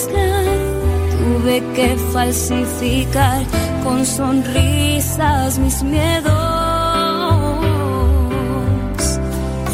tuve 0.00 1.62
que 1.74 1.96
falsificar 2.12 3.42
con 3.84 4.04
sonrisas 4.06 5.58
mis 5.58 5.82
miedos. 5.82 6.32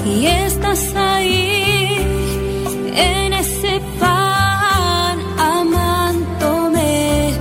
Y 0.05 0.27
estás 0.27 0.95
ahí 0.97 1.99
en 2.97 3.33
ese 3.33 3.81
pan 4.01 5.19
amándome 5.39 7.33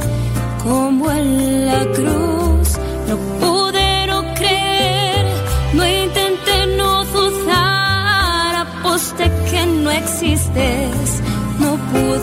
como 0.64 1.10
en 1.12 1.66
la 1.66 1.86
cruz. 1.98 2.70
No 3.10 3.16
pude 3.40 4.08
no 4.08 4.34
creer, 4.36 5.26
no 5.74 5.84
intenté 5.88 6.68
no 6.78 7.06
dudar, 7.06 8.68
aposté 8.68 9.32
que 9.50 9.66
no 9.66 9.90
existes, 9.90 11.07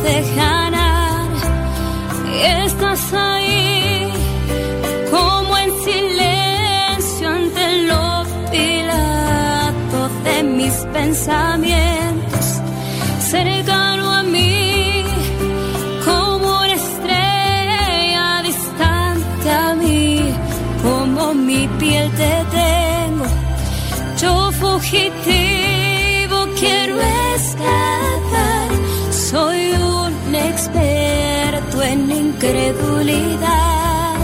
pude 0.05 0.23
ganar. 0.36 1.29
Estás 2.65 3.12
ahí 3.12 4.12
como 5.11 5.56
en 5.56 5.70
silencio 5.83 7.28
ante 7.28 7.83
lo 7.83 8.25
pilato 8.51 10.09
de 10.25 10.42
mis 10.42 10.75
pensamientos, 10.92 12.61
cercano 13.30 13.84
incredulidad. 32.34 34.16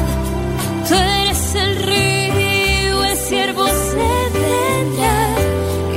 Tú 0.88 0.94
eres 0.94 1.54
el 1.54 1.76
río, 1.90 3.04
el 3.04 3.16
siervo 3.16 3.66
se 3.66 4.10
vendrá, 4.44 5.18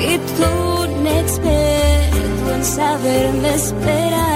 y 0.10 0.18
tú 0.38 0.50
un 0.84 1.08
experto 1.08 2.54
en 2.56 2.64
saberme 2.64 3.56
esperar. 3.56 4.34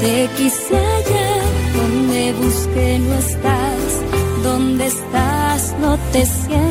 Te 0.00 0.28
quise 0.36 0.76
hallar 0.76 1.44
donde 1.76 2.32
busqué 2.32 2.98
no 2.98 3.14
estás, 3.14 4.02
donde 4.42 4.86
estás 4.86 5.74
no 5.80 5.98
te 6.12 6.26
siento. 6.26 6.69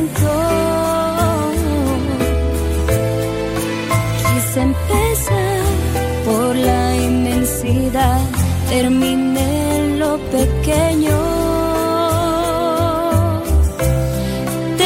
Terminé 8.70 9.76
en 9.78 9.98
lo 9.98 10.12
pequeño. 10.36 11.18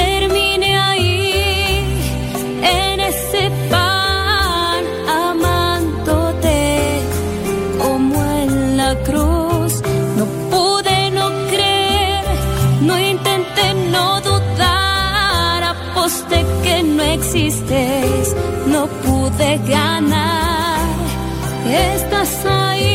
Terminé 0.00 0.70
ahí 0.88 1.84
en 2.80 3.00
ese 3.12 3.42
pan 3.70 4.82
amándote 5.27 6.60
como 7.82 8.16
en 8.42 8.77
la 8.80 8.90
cruz. 9.08 9.72
No 10.18 10.24
pude 10.52 10.98
no 11.18 11.27
creer, 11.52 12.24
no 12.88 12.94
intenté 12.98 13.66
no 13.94 14.06
dudar, 14.28 15.60
aposté 15.74 16.38
que 16.64 16.82
no 16.96 17.02
existes, 17.16 18.34
no 18.66 18.82
pude 19.05 19.50
ganar. 19.77 20.80
Estás 21.66 22.32
ahí 22.46 22.93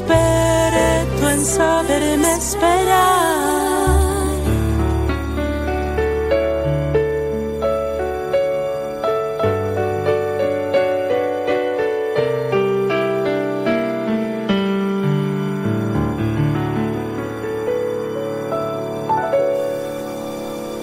un 0.00 0.06
experto 0.06 1.30
en 1.30 1.44
saberme 1.44 2.34
esperar. 2.34 3.20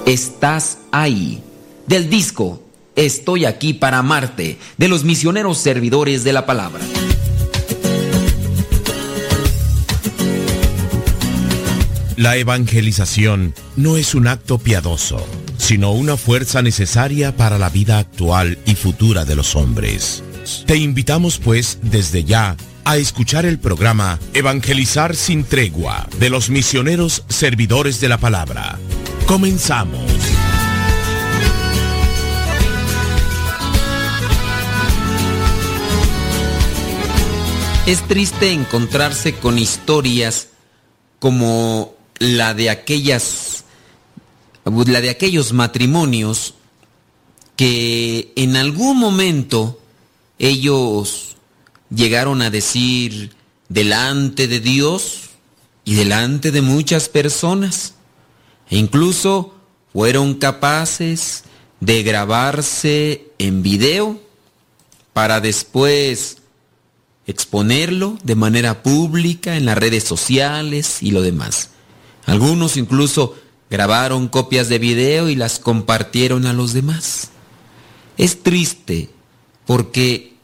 Estás 0.05 0.77
ahí. 0.91 1.43
Del 1.85 2.09
disco 2.09 2.61
Estoy 2.97 3.45
aquí 3.45 3.75
para 3.75 3.99
amarte, 3.99 4.57
de 4.79 4.87
los 4.87 5.03
misioneros 5.03 5.59
servidores 5.59 6.23
de 6.23 6.33
la 6.33 6.47
palabra. 6.47 6.81
La 12.17 12.35
evangelización 12.35 13.53
no 13.75 13.95
es 13.95 14.15
un 14.15 14.27
acto 14.27 14.57
piadoso, 14.57 15.23
sino 15.59 15.91
una 15.91 16.17
fuerza 16.17 16.63
necesaria 16.63 17.37
para 17.37 17.59
la 17.59 17.69
vida 17.69 17.99
actual 17.99 18.57
y 18.65 18.73
futura 18.73 19.23
de 19.23 19.35
los 19.35 19.55
hombres. 19.55 20.23
Te 20.65 20.77
invitamos 20.77 21.37
pues 21.37 21.77
desde 21.83 22.23
ya 22.23 22.57
a 22.85 22.97
escuchar 22.97 23.45
el 23.45 23.59
programa 23.59 24.17
Evangelizar 24.33 25.15
sin 25.15 25.43
tregua 25.43 26.07
de 26.19 26.31
los 26.31 26.49
misioneros 26.49 27.23
servidores 27.29 28.01
de 28.01 28.09
la 28.09 28.17
palabra. 28.17 28.79
Comenzamos. 29.27 30.01
Es 37.85 38.01
triste 38.07 38.53
encontrarse 38.53 39.35
con 39.35 39.59
historias 39.59 40.47
como 41.19 41.96
la 42.19 42.53
de 42.53 42.69
aquellas 42.69 43.63
la 44.65 45.01
de 45.01 45.09
aquellos 45.09 45.53
matrimonios 45.53 46.53
que 47.55 48.33
en 48.35 48.55
algún 48.55 48.97
momento 48.97 49.79
ellos 50.39 51.37
llegaron 51.89 52.41
a 52.41 52.49
decir 52.49 53.33
delante 53.69 54.47
de 54.47 54.59
Dios 54.59 55.29
y 55.85 55.95
delante 55.95 56.51
de 56.51 56.61
muchas 56.61 57.07
personas 57.09 57.93
e 58.69 58.77
incluso 58.77 59.55
fueron 59.93 60.35
capaces 60.35 61.43
de 61.79 62.03
grabarse 62.03 63.31
en 63.37 63.63
video 63.63 64.19
para 65.13 65.39
después 65.39 66.37
exponerlo 67.25 68.17
de 68.23 68.35
manera 68.35 68.83
pública 68.83 69.57
en 69.57 69.65
las 69.65 69.77
redes 69.77 70.03
sociales 70.03 71.01
y 71.01 71.11
lo 71.11 71.21
demás. 71.21 71.71
Algunos 72.27 72.77
incluso 72.77 73.35
grabaron 73.69 74.27
copias 74.27 74.69
de 74.69 74.77
video 74.77 75.29
y 75.29 75.35
las 75.35 75.57
compartieron 75.57 76.45
a 76.45 76.53
los 76.53 76.73
demás. 76.73 77.31
Es 78.17 78.43
triste 78.43 79.09
porque 79.65 80.35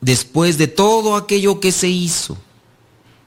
después 0.00 0.58
de 0.58 0.66
todo 0.66 1.16
aquello 1.16 1.60
que 1.60 1.72
se 1.72 1.88
hizo 1.88 2.36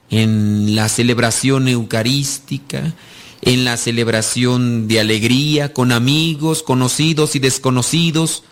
en 0.09 0.75
la 0.75 0.89
celebración 0.89 1.67
eucarística, 1.67 2.93
en 3.41 3.65
la 3.65 3.77
celebración 3.77 4.87
de 4.87 4.99
alegría 4.99 5.73
con 5.73 5.91
amigos, 5.91 6.61
conocidos 6.61 7.35
y 7.35 7.39
desconocidos, 7.39 8.43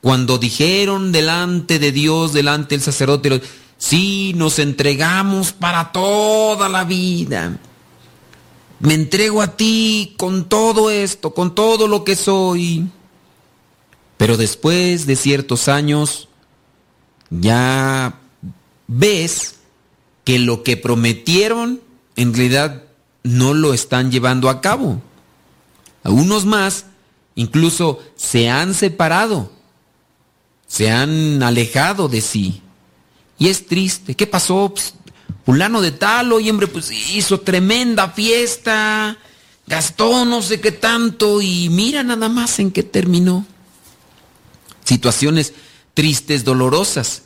cuando 0.00 0.38
dijeron 0.38 1.12
delante 1.12 1.78
de 1.78 1.92
Dios, 1.92 2.32
delante 2.32 2.74
del 2.74 2.82
sacerdote, 2.82 3.40
Sí, 3.78 4.32
nos 4.36 4.60
entregamos 4.60 5.52
para 5.52 5.90
toda 5.90 6.68
la 6.68 6.84
vida. 6.84 7.58
Me 8.82 8.94
entrego 8.94 9.40
a 9.42 9.56
ti 9.56 10.14
con 10.18 10.48
todo 10.48 10.90
esto, 10.90 11.32
con 11.32 11.54
todo 11.54 11.86
lo 11.86 12.02
que 12.02 12.16
soy. 12.16 12.88
Pero 14.16 14.36
después 14.36 15.06
de 15.06 15.14
ciertos 15.14 15.68
años, 15.68 16.28
ya 17.30 18.18
ves 18.88 19.60
que 20.24 20.40
lo 20.40 20.64
que 20.64 20.76
prometieron 20.76 21.80
en 22.16 22.34
realidad 22.34 22.82
no 23.22 23.54
lo 23.54 23.72
están 23.72 24.10
llevando 24.10 24.50
a 24.50 24.60
cabo. 24.60 25.00
Algunos 26.02 26.44
más 26.44 26.86
incluso 27.36 28.00
se 28.16 28.50
han 28.50 28.74
separado, 28.74 29.52
se 30.66 30.90
han 30.90 31.40
alejado 31.44 32.08
de 32.08 32.20
sí. 32.20 32.62
Y 33.38 33.48
es 33.48 33.64
triste. 33.64 34.16
¿Qué 34.16 34.26
pasó? 34.26 34.72
Pues, 34.74 34.94
fulano 35.44 35.80
de 35.80 35.92
tal, 35.92 36.32
oye, 36.32 36.50
hombre, 36.50 36.66
pues 36.66 36.90
hizo 36.90 37.40
tremenda 37.40 38.10
fiesta, 38.10 39.18
gastó 39.66 40.24
no 40.24 40.42
sé 40.42 40.60
qué 40.60 40.72
tanto 40.72 41.42
y 41.42 41.68
mira 41.68 42.02
nada 42.02 42.28
más 42.28 42.58
en 42.58 42.70
qué 42.70 42.82
terminó. 42.82 43.46
Situaciones 44.84 45.54
tristes, 45.94 46.44
dolorosas. 46.44 47.22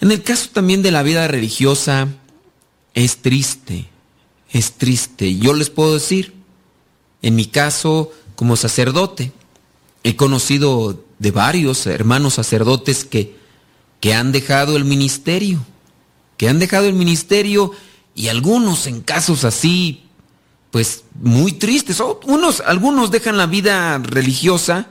En 0.00 0.10
el 0.10 0.22
caso 0.22 0.50
también 0.52 0.82
de 0.82 0.90
la 0.90 1.02
vida 1.02 1.28
religiosa, 1.28 2.08
es 2.94 3.18
triste, 3.18 3.88
es 4.50 4.72
triste. 4.72 5.38
Yo 5.38 5.54
les 5.54 5.70
puedo 5.70 5.94
decir, 5.94 6.34
en 7.22 7.36
mi 7.36 7.46
caso, 7.46 8.10
como 8.34 8.56
sacerdote, 8.56 9.32
he 10.02 10.16
conocido 10.16 11.04
de 11.18 11.30
varios 11.30 11.86
hermanos 11.86 12.34
sacerdotes 12.34 13.04
que 13.04 13.42
que 14.02 14.12
han 14.14 14.32
dejado 14.32 14.76
el 14.76 14.84
ministerio, 14.84 15.64
que 16.42 16.48
han 16.48 16.58
dejado 16.58 16.88
el 16.88 16.94
ministerio 16.94 17.70
y 18.16 18.26
algunos 18.26 18.88
en 18.88 19.00
casos 19.00 19.44
así, 19.44 20.02
pues 20.72 21.04
muy 21.14 21.52
tristes. 21.52 22.02
Unos, 22.24 22.60
algunos 22.66 23.12
dejan 23.12 23.36
la 23.36 23.46
vida 23.46 23.98
religiosa 23.98 24.88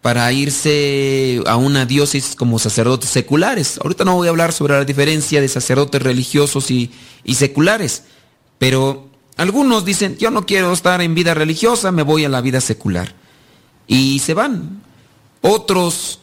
para 0.00 0.32
irse 0.32 1.42
a 1.44 1.56
una 1.56 1.84
diócesis 1.84 2.34
como 2.34 2.58
sacerdotes 2.58 3.10
seculares. 3.10 3.78
Ahorita 3.84 4.06
no 4.06 4.14
voy 4.14 4.28
a 4.28 4.30
hablar 4.30 4.54
sobre 4.54 4.78
la 4.78 4.86
diferencia 4.86 5.42
de 5.42 5.48
sacerdotes 5.48 6.00
religiosos 6.00 6.70
y, 6.70 6.90
y 7.22 7.34
seculares, 7.34 8.04
pero 8.56 9.10
algunos 9.36 9.84
dicen, 9.84 10.16
yo 10.16 10.30
no 10.30 10.46
quiero 10.46 10.72
estar 10.72 11.02
en 11.02 11.14
vida 11.14 11.34
religiosa, 11.34 11.92
me 11.92 12.02
voy 12.02 12.24
a 12.24 12.30
la 12.30 12.40
vida 12.40 12.62
secular. 12.62 13.14
Y 13.86 14.20
se 14.20 14.32
van. 14.32 14.80
Otros 15.42 16.20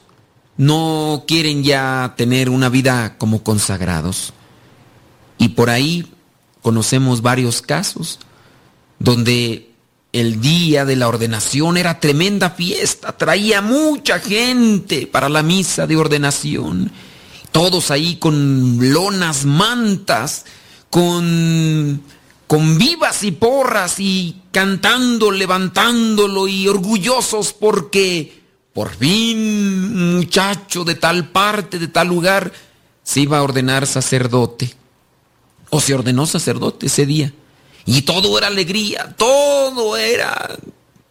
no 0.57 1.25
quieren 1.27 1.63
ya 1.63 2.15
tener 2.17 2.49
una 2.49 2.69
vida 2.69 3.19
como 3.19 3.43
consagrados. 3.43 4.33
Y 5.37 5.49
por 5.49 5.69
ahí 5.69 6.05
conocemos 6.61 7.21
varios 7.21 7.61
casos 7.61 8.19
donde 8.99 9.69
el 10.13 10.39
día 10.39 10.85
de 10.85 10.95
la 10.95 11.09
ordenación 11.09 11.75
era 11.75 11.99
tremenda 11.99 12.51
fiesta, 12.51 13.17
traía 13.17 13.61
mucha 13.61 14.19
gente 14.19 15.07
para 15.07 15.27
la 15.27 15.43
misa 15.43 15.87
de 15.87 15.97
ordenación. 15.97 16.89
Todos 17.51 17.91
ahí 17.91 18.15
con 18.15 18.93
lonas, 18.93 19.45
mantas, 19.45 20.45
con, 20.89 22.01
con 22.47 22.77
vivas 22.77 23.23
y 23.23 23.31
porras 23.31 23.99
y 23.99 24.41
cantando, 24.51 25.31
levantándolo 25.31 26.47
y 26.47 26.67
orgullosos 26.67 27.51
porque 27.51 28.41
por 28.73 28.95
fin 28.95 30.15
muchacho 30.15 30.85
de 30.85 30.95
tal 30.95 31.29
parte, 31.29 31.77
de 31.77 31.89
tal 31.89 32.07
lugar, 32.07 32.53
se 33.03 33.21
iba 33.21 33.37
a 33.37 33.43
ordenar 33.43 33.85
sacerdote. 33.85 34.73
Se 35.79 35.93
ordenó 35.93 36.25
sacerdote 36.25 36.87
ese 36.87 37.05
día. 37.05 37.33
Y 37.85 38.01
todo 38.01 38.37
era 38.37 38.47
alegría, 38.47 39.15
todo 39.17 39.95
era 39.95 40.57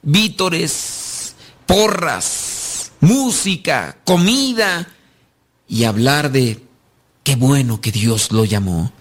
vítores, 0.03 1.35
porras, 1.67 2.93
música, 3.01 3.99
comida. 4.05 4.89
Y 5.69 5.85
hablar 5.85 6.33
de 6.33 6.63
qué 7.23 7.37
bueno 7.37 7.81
que 7.81 7.93
Dios 7.93 8.33
lo 8.33 8.45
llamó. 8.45 8.93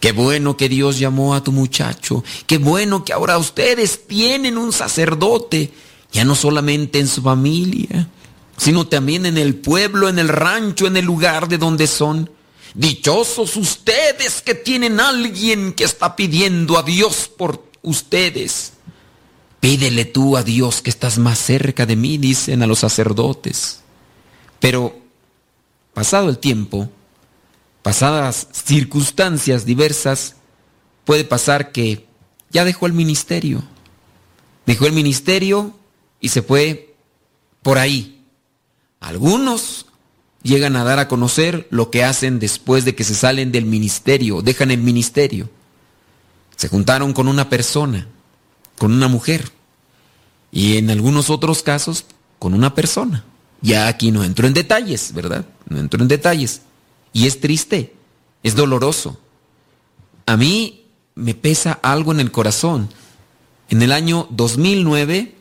Qué 0.00 0.10
bueno 0.10 0.56
que 0.56 0.68
Dios 0.68 0.98
llamó 0.98 1.34
a 1.34 1.44
tu 1.44 1.52
muchacho. 1.52 2.24
Qué 2.46 2.58
bueno 2.58 3.04
que 3.04 3.12
ahora 3.12 3.38
ustedes 3.38 4.06
tienen 4.08 4.58
un 4.58 4.72
sacerdote 4.72 5.72
ya 6.12 6.24
no 6.24 6.34
solamente 6.34 6.98
en 6.98 7.08
su 7.08 7.22
familia, 7.22 8.08
sino 8.56 8.86
también 8.86 9.26
en 9.26 9.38
el 9.38 9.54
pueblo, 9.54 10.08
en 10.08 10.18
el 10.18 10.28
rancho, 10.28 10.86
en 10.86 10.96
el 10.96 11.04
lugar 11.04 11.48
de 11.48 11.58
donde 11.58 11.86
son. 11.86 12.30
Dichosos 12.74 13.56
ustedes 13.56 14.40
que 14.40 14.54
tienen 14.54 14.98
alguien 14.98 15.72
que 15.72 15.84
está 15.84 16.16
pidiendo 16.16 16.78
a 16.78 16.82
Dios 16.82 17.30
por 17.36 17.64
ustedes. 17.82 18.72
Pídele 19.60 20.04
tú 20.06 20.36
a 20.36 20.42
Dios 20.42 20.80
que 20.80 20.90
estás 20.90 21.18
más 21.18 21.38
cerca 21.38 21.86
de 21.86 21.96
mí, 21.96 22.18
dicen 22.18 22.62
a 22.62 22.66
los 22.66 22.80
sacerdotes. 22.80 23.80
Pero, 24.58 24.98
pasado 25.92 26.30
el 26.30 26.38
tiempo, 26.38 26.88
pasadas 27.82 28.48
circunstancias 28.52 29.66
diversas, 29.66 30.36
puede 31.04 31.24
pasar 31.24 31.72
que 31.72 32.06
ya 32.50 32.64
dejó 32.64 32.86
el 32.86 32.92
ministerio. 32.92 33.62
Dejó 34.64 34.86
el 34.86 34.92
ministerio 34.92 35.76
y 36.20 36.30
se 36.30 36.42
fue 36.42 36.94
por 37.62 37.78
ahí. 37.78 38.24
Algunos 39.00 39.86
llegan 40.42 40.76
a 40.76 40.84
dar 40.84 40.98
a 40.98 41.08
conocer 41.08 41.66
lo 41.70 41.90
que 41.90 42.04
hacen 42.04 42.38
después 42.38 42.84
de 42.84 42.94
que 42.94 43.04
se 43.04 43.14
salen 43.14 43.52
del 43.52 43.64
ministerio, 43.64 44.42
dejan 44.42 44.70
el 44.70 44.80
ministerio. 44.80 45.50
Se 46.56 46.68
juntaron 46.68 47.12
con 47.12 47.28
una 47.28 47.48
persona, 47.48 48.06
con 48.78 48.92
una 48.92 49.08
mujer, 49.08 49.50
y 50.50 50.76
en 50.76 50.90
algunos 50.90 51.30
otros 51.30 51.62
casos 51.62 52.04
con 52.38 52.54
una 52.54 52.74
persona. 52.74 53.24
Ya 53.62 53.88
aquí 53.88 54.10
no 54.10 54.24
entro 54.24 54.46
en 54.46 54.54
detalles, 54.54 55.12
¿verdad? 55.14 55.46
No 55.68 55.78
entro 55.78 56.02
en 56.02 56.08
detalles. 56.08 56.62
Y 57.12 57.26
es 57.26 57.40
triste, 57.40 57.94
es 58.42 58.54
doloroso. 58.54 59.18
A 60.26 60.36
mí 60.36 60.84
me 61.14 61.34
pesa 61.34 61.78
algo 61.82 62.12
en 62.12 62.20
el 62.20 62.32
corazón. 62.32 62.88
En 63.68 63.82
el 63.82 63.92
año 63.92 64.26
2009 64.30 65.34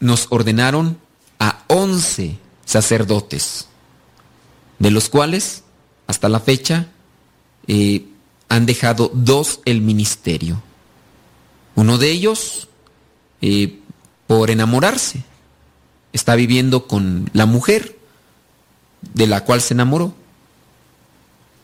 nos 0.00 0.26
ordenaron 0.30 0.98
a 1.38 1.64
11 1.68 2.38
sacerdotes, 2.64 3.68
de 4.82 4.90
los 4.90 5.08
cuales 5.08 5.62
hasta 6.08 6.28
la 6.28 6.40
fecha 6.40 6.88
eh, 7.68 8.04
han 8.48 8.66
dejado 8.66 9.12
dos 9.14 9.60
el 9.64 9.80
ministerio. 9.80 10.60
Uno 11.76 11.98
de 11.98 12.10
ellos, 12.10 12.68
eh, 13.42 13.78
por 14.26 14.50
enamorarse, 14.50 15.22
está 16.12 16.34
viviendo 16.34 16.88
con 16.88 17.30
la 17.32 17.46
mujer 17.46 17.96
de 19.14 19.28
la 19.28 19.44
cual 19.44 19.60
se 19.60 19.74
enamoró. 19.74 20.14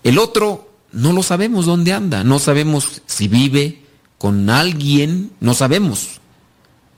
El 0.05 0.17
otro 0.17 0.71
no 0.93 1.13
lo 1.13 1.25
sabemos 1.25 1.67
dónde 1.67 1.93
anda, 1.93 2.23
no 2.23 2.39
sabemos 2.39 3.03
si 3.07 3.27
vive 3.27 3.83
con 4.17 4.49
alguien, 4.49 5.33
no 5.41 5.55
sabemos. 5.55 6.21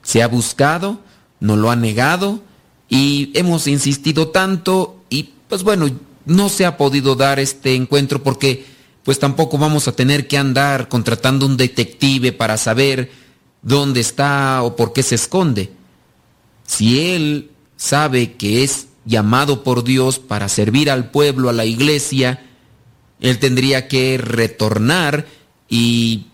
Se 0.03 0.21
ha 0.21 0.27
buscado, 0.27 0.99
no 1.39 1.55
lo 1.55 1.71
ha 1.71 1.75
negado 1.75 2.41
y 2.89 3.31
hemos 3.33 3.65
insistido 3.65 4.27
tanto 4.27 5.01
y 5.09 5.31
pues 5.49 5.63
bueno, 5.63 5.89
no 6.31 6.49
se 6.49 6.65
ha 6.65 6.77
podido 6.77 7.15
dar 7.15 7.39
este 7.39 7.75
encuentro 7.75 8.23
porque 8.23 8.65
pues 9.03 9.19
tampoco 9.19 9.57
vamos 9.57 9.87
a 9.87 9.91
tener 9.93 10.27
que 10.27 10.37
andar 10.37 10.87
contratando 10.87 11.45
un 11.45 11.57
detective 11.57 12.31
para 12.31 12.57
saber 12.57 13.11
dónde 13.61 13.99
está 13.99 14.61
o 14.63 14.75
por 14.75 14.93
qué 14.93 15.03
se 15.03 15.15
esconde. 15.15 15.71
Si 16.65 17.11
él 17.11 17.51
sabe 17.77 18.33
que 18.33 18.63
es 18.63 18.87
llamado 19.05 19.63
por 19.63 19.83
Dios 19.83 20.19
para 20.19 20.49
servir 20.49 20.91
al 20.91 21.09
pueblo, 21.09 21.49
a 21.49 21.53
la 21.53 21.65
iglesia, 21.65 22.45
él 23.19 23.39
tendría 23.39 23.87
que 23.87 24.17
retornar 24.17 25.25
y 25.67 26.27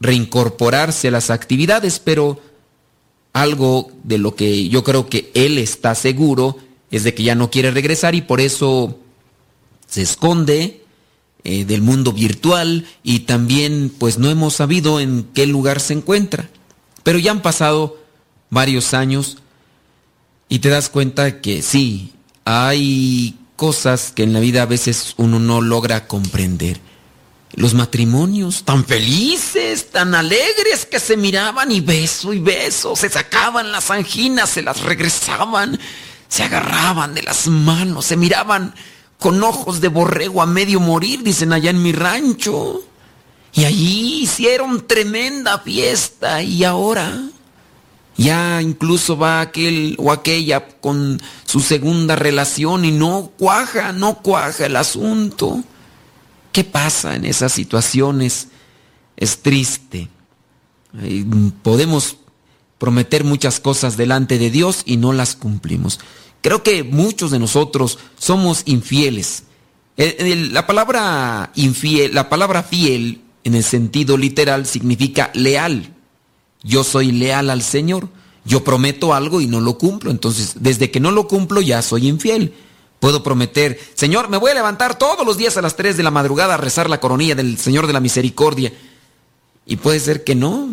reincorporarse 0.00 1.08
a 1.08 1.10
las 1.10 1.30
actividades, 1.30 1.98
pero 1.98 2.40
algo 3.32 3.90
de 4.02 4.18
lo 4.18 4.34
que 4.34 4.68
yo 4.68 4.82
creo 4.84 5.08
que 5.08 5.30
él 5.34 5.58
está 5.58 5.94
seguro 5.94 6.58
es 6.90 7.04
de 7.04 7.14
que 7.14 7.22
ya 7.22 7.34
no 7.34 7.50
quiere 7.50 7.70
regresar 7.70 8.14
y 8.14 8.22
por 8.22 8.40
eso 8.40 8.98
se 9.94 10.02
esconde 10.02 10.84
eh, 11.44 11.64
del 11.64 11.80
mundo 11.80 12.12
virtual 12.12 12.84
y 13.04 13.20
también 13.20 13.94
pues 13.96 14.18
no 14.18 14.28
hemos 14.28 14.54
sabido 14.54 14.98
en 14.98 15.22
qué 15.34 15.46
lugar 15.46 15.78
se 15.78 15.92
encuentra. 15.92 16.50
Pero 17.04 17.20
ya 17.20 17.30
han 17.30 17.42
pasado 17.42 17.96
varios 18.50 18.92
años 18.92 19.36
y 20.48 20.58
te 20.58 20.68
das 20.68 20.88
cuenta 20.88 21.40
que 21.40 21.62
sí, 21.62 22.12
hay 22.44 23.38
cosas 23.54 24.10
que 24.10 24.24
en 24.24 24.32
la 24.32 24.40
vida 24.40 24.62
a 24.62 24.66
veces 24.66 25.14
uno 25.16 25.38
no 25.38 25.60
logra 25.60 26.08
comprender. 26.08 26.80
Los 27.52 27.72
matrimonios 27.72 28.64
tan 28.64 28.84
felices, 28.84 29.92
tan 29.92 30.16
alegres 30.16 30.86
que 30.90 30.98
se 30.98 31.16
miraban 31.16 31.70
y 31.70 31.80
beso 31.80 32.32
y 32.32 32.40
beso, 32.40 32.96
se 32.96 33.08
sacaban 33.08 33.70
las 33.70 33.92
anginas, 33.92 34.50
se 34.50 34.62
las 34.62 34.80
regresaban, 34.80 35.78
se 36.26 36.42
agarraban 36.42 37.14
de 37.14 37.22
las 37.22 37.46
manos, 37.46 38.06
se 38.06 38.16
miraban 38.16 38.74
con 39.18 39.42
ojos 39.42 39.80
de 39.80 39.88
borrego 39.88 40.42
a 40.42 40.46
medio 40.46 40.80
morir, 40.80 41.22
dicen 41.22 41.52
allá 41.52 41.70
en 41.70 41.82
mi 41.82 41.92
rancho. 41.92 42.82
Y 43.52 43.64
allí 43.64 44.22
hicieron 44.22 44.86
tremenda 44.86 45.58
fiesta 45.60 46.42
y 46.42 46.64
ahora 46.64 47.30
ya 48.16 48.62
incluso 48.62 49.16
va 49.16 49.40
aquel 49.40 49.96
o 49.98 50.12
aquella 50.12 50.66
con 50.80 51.20
su 51.44 51.60
segunda 51.60 52.16
relación 52.16 52.84
y 52.84 52.92
no 52.92 53.32
cuaja, 53.36 53.92
no 53.92 54.22
cuaja 54.22 54.66
el 54.66 54.76
asunto. 54.76 55.62
¿Qué 56.52 56.64
pasa 56.64 57.16
en 57.16 57.24
esas 57.24 57.52
situaciones? 57.52 58.48
Es 59.16 59.42
triste. 59.42 60.08
Podemos 61.62 62.16
prometer 62.78 63.24
muchas 63.24 63.58
cosas 63.58 63.96
delante 63.96 64.38
de 64.38 64.50
Dios 64.50 64.82
y 64.84 64.96
no 64.96 65.12
las 65.12 65.34
cumplimos. 65.34 65.98
Creo 66.44 66.62
que 66.62 66.84
muchos 66.84 67.32
de 67.32 67.40
nosotros 67.40 67.98
somos 68.16 68.62
infieles. 68.66 69.42
La 69.96 70.68
palabra 70.68 71.50
infiel, 71.56 72.14
la 72.14 72.28
palabra 72.28 72.62
fiel 72.62 73.22
en 73.42 73.56
el 73.56 73.64
sentido 73.64 74.16
literal 74.16 74.66
significa 74.66 75.32
leal 75.34 75.94
yo 76.64 76.82
soy 76.82 77.12
leal 77.12 77.50
al 77.50 77.62
Señor. 77.62 78.08
Yo 78.46 78.64
prometo 78.64 79.14
algo 79.14 79.40
y 79.40 79.46
no 79.46 79.60
lo 79.60 79.78
cumplo. 79.78 80.10
Entonces, 80.10 80.54
desde 80.58 80.90
que 80.90 80.98
no 80.98 81.12
lo 81.12 81.28
cumplo 81.28 81.60
ya 81.60 81.80
soy 81.82 82.08
infiel. 82.08 82.54
Puedo 82.98 83.22
prometer, 83.22 83.78
Señor, 83.94 84.30
me 84.30 84.38
voy 84.38 84.50
a 84.50 84.54
levantar 84.54 84.98
todos 84.98 85.26
los 85.26 85.36
días 85.36 85.56
a 85.58 85.62
las 85.62 85.76
3 85.76 85.96
de 85.96 86.02
la 86.02 86.10
madrugada 86.10 86.54
a 86.54 86.56
rezar 86.56 86.88
la 86.88 87.00
coronilla 87.00 87.34
del 87.34 87.58
Señor 87.58 87.86
de 87.86 87.92
la 87.92 88.00
Misericordia. 88.00 88.72
Y 89.66 89.76
puede 89.76 90.00
ser 90.00 90.24
que 90.24 90.34
no. 90.34 90.70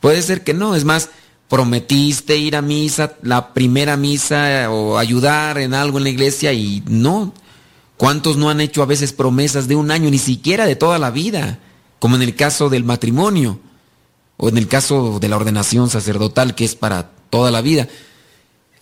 Puede 0.00 0.22
ser 0.22 0.44
que 0.44 0.54
no. 0.54 0.74
Es 0.74 0.84
más, 0.84 1.10
prometiste 1.48 2.36
ir 2.36 2.56
a 2.56 2.62
misa, 2.62 3.16
la 3.22 3.52
primera 3.54 3.96
misa 3.96 4.70
o 4.70 4.98
ayudar 4.98 5.58
en 5.58 5.74
algo 5.74 5.98
en 5.98 6.04
la 6.04 6.10
iglesia 6.10 6.52
y 6.52 6.82
no. 6.86 7.32
¿Cuántos 7.96 8.36
no 8.36 8.50
han 8.50 8.60
hecho 8.60 8.82
a 8.82 8.86
veces 8.86 9.12
promesas 9.12 9.68
de 9.68 9.76
un 9.76 9.90
año, 9.90 10.10
ni 10.10 10.18
siquiera 10.18 10.66
de 10.66 10.76
toda 10.76 10.98
la 10.98 11.10
vida? 11.10 11.58
Como 11.98 12.16
en 12.16 12.22
el 12.22 12.34
caso 12.34 12.68
del 12.68 12.84
matrimonio 12.84 13.58
o 14.36 14.48
en 14.48 14.58
el 14.58 14.68
caso 14.68 15.18
de 15.18 15.28
la 15.28 15.36
ordenación 15.36 15.88
sacerdotal, 15.88 16.54
que 16.54 16.64
es 16.64 16.74
para 16.74 17.10
toda 17.30 17.50
la 17.50 17.62
vida, 17.62 17.88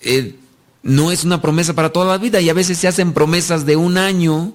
eh, 0.00 0.36
no 0.82 1.12
es 1.12 1.24
una 1.24 1.40
promesa 1.40 1.74
para 1.74 1.92
toda 1.92 2.06
la 2.06 2.18
vida 2.18 2.40
y 2.40 2.50
a 2.50 2.54
veces 2.54 2.78
se 2.78 2.88
hacen 2.88 3.12
promesas 3.12 3.64
de 3.66 3.76
un 3.76 3.98
año 3.98 4.52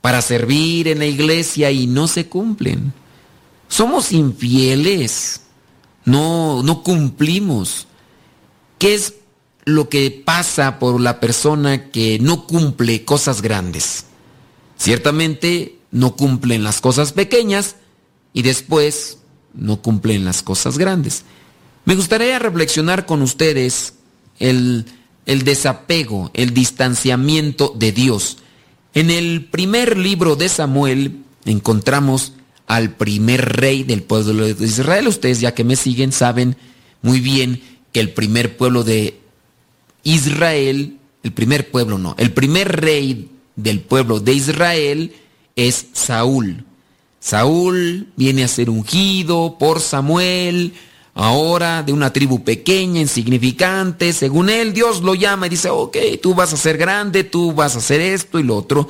para 0.00 0.22
servir 0.22 0.88
en 0.88 0.98
la 0.98 1.06
iglesia 1.06 1.70
y 1.70 1.86
no 1.86 2.08
se 2.08 2.26
cumplen. 2.26 2.92
Somos 3.68 4.12
infieles, 4.12 5.42
no, 6.04 6.62
no 6.62 6.82
cumplimos. 6.82 7.86
¿Qué 8.78 8.94
es 8.94 9.14
lo 9.64 9.88
que 9.88 10.10
pasa 10.24 10.78
por 10.78 11.00
la 11.00 11.20
persona 11.20 11.90
que 11.90 12.18
no 12.18 12.46
cumple 12.46 13.04
cosas 13.04 13.42
grandes? 13.42 14.06
Ciertamente 14.76 15.78
no 15.90 16.16
cumplen 16.16 16.64
las 16.64 16.80
cosas 16.80 17.12
pequeñas 17.12 17.76
y 18.32 18.42
después 18.42 19.18
no 19.54 19.82
cumplen 19.82 20.24
las 20.24 20.42
cosas 20.42 20.78
grandes. 20.78 21.24
Me 21.84 21.94
gustaría 21.94 22.38
reflexionar 22.38 23.06
con 23.06 23.22
ustedes 23.22 23.94
el, 24.38 24.86
el 25.26 25.42
desapego, 25.42 26.30
el 26.34 26.54
distanciamiento 26.54 27.74
de 27.76 27.92
Dios. 27.92 28.38
En 28.94 29.10
el 29.10 29.46
primer 29.46 29.96
libro 29.96 30.36
de 30.36 30.48
Samuel 30.48 31.22
encontramos 31.44 32.32
al 32.70 32.92
primer 32.92 33.56
rey 33.56 33.82
del 33.82 34.04
pueblo 34.04 34.46
de 34.46 34.64
Israel. 34.64 35.08
Ustedes 35.08 35.40
ya 35.40 35.54
que 35.54 35.64
me 35.64 35.74
siguen 35.74 36.12
saben 36.12 36.56
muy 37.02 37.18
bien 37.18 37.60
que 37.90 37.98
el 37.98 38.10
primer 38.10 38.56
pueblo 38.56 38.84
de 38.84 39.18
Israel, 40.04 40.96
el 41.24 41.32
primer 41.32 41.72
pueblo 41.72 41.98
no, 41.98 42.14
el 42.16 42.32
primer 42.32 42.80
rey 42.80 43.28
del 43.56 43.80
pueblo 43.80 44.20
de 44.20 44.34
Israel 44.34 45.12
es 45.56 45.86
Saúl. 45.94 46.64
Saúl 47.18 48.06
viene 48.14 48.44
a 48.44 48.48
ser 48.48 48.70
ungido 48.70 49.56
por 49.58 49.80
Samuel, 49.80 50.72
ahora 51.14 51.82
de 51.82 51.92
una 51.92 52.12
tribu 52.12 52.44
pequeña, 52.44 53.00
insignificante. 53.00 54.12
Según 54.12 54.48
él, 54.48 54.72
Dios 54.72 55.02
lo 55.02 55.16
llama 55.16 55.48
y 55.48 55.50
dice, 55.50 55.70
ok, 55.70 55.96
tú 56.22 56.36
vas 56.36 56.52
a 56.52 56.56
ser 56.56 56.78
grande, 56.78 57.24
tú 57.24 57.52
vas 57.52 57.74
a 57.74 57.78
hacer 57.78 58.00
esto 58.00 58.38
y 58.38 58.44
lo 58.44 58.58
otro. 58.58 58.88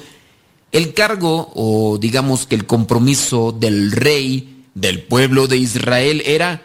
El 0.73 0.95
cargo, 0.95 1.50
o 1.55 1.99
digamos 1.99 2.47
que 2.47 2.55
el 2.55 2.67
compromiso 2.67 3.53
del 3.53 3.91
rey 3.91 4.65
del 4.75 5.03
pueblo 5.03 5.49
de 5.49 5.57
Israel 5.57 6.23
era 6.25 6.62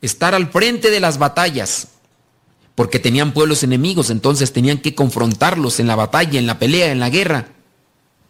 estar 0.00 0.34
al 0.34 0.50
frente 0.50 0.90
de 0.90 1.00
las 1.00 1.18
batallas, 1.18 1.88
porque 2.76 3.00
tenían 3.00 3.32
pueblos 3.32 3.62
enemigos, 3.64 4.10
entonces 4.10 4.52
tenían 4.52 4.78
que 4.78 4.94
confrontarlos 4.94 5.80
en 5.80 5.88
la 5.88 5.96
batalla, 5.96 6.38
en 6.38 6.46
la 6.46 6.58
pelea, 6.58 6.92
en 6.92 7.00
la 7.00 7.10
guerra. 7.10 7.48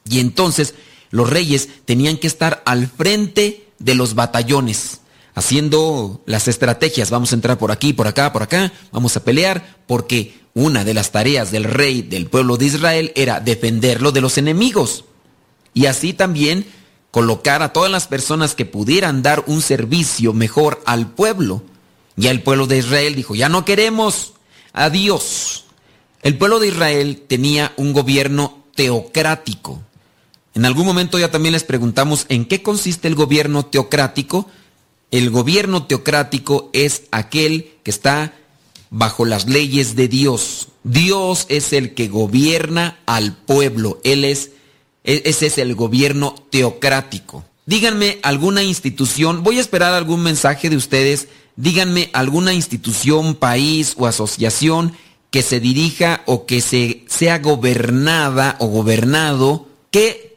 Y 0.09 0.19
entonces 0.19 0.75
los 1.11 1.29
reyes 1.29 1.69
tenían 1.85 2.17
que 2.17 2.27
estar 2.27 2.63
al 2.65 2.89
frente 2.89 3.69
de 3.79 3.95
los 3.95 4.15
batallones, 4.15 5.02
haciendo 5.35 6.23
las 6.27 6.49
estrategias. 6.49 7.11
Vamos 7.11 7.33
a 7.33 7.35
entrar 7.35 7.59
por 7.59 7.73
aquí, 7.73 7.93
por 7.93 8.07
acá, 8.07 8.33
por 8.33 8.43
acá, 8.43 8.73
vamos 8.91 9.17
a 9.17 9.25
pelear, 9.25 9.77
porque 9.87 10.35
una 10.55 10.85
de 10.85 10.95
las 10.95 11.13
tareas 11.13 11.51
del 11.51 11.65
rey 11.65 12.03
del 12.03 12.27
pueblo 12.27 12.57
de 12.57 12.67
Israel 12.67 13.13
era 13.15 13.41
defenderlo 13.41 14.13
de 14.13 14.21
los 14.21 14.39
enemigos. 14.39 15.05
Y 15.75 15.87
así 15.87 16.13
también 16.13 16.67
colocar 17.11 17.63
a 17.63 17.73
todas 17.73 17.91
las 17.91 18.07
personas 18.07 18.55
que 18.55 18.67
pudieran 18.67 19.23
dar 19.23 19.45
un 19.47 19.63
servicio 19.63 20.33
mejor 20.33 20.83
al 20.87 21.11
pueblo. 21.11 21.63
Ya 22.17 22.31
el 22.31 22.43
pueblo 22.43 22.67
de 22.67 22.79
Israel 22.79 23.15
dijo, 23.15 23.35
ya 23.35 23.49
no 23.49 23.65
queremos 23.65 24.35
a 24.73 24.91
Dios. 24.91 25.65
El 26.23 26.39
pueblo 26.39 26.59
de 26.59 26.69
Israel 26.69 27.23
tenía 27.27 27.73
un 27.77 27.93
gobierno 27.93 28.65
teocrático. 28.75 29.83
En 30.55 30.65
algún 30.67 30.87
momento 30.87 31.19
ya 31.19 31.31
también 31.31 31.53
les 31.53 31.65
preguntamos 31.65 32.27
en 32.29 32.45
qué 32.45 32.63
consiste 32.63 33.09
el 33.09 33.15
gobierno 33.15 33.65
teocrático. 33.65 34.49
El 35.13 35.31
gobierno 35.31 35.87
teocrático 35.87 36.71
es 36.73 37.05
aquel 37.13 37.71
que 37.85 37.93
está 37.93 38.35
bajo 38.91 39.25
las 39.25 39.47
leyes 39.47 39.95
de 39.95 40.09
Dios. 40.09 40.71
Dios 40.83 41.47
es 41.49 41.73
el 41.73 41.95
que 41.95 42.09
gobierna 42.09 42.99
al 43.07 43.37
pueblo. 43.37 44.01
Él 44.03 44.25
es, 44.25 44.51
e-, 45.05 45.23
ese 45.25 45.47
es 45.47 45.59
el 45.59 45.77
gobierno 45.77 46.35
teocrático. 46.51 47.45
Díganme 47.65 48.19
alguna 48.25 48.65
institución, 48.65 49.45
voy 49.45 49.59
a 49.59 49.61
esperar 49.61 49.95
algún 49.95 50.25
mensaje 50.25 50.69
de 50.69 50.77
ustedes, 50.77 51.29
díganme 51.55 52.11
alguna 52.13 52.53
institución, 52.53 53.37
país 53.37 53.95
o 53.99 54.09
asociación 54.09 54.97
que 55.31 55.43
se 55.43 55.61
dirija 55.61 56.23
o 56.27 56.45
que 56.45 56.61
se, 56.61 57.05
sea 57.07 57.39
gobernada 57.39 58.57
o 58.59 58.67
gobernado 58.67 59.69
¿Qué, 59.93 60.35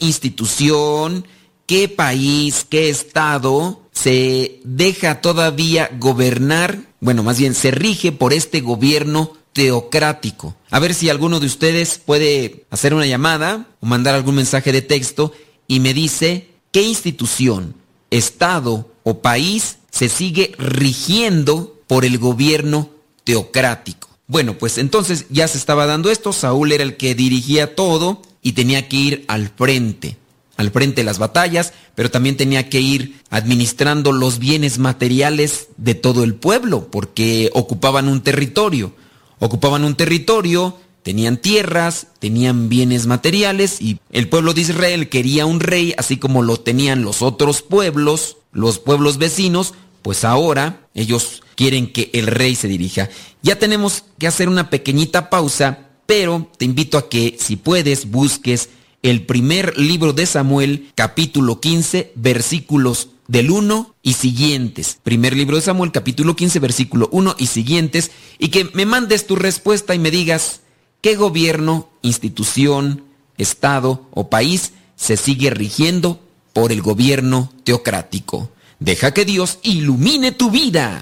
institución, 0.00 1.26
qué 1.64 1.88
país, 1.88 2.66
qué 2.68 2.90
estado 2.90 3.87
se 4.02 4.60
deja 4.64 5.20
todavía 5.20 5.90
gobernar? 5.98 6.78
Bueno, 7.00 7.22
más 7.22 7.38
bien 7.38 7.54
se 7.54 7.70
rige 7.70 8.12
por 8.12 8.32
este 8.32 8.60
gobierno 8.60 9.32
teocrático. 9.52 10.54
A 10.70 10.78
ver 10.78 10.94
si 10.94 11.08
alguno 11.08 11.40
de 11.40 11.46
ustedes 11.46 11.98
puede 11.98 12.64
hacer 12.70 12.94
una 12.94 13.06
llamada 13.06 13.66
o 13.80 13.86
mandar 13.86 14.14
algún 14.14 14.36
mensaje 14.36 14.70
de 14.70 14.82
texto 14.82 15.32
y 15.66 15.80
me 15.80 15.94
dice 15.94 16.48
qué 16.70 16.82
institución, 16.82 17.74
estado 18.10 18.88
o 19.02 19.18
país 19.20 19.78
se 19.90 20.08
sigue 20.08 20.52
rigiendo 20.58 21.80
por 21.88 22.04
el 22.04 22.18
gobierno 22.18 22.90
teocrático. 23.24 24.08
Bueno, 24.28 24.58
pues 24.58 24.78
entonces 24.78 25.26
ya 25.30 25.48
se 25.48 25.58
estaba 25.58 25.86
dando 25.86 26.10
esto, 26.10 26.32
Saúl 26.32 26.70
era 26.70 26.84
el 26.84 26.96
que 26.96 27.14
dirigía 27.14 27.74
todo 27.74 28.22
y 28.42 28.52
tenía 28.52 28.88
que 28.88 28.96
ir 28.96 29.24
al 29.26 29.48
frente, 29.48 30.17
al 30.58 30.72
frente 30.72 31.00
de 31.00 31.04
las 31.04 31.18
batallas, 31.18 31.72
pero 31.94 32.10
también 32.10 32.36
tenía 32.36 32.68
que 32.68 32.80
ir 32.80 33.22
administrando 33.30 34.12
los 34.12 34.40
bienes 34.40 34.78
materiales 34.78 35.68
de 35.76 35.94
todo 35.94 36.24
el 36.24 36.34
pueblo, 36.34 36.88
porque 36.90 37.48
ocupaban 37.54 38.08
un 38.08 38.22
territorio. 38.22 38.92
Ocupaban 39.38 39.84
un 39.84 39.94
territorio, 39.94 40.76
tenían 41.04 41.36
tierras, 41.36 42.08
tenían 42.18 42.68
bienes 42.68 43.06
materiales 43.06 43.80
y 43.80 44.00
el 44.10 44.28
pueblo 44.28 44.52
de 44.52 44.62
Israel 44.62 45.08
quería 45.08 45.46
un 45.46 45.60
rey, 45.60 45.94
así 45.96 46.16
como 46.16 46.42
lo 46.42 46.58
tenían 46.58 47.04
los 47.04 47.22
otros 47.22 47.62
pueblos, 47.62 48.36
los 48.50 48.80
pueblos 48.80 49.16
vecinos, 49.18 49.74
pues 50.02 50.24
ahora 50.24 50.88
ellos 50.92 51.44
quieren 51.54 51.92
que 51.92 52.10
el 52.14 52.26
rey 52.26 52.56
se 52.56 52.66
dirija. 52.66 53.08
Ya 53.42 53.60
tenemos 53.60 54.02
que 54.18 54.26
hacer 54.26 54.48
una 54.48 54.70
pequeñita 54.70 55.30
pausa, 55.30 55.86
pero 56.06 56.50
te 56.58 56.64
invito 56.64 56.98
a 56.98 57.08
que 57.08 57.36
si 57.38 57.54
puedes 57.54 58.10
busques 58.10 58.70
el 59.02 59.26
primer 59.26 59.78
libro 59.78 60.12
de 60.12 60.26
Samuel, 60.26 60.90
capítulo 60.94 61.60
15, 61.60 62.12
versículos 62.14 63.10
del 63.28 63.50
1 63.50 63.94
y 64.02 64.14
siguientes. 64.14 64.98
Primer 65.02 65.36
libro 65.36 65.56
de 65.56 65.62
Samuel, 65.62 65.92
capítulo 65.92 66.34
15, 66.34 66.58
versículo 66.58 67.08
1 67.12 67.36
y 67.38 67.46
siguientes. 67.46 68.10
Y 68.38 68.48
que 68.48 68.70
me 68.74 68.86
mandes 68.86 69.26
tu 69.26 69.36
respuesta 69.36 69.94
y 69.94 69.98
me 69.98 70.10
digas 70.10 70.60
qué 71.00 71.14
gobierno, 71.14 71.88
institución, 72.02 73.04
estado 73.36 74.08
o 74.12 74.28
país 74.28 74.72
se 74.96 75.16
sigue 75.16 75.50
rigiendo 75.50 76.20
por 76.52 76.72
el 76.72 76.82
gobierno 76.82 77.52
teocrático. 77.64 78.50
Deja 78.80 79.12
que 79.12 79.24
Dios 79.24 79.58
ilumine 79.62 80.32
tu 80.32 80.50
vida. 80.50 81.00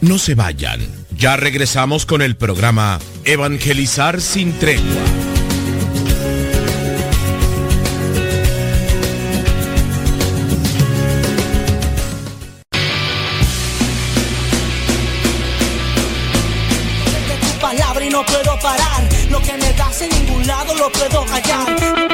No 0.00 0.18
se 0.18 0.34
vayan. 0.34 1.03
Ya 1.16 1.36
regresamos 1.36 2.06
con 2.06 2.22
el 2.22 2.36
programa 2.36 2.98
Evangelizar 3.24 4.20
sin 4.20 4.52
tregua. 4.58 4.82
palabra 17.60 18.04
y 18.04 18.10
no 18.10 18.24
puedo 18.26 18.58
parar. 18.60 19.02
Lo 19.30 19.40
que 19.40 19.54
me 19.54 19.72
das 19.72 20.02
en 20.02 20.10
ningún 20.10 20.46
lado 20.46 20.74
lo 20.74 20.92
puedo 20.92 21.24
hallar. 21.24 22.13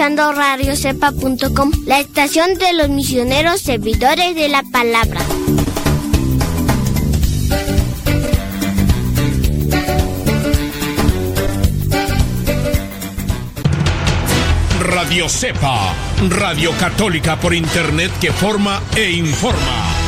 Escuchando 0.00 0.32
radiocepa.com, 0.32 1.72
la 1.84 2.00
estación 2.00 2.54
de 2.54 2.72
los 2.72 2.88
misioneros 2.88 3.60
servidores 3.60 4.34
de 4.34 4.48
la 4.48 4.62
palabra. 4.62 5.20
Radio 14.80 15.28
Cepa, 15.28 15.94
Radio 16.30 16.72
Católica 16.78 17.38
por 17.38 17.52
Internet 17.52 18.10
que 18.22 18.32
forma 18.32 18.80
e 18.96 19.10
informa. 19.10 19.99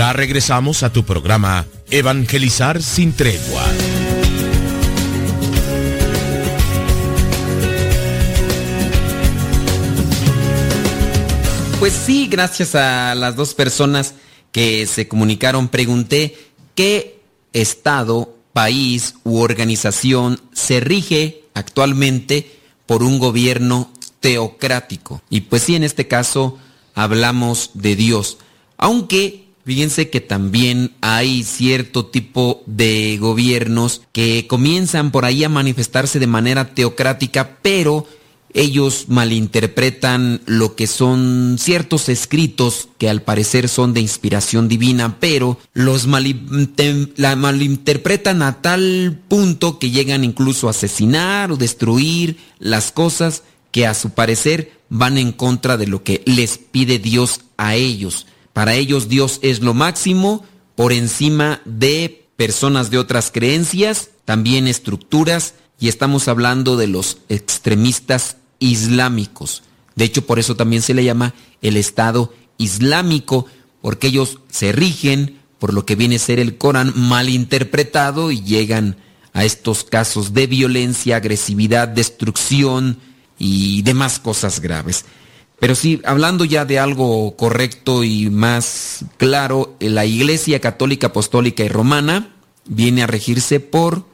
Ya 0.00 0.14
regresamos 0.14 0.82
a 0.82 0.90
tu 0.90 1.04
programa 1.04 1.66
Evangelizar 1.90 2.82
sin 2.82 3.12
tregua. 3.12 3.62
Pues 11.78 11.92
sí, 11.92 12.28
gracias 12.28 12.74
a 12.74 13.14
las 13.14 13.36
dos 13.36 13.52
personas 13.52 14.14
que 14.52 14.86
se 14.86 15.06
comunicaron, 15.06 15.68
pregunté 15.68 16.34
qué 16.74 17.20
estado, 17.52 18.34
país 18.54 19.16
u 19.22 19.40
organización 19.40 20.40
se 20.54 20.80
rige 20.80 21.44
actualmente 21.52 22.58
por 22.86 23.02
un 23.02 23.18
gobierno 23.18 23.92
teocrático. 24.20 25.20
Y 25.28 25.42
pues 25.42 25.64
sí, 25.64 25.76
en 25.76 25.84
este 25.84 26.08
caso 26.08 26.58
hablamos 26.94 27.72
de 27.74 27.96
Dios. 27.96 28.38
Aunque 28.78 29.49
fíjense 29.70 30.10
que 30.10 30.20
también 30.20 30.90
hay 31.00 31.44
cierto 31.44 32.04
tipo 32.06 32.64
de 32.66 33.18
gobiernos 33.20 34.02
que 34.10 34.48
comienzan 34.48 35.12
por 35.12 35.24
ahí 35.24 35.44
a 35.44 35.48
manifestarse 35.48 36.18
de 36.18 36.26
manera 36.26 36.74
teocrática, 36.74 37.58
pero 37.62 38.04
ellos 38.52 39.04
malinterpretan 39.06 40.40
lo 40.46 40.74
que 40.74 40.88
son 40.88 41.54
ciertos 41.56 42.08
escritos 42.08 42.88
que 42.98 43.08
al 43.08 43.22
parecer 43.22 43.68
son 43.68 43.94
de 43.94 44.00
inspiración 44.00 44.66
divina, 44.66 45.20
pero 45.20 45.56
los 45.72 46.08
la 47.14 47.36
malinterpretan 47.36 48.42
a 48.42 48.62
tal 48.62 49.20
punto 49.28 49.78
que 49.78 49.92
llegan 49.92 50.24
incluso 50.24 50.66
a 50.66 50.70
asesinar 50.70 51.52
o 51.52 51.56
destruir 51.56 52.38
las 52.58 52.90
cosas 52.90 53.44
que 53.70 53.86
a 53.86 53.94
su 53.94 54.10
parecer 54.10 54.72
van 54.88 55.16
en 55.16 55.30
contra 55.30 55.76
de 55.76 55.86
lo 55.86 56.02
que 56.02 56.24
les 56.26 56.58
pide 56.58 56.98
Dios 56.98 57.42
a 57.56 57.76
ellos. 57.76 58.26
Para 58.60 58.74
ellos 58.74 59.08
Dios 59.08 59.38
es 59.40 59.62
lo 59.62 59.72
máximo 59.72 60.44
por 60.74 60.92
encima 60.92 61.62
de 61.64 62.26
personas 62.36 62.90
de 62.90 62.98
otras 62.98 63.30
creencias, 63.30 64.10
también 64.26 64.68
estructuras, 64.68 65.54
y 65.78 65.88
estamos 65.88 66.28
hablando 66.28 66.76
de 66.76 66.86
los 66.86 67.20
extremistas 67.30 68.36
islámicos. 68.58 69.62
De 69.96 70.04
hecho, 70.04 70.26
por 70.26 70.38
eso 70.38 70.56
también 70.56 70.82
se 70.82 70.92
le 70.92 71.04
llama 71.04 71.32
el 71.62 71.78
Estado 71.78 72.34
Islámico, 72.58 73.46
porque 73.80 74.08
ellos 74.08 74.40
se 74.50 74.72
rigen 74.72 75.40
por 75.58 75.72
lo 75.72 75.86
que 75.86 75.96
viene 75.96 76.16
a 76.16 76.18
ser 76.18 76.38
el 76.38 76.58
Corán 76.58 76.92
mal 76.94 77.30
interpretado 77.30 78.30
y 78.30 78.42
llegan 78.42 78.98
a 79.32 79.46
estos 79.46 79.84
casos 79.84 80.34
de 80.34 80.46
violencia, 80.46 81.16
agresividad, 81.16 81.88
destrucción 81.88 82.98
y 83.38 83.80
demás 83.80 84.18
cosas 84.18 84.60
graves. 84.60 85.06
Pero 85.60 85.74
sí, 85.74 86.00
hablando 86.04 86.46
ya 86.46 86.64
de 86.64 86.78
algo 86.78 87.36
correcto 87.36 88.02
y 88.02 88.30
más 88.30 89.04
claro, 89.18 89.76
la 89.78 90.06
Iglesia 90.06 90.58
Católica 90.58 91.08
Apostólica 91.08 91.62
y 91.62 91.68
Romana 91.68 92.34
viene 92.64 93.02
a 93.02 93.06
regirse 93.06 93.60
por 93.60 94.06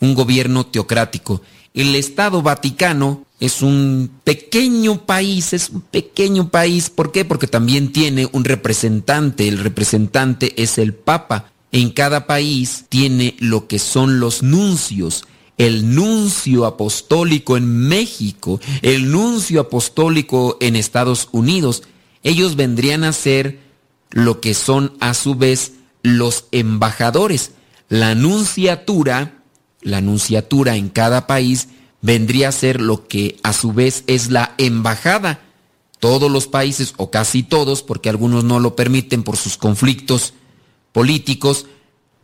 un 0.00 0.14
gobierno 0.14 0.64
teocrático. 0.64 1.42
El 1.74 1.94
Estado 1.94 2.40
Vaticano 2.40 3.26
es 3.38 3.60
un 3.60 4.10
pequeño 4.24 5.04
país, 5.04 5.52
es 5.52 5.68
un 5.68 5.82
pequeño 5.82 6.48
país. 6.48 6.88
¿Por 6.88 7.12
qué? 7.12 7.26
Porque 7.26 7.46
también 7.46 7.92
tiene 7.92 8.26
un 8.32 8.44
representante. 8.44 9.46
El 9.46 9.58
representante 9.58 10.60
es 10.62 10.78
el 10.78 10.94
Papa. 10.94 11.52
En 11.72 11.90
cada 11.90 12.26
país 12.26 12.86
tiene 12.88 13.36
lo 13.38 13.68
que 13.68 13.78
son 13.78 14.18
los 14.18 14.42
nuncios. 14.42 15.26
El 15.58 15.94
nuncio 15.94 16.66
apostólico 16.66 17.56
en 17.56 17.88
México, 17.88 18.60
el 18.82 19.10
nuncio 19.10 19.60
apostólico 19.60 20.58
en 20.60 20.76
Estados 20.76 21.28
Unidos. 21.32 21.82
Ellos 22.22 22.56
vendrían 22.56 23.04
a 23.04 23.12
ser 23.12 23.60
lo 24.10 24.40
que 24.40 24.54
son 24.54 24.92
a 25.00 25.14
su 25.14 25.34
vez 25.34 25.72
los 26.02 26.44
embajadores. 26.52 27.52
La 27.88 28.10
anunciatura, 28.10 29.42
la 29.80 29.98
anunciatura 29.98 30.76
en 30.76 30.88
cada 30.88 31.26
país 31.26 31.68
vendría 32.02 32.48
a 32.48 32.52
ser 32.52 32.80
lo 32.80 33.06
que 33.08 33.38
a 33.42 33.52
su 33.52 33.72
vez 33.72 34.04
es 34.06 34.30
la 34.30 34.54
embajada. 34.58 35.40
Todos 35.98 36.30
los 36.30 36.46
países, 36.46 36.94
o 36.98 37.10
casi 37.10 37.42
todos, 37.42 37.82
porque 37.82 38.08
algunos 38.08 38.44
no 38.44 38.60
lo 38.60 38.76
permiten 38.76 39.22
por 39.22 39.36
sus 39.36 39.56
conflictos 39.56 40.34
políticos, 40.92 41.66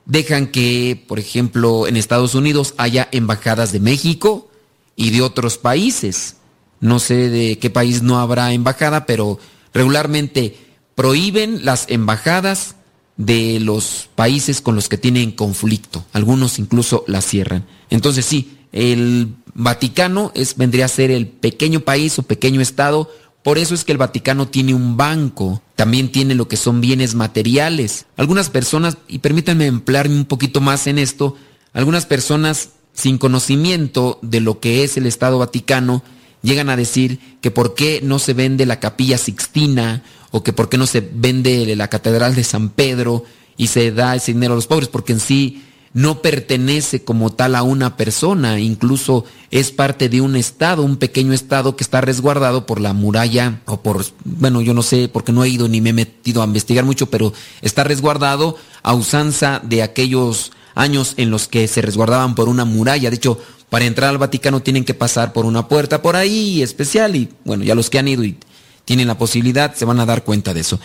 dejan 0.06 0.48
que, 0.48 1.04
por 1.08 1.18
ejemplo, 1.18 1.86
en 1.86 1.96
Estados 1.96 2.34
Unidos 2.34 2.74
haya 2.76 3.08
embajadas 3.12 3.72
de 3.72 3.80
México 3.80 4.48
y 4.96 5.10
de 5.10 5.22
otros 5.22 5.58
países. 5.58 6.36
No 6.80 6.98
sé 6.98 7.30
de 7.30 7.58
qué 7.58 7.70
país 7.70 8.02
no 8.02 8.18
habrá 8.18 8.52
embajada, 8.52 9.06
pero 9.06 9.38
regularmente 9.72 10.56
prohíben 10.94 11.64
las 11.64 11.86
embajadas 11.88 12.76
de 13.16 13.60
los 13.60 14.08
países 14.14 14.60
con 14.60 14.74
los 14.74 14.88
que 14.88 14.98
tienen 14.98 15.32
conflicto. 15.32 16.04
Algunos 16.12 16.58
incluso 16.58 17.04
las 17.06 17.24
cierran. 17.24 17.66
Entonces 17.90 18.24
sí, 18.24 18.58
el 18.72 19.34
Vaticano 19.54 20.32
es, 20.34 20.56
vendría 20.56 20.86
a 20.86 20.88
ser 20.88 21.10
el 21.10 21.28
pequeño 21.28 21.80
país 21.80 22.18
o 22.18 22.22
pequeño 22.22 22.60
estado. 22.60 23.10
Por 23.42 23.59
eso 23.59 23.74
es 23.74 23.85
que 23.85 23.92
el 23.92 23.98
Vaticano 23.98 24.48
tiene 24.48 24.72
un 24.74 24.96
banco, 24.96 25.62
también 25.74 26.12
tiene 26.12 26.35
lo 26.35 26.46
que 26.46 26.57
son 26.57 26.81
bienes 26.81 27.14
materiales. 27.14 28.07
Algunas 28.16 28.50
personas, 28.50 28.98
y 29.09 29.18
permítanme 29.18 29.66
emplearme 29.66 30.14
un 30.14 30.26
poquito 30.26 30.61
más 30.61 30.87
en 30.87 30.98
esto, 30.98 31.37
algunas 31.72 32.07
personas 32.07 32.70
sin 32.92 33.18
conocimiento 33.18 34.18
de 34.22 34.40
lo 34.40 34.61
que 34.61 34.85
es 34.85 34.96
el 34.96 35.07
Estado 35.07 35.38
Vaticano 35.38 36.02
llegan 36.42 36.68
a 36.68 36.76
decir 36.76 37.18
que 37.40 37.50
por 37.50 37.74
qué 37.74 38.00
no 38.02 38.18
se 38.18 38.35
vende 38.35 38.66
la 38.66 38.81
capilla 38.81 39.18
sixtina 39.18 40.02
o 40.31 40.42
que 40.42 40.52
por 40.52 40.68
qué 40.68 40.78
no 40.78 40.87
se 40.87 41.00
vende 41.00 41.74
la 41.76 41.88
catedral 41.88 42.35
de 42.35 42.44
San 42.44 42.68
Pedro 42.68 43.24
y 43.57 43.68
se 43.68 43.92
da 43.92 44.16
ese 44.16 44.33
dinero 44.33 44.55
a 44.55 44.57
los 44.57 44.66
pobres, 44.66 44.88
porque 44.88 45.12
en 45.12 45.20
sí 45.20 45.62
no 45.94 46.22
pertenece 46.22 47.05
como 47.05 47.33
tal 47.33 47.55
a 47.55 47.62
una 47.62 47.96
persona, 47.96 48.59
incluso 48.59 49.24
es 49.50 49.70
parte 49.70 50.09
de 50.09 50.20
un 50.20 50.37
estado, 50.37 50.83
un 50.83 50.96
pequeño 50.96 51.33
estado 51.33 51.76
que 51.76 51.85
está 51.85 52.00
resguardado 52.00 52.64
por 52.64 52.81
la 52.81 52.94
muralla 52.94 53.61
o 53.66 53.83
por, 53.83 54.05
bueno, 54.24 54.62
yo 54.62 54.72
no 54.72 54.83
sé 54.83 55.09
porque 55.09 55.33
no 55.33 55.44
he 55.44 55.50
ido 55.50 55.68
ni 55.68 55.81
me 55.81 55.90
he 55.90 55.94
metido 55.94 56.42
a 56.42 56.46
investigar 56.46 56.85
mucho, 56.85 57.11
pero 57.11 57.35
está 57.61 57.85
resguardado 57.85 58.57
a 58.83 58.94
usanza 58.94 59.61
de 59.62 59.83
aquellos 59.83 60.52
años 60.74 61.14
en 61.18 61.31
los 61.31 61.48
que 61.48 61.68
se 61.68 61.83
resguardaban 61.83 62.35
por 62.35 62.48
una 62.48 62.64
muralla. 62.64 63.11
De 63.11 63.16
hecho, 63.16 63.38
para 63.68 63.85
entrar 63.85 64.11
al 64.11 64.18
Vaticano 64.18 64.62
tienen 64.62 64.85
que 64.85 64.94
pasar 64.94 65.33
por 65.33 65.44
una 65.44 65.68
puerta 65.68 66.00
por 66.00 66.16
ahí 66.16 66.62
especial 66.62 67.16
y 67.16 67.28
bueno, 67.44 67.64
ya 67.64 67.74
los 67.74 67.90
que 67.90 67.98
han 67.98 68.09
ido 68.09 68.24
y 68.24 68.38
tienen 68.85 69.09
la 69.09 69.18
posibilidad 69.18 69.74
se 69.74 69.85
van 69.85 70.00
a 70.00 70.07
dar 70.07 70.24
cuenta 70.24 70.55
de 70.55 70.61
eso. 70.61 70.81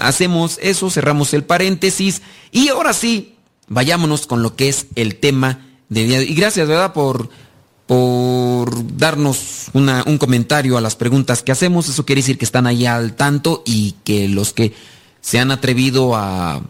Hacemos 0.00 0.58
eso, 0.62 0.90
cerramos 0.90 1.34
el 1.34 1.44
paréntesis 1.44 2.22
y 2.50 2.68
ahora 2.68 2.92
sí, 2.92 3.33
vayámonos 3.68 4.26
con 4.26 4.42
lo 4.42 4.56
que 4.56 4.68
es 4.68 4.86
el 4.94 5.16
tema 5.16 5.66
de 5.88 6.04
día. 6.04 6.22
Y 6.22 6.34
gracias, 6.34 6.68
¿verdad? 6.68 6.92
Por, 6.92 7.28
por 7.86 8.96
darnos 8.96 9.70
un 9.72 10.18
comentario 10.18 10.76
a 10.76 10.80
las 10.80 10.96
preguntas 10.96 11.42
que 11.42 11.52
hacemos. 11.52 11.88
Eso 11.88 12.06
quiere 12.06 12.20
decir 12.20 12.38
que 12.38 12.44
están 12.44 12.66
ahí 12.66 12.86
al 12.86 13.14
tanto 13.14 13.62
y 13.66 13.96
que 14.04 14.28
los 14.28 14.52
que 14.52 14.72
se 15.20 15.38
han 15.38 15.50
atrevido 15.50 16.14
a, 16.14 16.62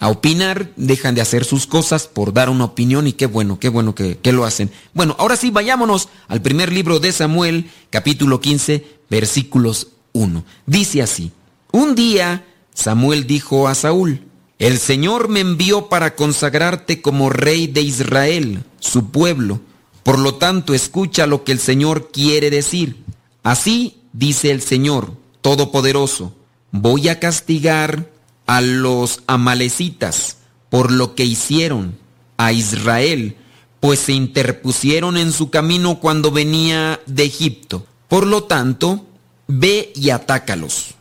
a 0.00 0.08
opinar 0.08 0.70
dejan 0.76 1.14
de 1.14 1.20
hacer 1.20 1.44
sus 1.44 1.66
cosas 1.66 2.06
por 2.06 2.32
dar 2.32 2.50
una 2.50 2.64
opinión 2.64 3.06
y 3.06 3.12
qué 3.12 3.26
bueno, 3.26 3.58
qué 3.58 3.68
bueno 3.68 3.94
que, 3.94 4.18
que 4.18 4.32
lo 4.32 4.44
hacen. 4.44 4.70
Bueno, 4.94 5.16
ahora 5.18 5.36
sí, 5.36 5.50
vayámonos 5.50 6.08
al 6.28 6.42
primer 6.42 6.72
libro 6.72 7.00
de 7.00 7.12
Samuel, 7.12 7.70
capítulo 7.90 8.40
15, 8.40 9.00
versículos 9.10 9.88
1. 10.12 10.44
Dice 10.66 11.02
así, 11.02 11.32
un 11.72 11.94
día 11.94 12.44
Samuel 12.74 13.26
dijo 13.26 13.68
a 13.68 13.74
Saúl, 13.74 14.27
el 14.58 14.78
Señor 14.78 15.28
me 15.28 15.40
envió 15.40 15.88
para 15.88 16.16
consagrarte 16.16 17.00
como 17.00 17.30
rey 17.30 17.68
de 17.68 17.82
Israel, 17.82 18.64
su 18.80 19.10
pueblo. 19.10 19.60
Por 20.02 20.18
lo 20.18 20.34
tanto, 20.34 20.74
escucha 20.74 21.26
lo 21.26 21.44
que 21.44 21.52
el 21.52 21.60
Señor 21.60 22.10
quiere 22.10 22.50
decir. 22.50 23.04
Así 23.42 24.00
dice 24.12 24.50
el 24.50 24.60
Señor 24.60 25.12
Todopoderoso, 25.42 26.34
voy 26.72 27.08
a 27.08 27.20
castigar 27.20 28.10
a 28.46 28.60
los 28.60 29.22
amalecitas 29.26 30.38
por 30.70 30.90
lo 30.90 31.14
que 31.14 31.24
hicieron 31.24 31.96
a 32.36 32.52
Israel, 32.52 33.36
pues 33.80 34.00
se 34.00 34.12
interpusieron 34.12 35.16
en 35.16 35.32
su 35.32 35.50
camino 35.50 36.00
cuando 36.00 36.32
venía 36.32 37.00
de 37.06 37.24
Egipto. 37.24 37.86
Por 38.08 38.26
lo 38.26 38.44
tanto, 38.44 39.06
ve 39.46 39.92
y 39.94 40.10
atácalos. 40.10 40.94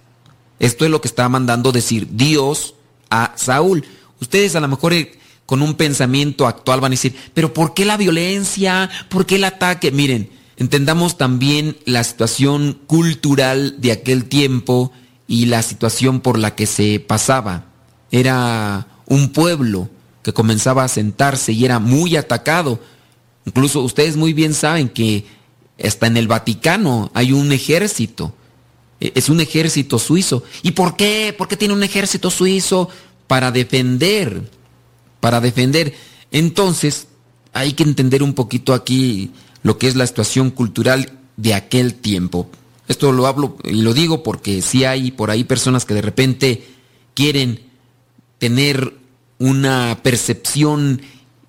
Esto 0.60 0.86
es 0.86 0.92
lo 0.92 1.02
que 1.02 1.08
está 1.08 1.28
mandando 1.30 1.72
decir 1.72 2.08
Dios 2.12 2.76
a 3.10 3.34
Saúl. 3.36 3.86
Ustedes 4.20 4.56
a 4.56 4.60
lo 4.60 4.68
mejor 4.68 4.94
eh, 4.94 5.18
con 5.46 5.62
un 5.62 5.76
pensamiento 5.76 6.46
actual 6.46 6.82
van 6.82 6.92
a 6.92 6.96
decir, 6.96 7.16
pero 7.34 7.54
¿por 7.54 7.74
qué 7.74 7.86
la 7.86 7.98
violencia? 7.98 8.90
¿Por 9.10 9.26
qué 9.26 9.36
el 9.36 9.46
ataque? 9.46 9.92
Miren, 9.92 10.30
entendamos 10.58 11.18
también 11.18 11.78
la 11.86 12.04
situación 12.04 12.80
cultural 12.88 13.80
de 13.80 13.92
aquel 13.92 14.26
tiempo 14.26 14.92
y 15.28 15.46
la 15.46 15.62
situación 15.62 16.20
por 16.22 16.38
la 16.38 16.56
que 16.56 16.66
se 16.66 17.00
pasaba. 17.00 17.66
Era 18.12 18.88
un 19.06 19.30
pueblo 19.30 19.90
que 20.24 20.34
comenzaba 20.34 20.84
a 20.84 20.90
sentarse 20.90 21.54
y 21.54 21.64
era 21.64 21.80
muy 21.80 22.18
atacado. 22.18 22.82
Incluso 23.46 23.82
ustedes 23.82 24.18
muy 24.18 24.34
bien 24.34 24.54
saben 24.54 24.90
que 24.90 25.26
hasta 25.82 26.08
en 26.08 26.18
el 26.18 26.28
Vaticano 26.28 27.12
hay 27.14 27.32
un 27.32 27.52
ejército. 27.52 28.34
E, 29.00 29.14
es 29.16 29.30
un 29.30 29.40
ejército 29.40 30.00
suizo. 30.00 30.44
¿Y 30.64 30.72
por 30.72 30.96
qué? 30.96 31.34
¿Por 31.38 31.48
qué 31.48 31.58
tiene 31.58 31.74
un 31.74 31.84
ejército 31.84 32.30
suizo? 32.30 32.90
Para 33.28 33.52
defender. 33.52 34.50
Para 35.20 35.42
defender. 35.42 35.96
Entonces, 36.32 37.08
hay 37.54 37.74
que 37.74 37.84
entender 37.84 38.24
un 38.24 38.34
poquito 38.34 38.74
aquí 38.74 39.32
lo 39.64 39.78
que 39.78 39.88
es 39.88 39.96
la 39.96 40.08
situación 40.08 40.52
cultural 40.52 41.12
de 41.38 41.54
aquel 41.54 41.96
tiempo. 41.96 42.50
Esto 42.88 43.12
lo 43.12 43.28
hablo 43.28 43.58
y 43.64 43.82
lo 43.82 43.94
digo 43.94 44.24
porque 44.24 44.62
sí 44.62 44.86
hay 44.86 45.12
por 45.12 45.30
ahí 45.30 45.44
personas 45.44 45.86
que 45.86 45.94
de 45.94 46.02
repente 46.02 46.68
quieren 47.14 47.62
tener 48.38 48.94
una 49.40 50.00
percepción 50.04 51.02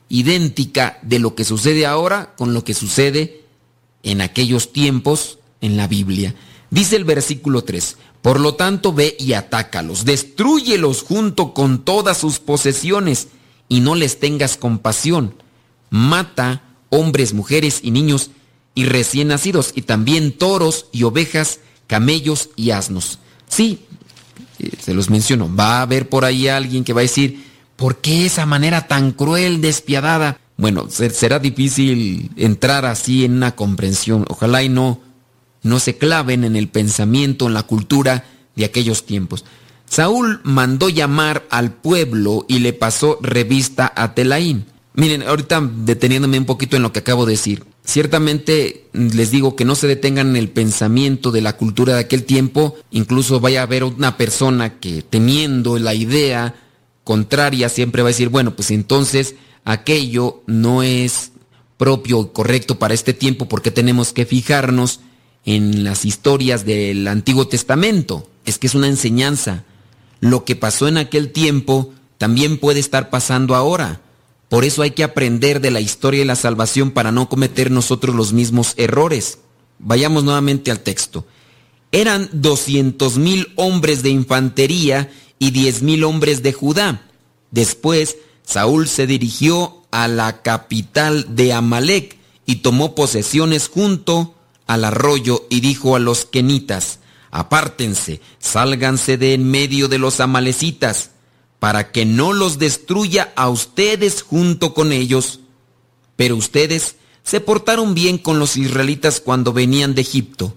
idéntica 0.09 0.99
de 1.03 1.19
lo 1.19 1.35
que 1.35 1.45
sucede 1.45 1.87
ahora 1.87 2.35
con 2.37 2.55
lo 2.55 2.65
que 2.65 2.75
sucede 2.75 3.43
en 4.03 4.21
aquellos 4.21 4.73
tiempos 4.73 5.39
en 5.61 5.77
la 5.77 5.87
Biblia. 5.87 6.35
Dice 6.71 6.97
el 6.97 7.05
versículo 7.05 7.65
3, 7.65 7.97
por 8.23 8.41
lo 8.41 8.55
tanto 8.55 8.93
ve 8.93 9.17
y 9.19 9.33
atácalos, 9.33 10.05
destruyelos 10.05 11.03
junto 11.03 11.55
con 11.55 11.85
todas 11.85 12.19
sus 12.19 12.41
posesiones 12.41 13.29
y 13.69 13.81
no 13.81 13.95
les 13.95 14.19
tengas 14.19 14.57
compasión. 14.57 15.35
Mata 15.91 16.63
hombres, 16.91 17.33
mujeres 17.33 17.81
y 17.83 17.91
niños 17.91 18.31
y 18.75 18.85
recién 18.85 19.29
nacidos 19.29 19.73
y 19.75 19.83
también 19.83 20.33
toros 20.33 20.87
y 20.93 21.05
ovejas, 21.05 21.61
camellos 21.87 22.51
y 22.55 22.71
asnos. 22.71 23.19
Sí, 23.49 23.81
eh, 24.59 24.71
se 24.81 24.95
los 24.95 25.11
menciono, 25.11 25.51
va 25.55 25.79
a 25.79 25.83
haber 25.83 26.09
por 26.09 26.25
ahí 26.25 26.49
alguien 26.49 26.85
que 26.85 26.93
va 26.93 27.01
a 27.01 27.03
decir, 27.03 27.45
¿por 27.77 27.97
qué 27.97 28.27
esa 28.27 28.45
manera 28.47 28.87
tan 28.87 29.13
cruel, 29.13 29.61
despiadada? 29.61 30.39
Bueno, 30.57 30.89
será 30.91 31.39
difícil 31.39 32.31
entrar 32.37 32.85
así 32.85 33.25
en 33.25 33.35
una 33.35 33.55
comprensión. 33.55 34.25
Ojalá 34.29 34.63
y 34.65 34.69
no, 34.69 35.01
no 35.69 35.79
se 35.79 35.97
claven 35.97 36.45
en 36.45 36.57
el 36.57 36.69
pensamiento, 36.69 37.47
en 37.47 37.55
la 37.55 37.63
cultura 37.63 38.25
de 38.57 38.65
aquellos 38.65 39.07
tiempos. 39.07 39.45
Saúl 39.87 40.41
mandó 40.43 40.89
llamar 40.89 41.47
al 41.51 41.73
pueblo 41.73 42.45
y 42.49 42.59
le 42.59 42.73
pasó 42.73 43.19
revista 43.23 43.93
a 43.95 44.15
Telaín. 44.15 44.67
Miren, 44.95 45.23
ahorita 45.23 45.61
deteniéndome 45.85 46.39
un 46.39 46.45
poquito 46.45 46.77
en 46.77 46.83
lo 46.83 46.93
que 46.93 46.99
acabo 46.99 47.25
de 47.25 47.33
decir. 47.33 47.65
Ciertamente 47.85 48.89
les 48.93 49.31
digo 49.31 49.57
que 49.57 49.65
no 49.65 49.75
se 49.75 49.87
detengan 49.87 50.31
en 50.31 50.37
el 50.37 50.51
pensamiento 50.51 51.31
de 51.31 51.41
la 51.41 51.57
cultura 51.57 51.95
de 51.95 52.01
aquel 52.01 52.25
tiempo. 52.25 52.77
Incluso 52.91 53.41
vaya 53.41 53.61
a 53.61 53.63
haber 53.63 53.85
una 53.85 54.17
persona 54.17 54.79
que 54.79 55.03
teniendo 55.03 55.79
la 55.79 55.95
idea 55.95 56.55
contraria 57.05 57.71
siempre 57.71 58.03
va 58.03 58.09
a 58.09 58.13
decir, 58.13 58.29
bueno, 58.29 58.55
pues 58.55 58.71
entonces 58.71 59.37
aquello 59.65 60.43
no 60.47 60.83
es 60.83 61.33
propio 61.79 62.21
y 62.21 62.35
correcto 62.35 62.79
para 62.79 62.93
este 62.93 63.15
tiempo 63.15 63.49
porque 63.49 63.71
tenemos 63.71 64.13
que 64.13 64.27
fijarnos 64.27 65.01
en 65.45 65.85
las 65.85 66.05
historias 66.05 66.65
del 66.65 67.07
Antiguo 67.09 67.49
Testamento. 67.49 68.29
Es 68.45 68.59
que 68.59 68.67
es 68.67 68.75
una 68.75 68.89
enseñanza. 68.89 69.65
Lo 70.21 70.45
que 70.45 70.57
pasó 70.57 70.89
en 70.89 70.99
aquel 70.99 71.33
tiempo 71.33 71.93
también 72.19 72.59
puede 72.59 72.81
estar 72.81 73.11
pasando 73.11 73.55
ahora. 73.55 74.01
Por 74.49 74.65
eso 74.65 74.83
hay 74.83 74.93
que 74.93 75.05
aprender 75.05 75.61
de 75.61 75.71
la 75.71 75.81
historia 75.81 76.23
y 76.23 76.25
la 76.27 76.37
salvación 76.37 76.91
para 76.91 77.13
no 77.13 77.29
cometer 77.29 77.71
nosotros 77.71 78.15
los 78.15 78.33
mismos 78.33 78.75
errores. 78.77 79.39
Vayamos 79.79 80.25
nuevamente 80.25 80.71
al 80.71 80.81
texto. 80.81 81.27
Eran 81.93 82.29
doscientos 82.33 83.19
mil 83.19 83.53
hombres 83.57 84.03
de 84.03 84.11
infantería 84.11 85.11
y 85.39 85.51
diez 85.51 85.83
mil 85.83 86.05
hombres 86.05 86.43
de 86.43 86.53
Judá. 86.53 87.03
Después 87.51 88.17
Saúl 88.43 88.89
se 88.89 89.07
dirigió 89.07 89.83
a 89.91 90.09
la 90.09 90.43
capital 90.43 91.35
de 91.35 91.53
Amalek 91.53 92.17
y 92.47 92.57
tomó 92.57 92.95
posesiones 92.95 93.69
junto 93.69 94.35
al 94.69 94.85
arroyo 94.85 95.47
y 95.51 95.61
dijo 95.61 95.97
a 95.97 95.99
los 95.99 96.25
kenitas, 96.25 97.01
apártense, 97.33 98.21
sálganse 98.39 99.19
de 99.19 99.35
en 99.35 99.51
medio 99.51 99.89
de 99.89 99.99
los 99.99 100.21
amalecitas, 100.21 101.11
para 101.59 101.91
que 101.91 102.05
no 102.05 102.33
los 102.33 102.61
destruya 102.61 103.33
a 103.35 103.49
ustedes 103.49 104.23
junto 104.23 104.75
con 104.75 104.93
ellos. 104.93 105.41
Pero 106.15 106.37
ustedes 106.37 106.95
se 107.25 107.41
portaron 107.41 107.95
bien 107.95 108.19
con 108.19 108.39
los 108.39 108.57
israelitas 108.57 109.21
cuando 109.21 109.53
venían 109.53 109.97
de 109.97 110.03
Egipto. 110.03 110.55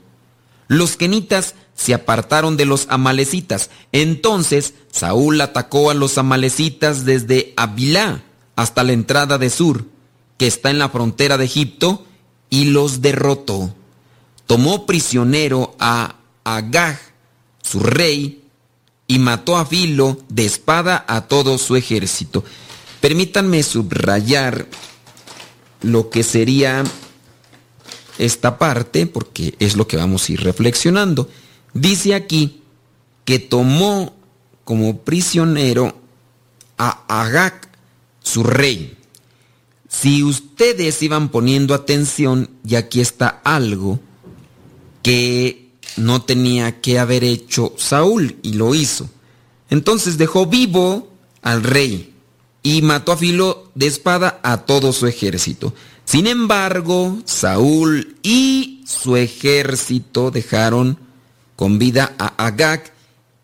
Los 0.68 0.96
kenitas 0.96 1.56
se 1.74 1.94
apartaron 1.94 2.56
de 2.56 2.66
los 2.66 2.86
amalecitas. 2.90 3.72
Entonces 3.92 4.76
Saúl 4.92 5.42
atacó 5.42 5.90
a 5.90 5.96
los 5.96 6.18
amalecitas 6.18 7.06
desde 7.06 7.54
Abilá 7.58 8.24
hasta 8.56 8.84
la 8.84 8.94
entrada 8.94 9.38
de 9.38 9.50
Sur, 9.50 9.86
que 10.38 10.48
está 10.48 10.70
en 10.70 10.80
la 10.80 10.90
frontera 10.90 11.38
de 11.38 11.46
Egipto, 11.46 12.06
y 12.50 12.66
los 12.66 13.02
derrotó. 13.02 13.74
Tomó 14.52 14.86
prisionero 14.86 15.78
a 15.80 16.18
Agag, 16.44 17.00
su 17.64 17.80
rey, 17.80 18.44
y 19.08 19.18
mató 19.18 19.56
a 19.56 19.66
filo 19.66 20.20
de 20.28 20.44
espada 20.44 21.06
a 21.08 21.22
todo 21.22 21.58
su 21.58 21.78
ejército. 21.78 22.44
Permítanme 23.00 23.64
subrayar 23.64 24.68
lo 25.84 26.10
que 26.10 26.24
sería 26.24 26.84
esta 28.18 28.58
parte, 28.58 29.08
porque 29.08 29.56
es 29.60 29.78
lo 29.78 29.88
que 29.88 29.96
vamos 29.96 30.28
a 30.28 30.34
ir 30.34 30.42
reflexionando. 30.42 31.30
Dice 31.74 32.14
aquí 32.14 32.62
que 33.24 33.40
tomó 33.40 34.14
como 34.66 34.98
prisionero 34.98 35.98
a 36.78 37.06
Agag, 37.08 37.70
su 38.22 38.44
rey. 38.44 38.98
Si 39.88 40.24
ustedes 40.24 41.02
iban 41.02 41.30
poniendo 41.30 41.74
atención, 41.74 42.50
y 42.66 42.76
aquí 42.76 43.00
está 43.00 43.40
algo 43.46 44.02
que 45.02 45.72
no 45.98 46.22
tenía 46.22 46.82
que 46.82 47.00
haber 47.00 47.24
hecho 47.24 47.74
Saúl 47.78 48.38
y 48.42 48.54
lo 48.54 48.76
hizo. 48.76 49.10
Entonces 49.70 50.18
dejó 50.18 50.46
vivo 50.46 51.10
al 51.42 51.64
rey 51.64 52.14
y 52.64 52.82
mató 52.82 53.12
a 53.12 53.18
filo 53.18 53.72
de 53.76 53.88
espada 53.88 54.40
a 54.44 54.66
todo 54.66 54.94
su 54.94 55.08
ejército. 55.08 55.74
Sin 56.06 56.28
embargo, 56.28 57.18
Saúl 57.26 58.18
y 58.22 58.84
su 58.86 59.16
ejército 59.16 60.32
dejaron 60.32 60.98
con 61.56 61.80
vida 61.80 62.14
a 62.18 62.46
Agag 62.46 62.92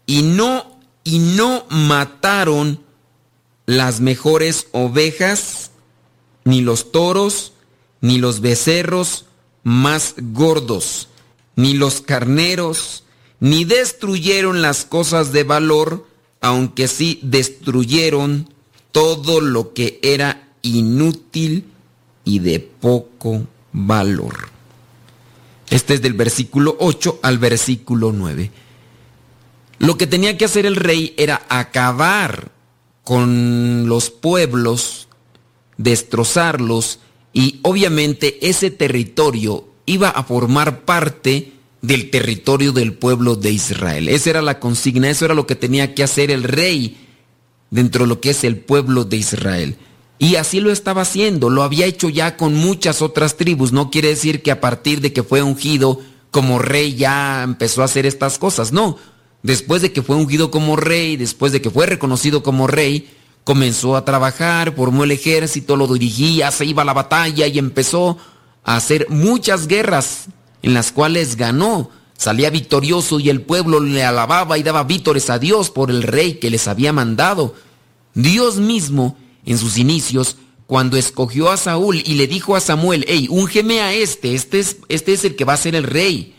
y 0.05 0.21
no 0.23 0.77
y 1.03 1.19
no 1.19 1.65
mataron 1.69 2.81
las 3.65 4.01
mejores 4.01 4.67
ovejas, 4.71 5.71
ni 6.43 6.61
los 6.61 6.91
toros, 6.91 7.53
ni 8.01 8.17
los 8.17 8.41
becerros 8.41 9.25
más 9.63 10.15
gordos 10.17 11.07
ni 11.57 11.73
los 11.73 12.01
carneros, 12.01 13.03
ni 13.41 13.65
destruyeron 13.65 14.61
las 14.61 14.85
cosas 14.85 15.33
de 15.33 15.43
valor, 15.43 16.07
aunque 16.39 16.87
sí 16.87 17.19
destruyeron 17.23 18.47
todo 18.93 19.41
lo 19.41 19.73
que 19.73 19.99
era 20.01 20.47
inútil 20.61 21.65
y 22.23 22.39
de 22.39 22.59
poco 22.59 23.45
valor. 23.71 24.49
Este 25.69 25.95
es 25.95 26.01
del 26.01 26.13
versículo 26.13 26.77
8 26.79 27.19
al 27.23 27.39
versículo 27.39 28.13
9. 28.13 28.51
Lo 29.79 29.97
que 29.97 30.07
tenía 30.07 30.37
que 30.37 30.45
hacer 30.45 30.65
el 30.65 30.75
rey 30.75 31.13
era 31.17 31.45
acabar 31.49 32.51
con 33.03 33.87
los 33.87 34.09
pueblos, 34.11 35.07
destrozarlos 35.77 36.99
y 37.33 37.59
obviamente 37.63 38.47
ese 38.47 38.69
territorio 38.69 39.66
iba 39.87 40.09
a 40.09 40.23
formar 40.23 40.81
parte 40.81 41.53
del 41.81 42.11
territorio 42.11 42.71
del 42.71 42.93
pueblo 42.93 43.35
de 43.35 43.51
Israel. 43.51 44.09
Esa 44.09 44.29
era 44.29 44.41
la 44.43 44.59
consigna, 44.59 45.09
eso 45.09 45.25
era 45.25 45.33
lo 45.33 45.47
que 45.47 45.55
tenía 45.55 45.95
que 45.95 46.03
hacer 46.03 46.29
el 46.29 46.43
rey 46.43 46.97
dentro 47.71 48.03
de 48.03 48.09
lo 48.09 48.21
que 48.21 48.29
es 48.29 48.43
el 48.43 48.57
pueblo 48.57 49.05
de 49.05 49.17
Israel. 49.17 49.77
Y 50.19 50.35
así 50.35 50.59
lo 50.59 50.71
estaba 50.71 51.01
haciendo, 51.01 51.49
lo 51.49 51.63
había 51.63 51.85
hecho 51.85 52.09
ya 52.09 52.37
con 52.37 52.53
muchas 52.55 53.01
otras 53.01 53.37
tribus. 53.37 53.71
No 53.71 53.89
quiere 53.89 54.09
decir 54.09 54.41
que 54.41 54.51
a 54.51 54.61
partir 54.61 54.99
de 55.01 55.13
que 55.13 55.23
fue 55.23 55.41
ungido 55.41 56.01
como 56.31 56.59
rey 56.59 56.95
ya 56.95 57.43
empezó 57.43 57.81
a 57.81 57.85
hacer 57.85 58.05
estas 58.05 58.37
cosas, 58.37 58.71
no. 58.71 58.97
Después 59.43 59.81
de 59.81 59.93
que 59.93 60.01
fue 60.01 60.15
ungido 60.15 60.51
como 60.51 60.75
rey, 60.75 61.15
después 61.15 61.51
de 61.51 61.61
que 61.61 61.69
fue 61.69 61.85
reconocido 61.85 62.43
como 62.43 62.67
rey, 62.67 63.09
comenzó 63.43 63.95
a 63.95 64.03
trabajar, 64.03 64.75
formó 64.75 65.05
el 65.05 65.11
ejército, 65.11 65.77
lo 65.77 65.87
dirigía, 65.87 66.51
se 66.51 66.65
iba 66.65 66.81
a 66.81 66.85
la 66.85 66.93
batalla 66.93 67.47
y 67.47 67.59
empezó 67.59 68.17
a 68.67 68.75
hacer 68.75 69.07
muchas 69.09 69.67
guerras 69.67 70.25
en 70.61 70.75
las 70.75 70.91
cuales 70.91 71.37
ganó. 71.37 71.89
Salía 72.17 72.49
victorioso 72.49 73.19
y 73.19 73.29
el 73.29 73.41
pueblo 73.41 73.79
le 73.79 74.03
alababa 74.03 74.57
y 74.57 74.63
daba 74.63 74.83
vítores 74.83 75.29
a 75.29 75.39
Dios 75.39 75.69
por 75.69 75.89
el 75.89 76.03
rey 76.03 76.35
que 76.35 76.49
les 76.49 76.67
había 76.67 76.91
mandado. 76.91 77.55
Dios 78.13 78.57
mismo, 78.57 79.17
en 79.45 79.57
sus 79.57 79.77
inicios, 79.77 80.35
cuando 80.65 80.97
escogió 80.97 81.49
a 81.49 81.55
Saúl 81.55 82.03
y 82.05 82.15
le 82.15 82.27
dijo 82.27 82.57
a 82.57 82.59
Samuel, 82.59 83.05
hey, 83.07 83.27
úngeme 83.29 83.79
a 83.79 83.93
este, 83.93 84.35
este 84.35 84.59
es, 84.59 84.77
este 84.89 85.13
es 85.13 85.23
el 85.23 85.37
que 85.37 85.45
va 85.45 85.53
a 85.53 85.57
ser 85.57 85.73
el 85.73 85.83
rey. 85.83 86.35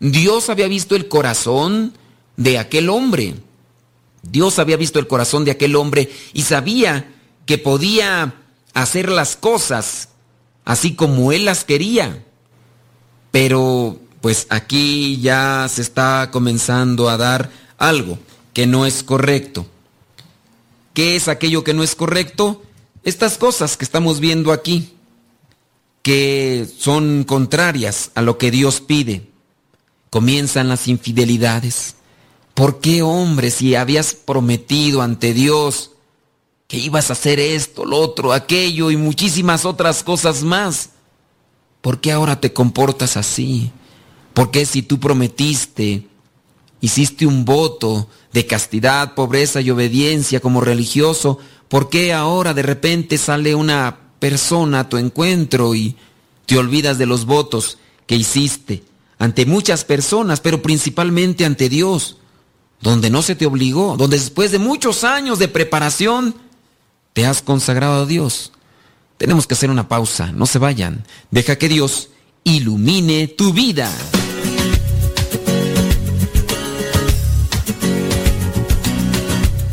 Dios 0.00 0.48
había 0.48 0.68
visto 0.68 0.96
el 0.96 1.08
corazón 1.08 1.92
de 2.38 2.56
aquel 2.56 2.88
hombre. 2.88 3.34
Dios 4.22 4.58
había 4.58 4.78
visto 4.78 4.98
el 4.98 5.06
corazón 5.06 5.44
de 5.44 5.50
aquel 5.50 5.76
hombre 5.76 6.10
y 6.32 6.42
sabía 6.42 7.12
que 7.44 7.58
podía 7.58 8.36
hacer 8.72 9.10
las 9.10 9.36
cosas 9.36 10.08
así 10.68 10.94
como 10.94 11.32
él 11.32 11.46
las 11.46 11.64
quería. 11.64 12.22
Pero 13.30 13.98
pues 14.20 14.46
aquí 14.50 15.18
ya 15.18 15.66
se 15.68 15.80
está 15.80 16.28
comenzando 16.30 17.08
a 17.08 17.16
dar 17.16 17.50
algo 17.78 18.18
que 18.52 18.66
no 18.66 18.84
es 18.84 19.02
correcto. 19.02 19.66
¿Qué 20.92 21.16
es 21.16 21.28
aquello 21.28 21.64
que 21.64 21.72
no 21.72 21.82
es 21.82 21.94
correcto? 21.94 22.62
Estas 23.02 23.38
cosas 23.38 23.78
que 23.78 23.84
estamos 23.84 24.20
viendo 24.20 24.52
aquí, 24.52 24.92
que 26.02 26.68
son 26.78 27.24
contrarias 27.24 28.10
a 28.14 28.20
lo 28.20 28.36
que 28.36 28.50
Dios 28.50 28.82
pide. 28.82 29.26
Comienzan 30.10 30.68
las 30.68 30.86
infidelidades. 30.86 31.94
¿Por 32.52 32.80
qué, 32.80 33.00
hombre, 33.00 33.50
si 33.50 33.74
habías 33.74 34.12
prometido 34.12 35.00
ante 35.00 35.32
Dios 35.32 35.92
que 36.68 36.76
ibas 36.76 37.08
a 37.08 37.14
hacer 37.14 37.40
esto, 37.40 37.86
lo 37.86 37.96
otro, 37.96 38.34
aquello 38.34 38.90
y 38.90 38.96
muchísimas 38.98 39.64
otras 39.64 40.02
cosas 40.02 40.42
más. 40.42 40.90
¿Por 41.80 41.98
qué 41.98 42.12
ahora 42.12 42.40
te 42.40 42.52
comportas 42.52 43.16
así? 43.16 43.72
¿Por 44.34 44.50
qué 44.50 44.66
si 44.66 44.82
tú 44.82 45.00
prometiste, 45.00 46.06
hiciste 46.82 47.26
un 47.26 47.46
voto 47.46 48.08
de 48.34 48.46
castidad, 48.46 49.14
pobreza 49.14 49.62
y 49.62 49.70
obediencia 49.70 50.40
como 50.40 50.60
religioso, 50.60 51.38
¿por 51.68 51.88
qué 51.88 52.12
ahora 52.12 52.52
de 52.52 52.62
repente 52.62 53.16
sale 53.16 53.54
una 53.54 53.98
persona 54.18 54.80
a 54.80 54.88
tu 54.90 54.98
encuentro 54.98 55.74
y 55.74 55.96
te 56.44 56.58
olvidas 56.58 56.98
de 56.98 57.06
los 57.06 57.24
votos 57.24 57.78
que 58.06 58.16
hiciste 58.16 58.84
ante 59.18 59.46
muchas 59.46 59.84
personas, 59.84 60.40
pero 60.40 60.60
principalmente 60.60 61.46
ante 61.46 61.70
Dios, 61.70 62.18
donde 62.82 63.08
no 63.08 63.22
se 63.22 63.36
te 63.36 63.46
obligó, 63.46 63.96
donde 63.96 64.18
después 64.18 64.52
de 64.52 64.58
muchos 64.58 65.02
años 65.02 65.38
de 65.38 65.48
preparación, 65.48 66.34
te 67.18 67.26
has 67.26 67.42
consagrado 67.42 68.02
a 68.02 68.06
Dios. 68.06 68.52
Tenemos 69.16 69.48
que 69.48 69.54
hacer 69.54 69.70
una 69.70 69.88
pausa, 69.88 70.30
no 70.30 70.46
se 70.46 70.60
vayan. 70.60 71.04
Deja 71.32 71.58
que 71.58 71.68
Dios 71.68 72.10
ilumine 72.44 73.26
tu 73.26 73.52
vida. 73.52 73.90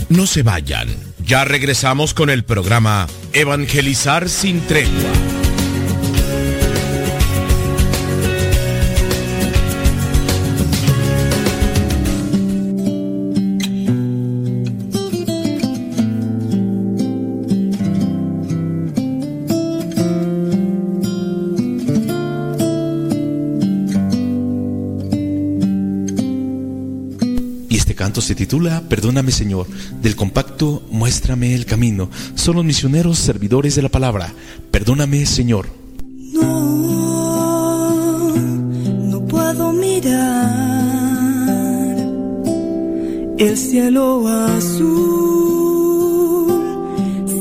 No 0.10 0.26
se 0.26 0.42
vayan. 0.42 0.88
Ya 1.24 1.46
regresamos 1.46 2.16
con 2.16 2.32
el 2.32 2.46
programa 2.46 3.06
Evangelizar 3.32 4.28
sin 4.28 4.62
tregua. 4.62 5.45
Perdóname 28.88 29.32
Señor, 29.32 29.68
del 30.02 30.16
compacto 30.16 30.82
Muéstrame 30.90 31.54
el 31.54 31.66
Camino. 31.66 32.10
Son 32.36 32.56
los 32.56 32.64
misioneros 32.64 33.18
servidores 33.18 33.76
de 33.76 33.82
la 33.82 33.90
palabra. 33.90 34.34
Perdóname 34.72 35.26
Señor. 35.26 35.68
No, 36.32 36.74
no 39.12 39.26
puedo 39.26 39.74
mirar 39.74 40.78
el 43.38 43.58
cielo 43.58 44.26
azul 44.26 44.88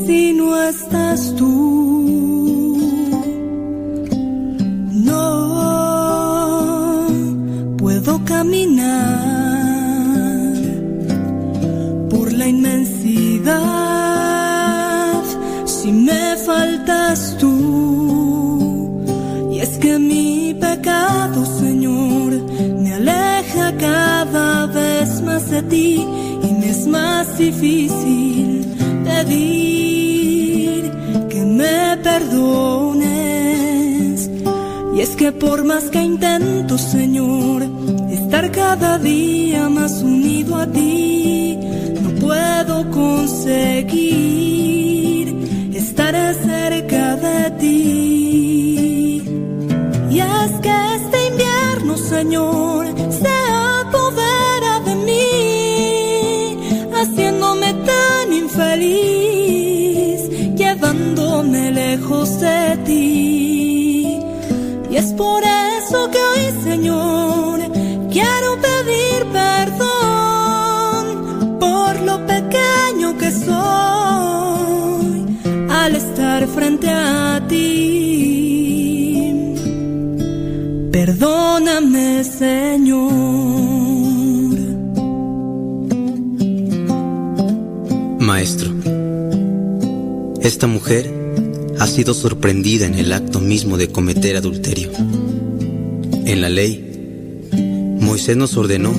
si 0.05 0.33
no 0.33 0.61
estás 0.63 1.33
tú. 1.37 2.77
No 4.91 5.45
puedo 7.77 8.21
caminar 8.25 9.24
faltas 16.45 17.37
tú. 17.39 19.01
Y 19.51 19.59
es 19.59 19.77
que 19.77 19.97
mi 19.97 20.53
pecado, 20.53 21.45
Señor, 21.45 22.31
me 22.81 22.93
aleja 22.93 23.75
cada 23.77 24.67
vez 24.67 25.21
más 25.21 25.49
de 25.49 25.63
ti 25.63 26.05
y 26.43 26.47
me 26.59 26.69
es 26.69 26.85
más 26.87 27.37
difícil 27.37 28.65
pedir 29.05 30.91
que 31.29 31.41
me 31.59 31.97
perdones. 32.03 33.09
Y 34.95 35.01
es 35.01 35.15
que 35.15 35.31
por 35.31 35.63
más 35.63 35.85
que 35.85 36.01
intento, 36.01 36.77
Señor, 36.77 37.63
estar 38.11 38.51
cada 38.51 38.99
día 38.99 39.67
más 39.69 40.03
unido 40.03 40.57
a 40.57 40.67
ti, 40.67 41.57
no 42.01 42.09
puedo 42.25 42.91
conseguir 42.91 44.14
invierno, 52.35 52.64
esta 90.47 90.67
mujer 90.67 91.11
ha 91.79 91.87
sido 91.87 92.13
sorprendida 92.13 92.85
en 92.85 92.93
el 92.93 93.11
acto 93.13 93.39
mismo 93.39 93.77
de 93.77 93.89
cometer 93.89 94.35
adulterio. 94.35 94.91
En 96.25 96.41
la 96.41 96.49
ley, 96.49 97.49
Moisés 97.99 98.37
nos 98.37 98.55
ordenó 98.55 98.93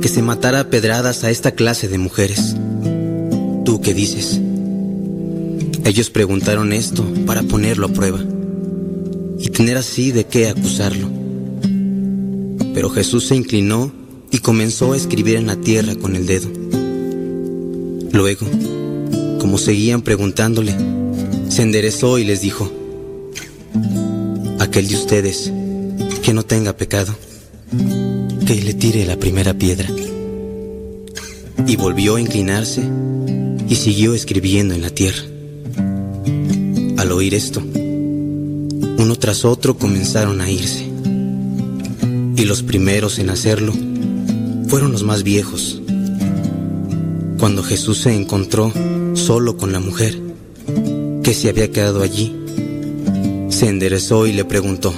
que 0.00 0.08
se 0.08 0.22
matara 0.22 0.60
a 0.60 0.70
pedradas 0.70 1.24
a 1.24 1.30
esta 1.30 1.52
clase 1.52 1.88
de 1.88 1.98
mujeres. 1.98 2.54
¿Tú 3.64 3.80
qué 3.80 3.94
dices? 3.94 4.40
Ellos 5.84 6.08
preguntaron 6.10 6.72
esto 6.72 7.04
para 7.26 7.42
ponerlo 7.42 7.86
a 7.86 7.92
prueba 7.92 8.20
y 9.40 9.48
tener 9.48 9.76
así 9.76 10.12
de 10.12 10.26
qué 10.26 10.48
acusarlo. 10.48 11.10
Pero 12.74 12.90
Jesús 12.90 13.26
se 13.26 13.34
inclinó 13.34 13.92
y 14.30 14.38
comenzó 14.38 14.92
a 14.92 14.96
escribir 14.96 15.34
en 15.34 15.48
la 15.48 15.56
tierra 15.56 15.96
con 15.96 16.14
el 16.14 16.26
dedo. 16.26 16.48
Luego, 18.12 18.46
como 19.40 19.56
seguían 19.56 20.02
preguntándole, 20.02 20.74
se 21.48 21.62
enderezó 21.62 22.18
y 22.18 22.24
les 22.24 22.42
dijo, 22.42 22.70
aquel 24.58 24.86
de 24.86 24.94
ustedes 24.94 25.50
que 26.22 26.34
no 26.34 26.44
tenga 26.44 26.76
pecado, 26.76 27.16
que 28.46 28.54
le 28.54 28.74
tire 28.74 29.06
la 29.06 29.16
primera 29.16 29.54
piedra. 29.54 29.88
Y 31.66 31.76
volvió 31.76 32.16
a 32.16 32.20
inclinarse 32.20 32.82
y 33.68 33.76
siguió 33.76 34.14
escribiendo 34.14 34.74
en 34.74 34.82
la 34.82 34.90
tierra. 34.90 35.22
Al 36.98 37.10
oír 37.10 37.34
esto, 37.34 37.62
uno 37.62 39.16
tras 39.18 39.46
otro 39.46 39.78
comenzaron 39.78 40.42
a 40.42 40.50
irse. 40.50 40.86
Y 42.36 42.44
los 42.44 42.62
primeros 42.62 43.18
en 43.18 43.30
hacerlo 43.30 43.72
fueron 44.68 44.92
los 44.92 45.02
más 45.02 45.22
viejos. 45.22 45.80
Cuando 47.38 47.62
Jesús 47.62 47.98
se 47.98 48.14
encontró 48.14 48.70
solo 49.30 49.56
con 49.56 49.70
la 49.70 49.78
mujer 49.78 50.18
que 51.22 51.34
se 51.34 51.50
había 51.50 51.70
quedado 51.70 52.02
allí, 52.02 52.34
se 53.48 53.68
enderezó 53.68 54.26
y 54.26 54.32
le 54.32 54.44
preguntó, 54.44 54.92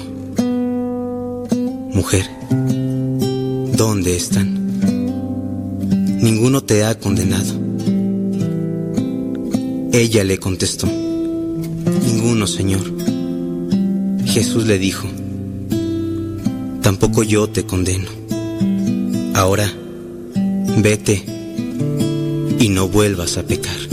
Mujer, 1.93 2.25
¿dónde 3.77 4.15
están? 4.15 4.49
Ninguno 6.19 6.63
te 6.63 6.83
ha 6.83 6.97
condenado. 6.97 7.53
Ella 9.91 10.23
le 10.23 10.39
contestó, 10.39 10.87
Ninguno, 10.87 12.47
Señor. 12.47 12.91
Jesús 14.25 14.65
le 14.65 14.79
dijo, 14.79 15.07
Tampoco 16.81 17.21
yo 17.21 17.47
te 17.49 17.67
condeno. 17.67 18.09
Ahora, 19.35 19.71
vete 20.79 21.23
y 22.59 22.69
no 22.69 22.87
vuelvas 22.87 23.37
a 23.37 23.43
pecar. 23.43 23.92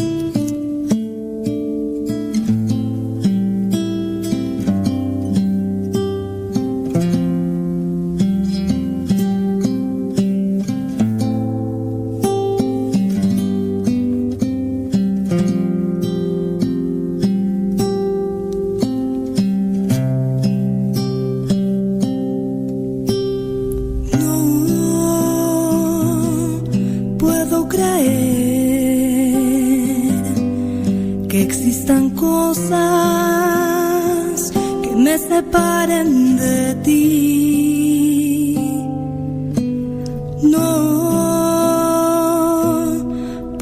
Cosas 32.51 34.41
que 34.83 34.91
me 35.05 35.15
separen 35.19 36.11
de 36.37 36.75
ti. 36.87 38.57
No 40.55 40.71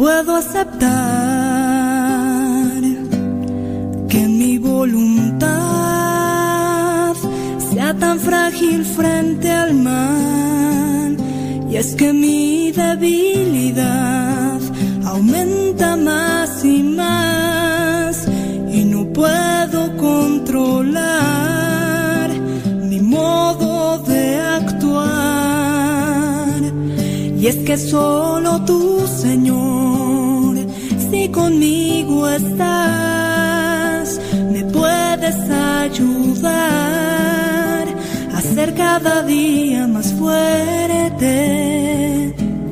puedo 0.01 0.31
aceptar 0.43 0.89
que 4.13 4.23
mi 4.39 4.55
voluntad 4.73 5.49
sea 7.71 7.91
tan 8.05 8.17
frágil 8.29 8.81
frente 8.97 9.49
al 9.51 9.73
mal. 9.75 11.11
Y 11.71 11.73
es 11.83 11.89
que 11.99 12.09
mi 12.23 12.38
que 27.69 27.77
solo 27.77 28.65
tú, 28.65 29.07
Señor, 29.07 30.57
si 31.11 31.29
conmigo 31.29 32.27
estás, 32.27 34.19
me 34.51 34.65
puedes 34.65 35.37
ayudar 35.85 36.47
a 38.35 38.41
ser 38.41 38.75
cada 38.75 39.23
día 39.25 39.87
más 39.87 40.15
fuerte. 40.15 41.35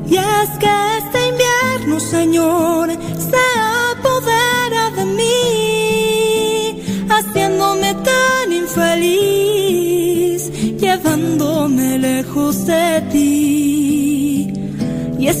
Y 0.09 0.15
es 0.15 0.49
que 0.61 0.71
este 1.01 1.19
invierno, 1.31 1.99
Señor, 1.99 2.89
se 3.29 3.43
apodera 3.91 4.89
de 4.97 5.05
mí, 5.19 6.81
haciéndome 7.07 7.93
tan 7.93 8.51
infeliz, 8.51 10.41
llevándome 10.79 11.99
lejos 11.99 12.65
de 12.65 13.01
ti. 13.01 13.06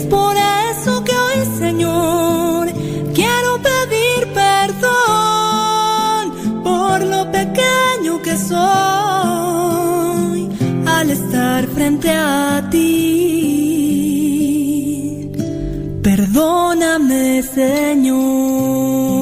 Por 0.09 0.35
eso 0.71 1.03
que 1.03 1.11
hoy, 1.11 1.45
Señor, 1.59 2.67
quiero 3.13 3.61
pedir 3.61 4.27
perdón 4.33 6.23
por 6.63 7.03
lo 7.03 7.31
pequeño 7.31 8.21
que 8.21 8.37
soy 8.37 8.59
al 10.85 11.09
estar 11.09 11.67
frente 11.67 12.09
a 12.11 12.67
ti. 12.71 12.97
Perdóname, 16.01 17.43
Señor. 17.43 19.16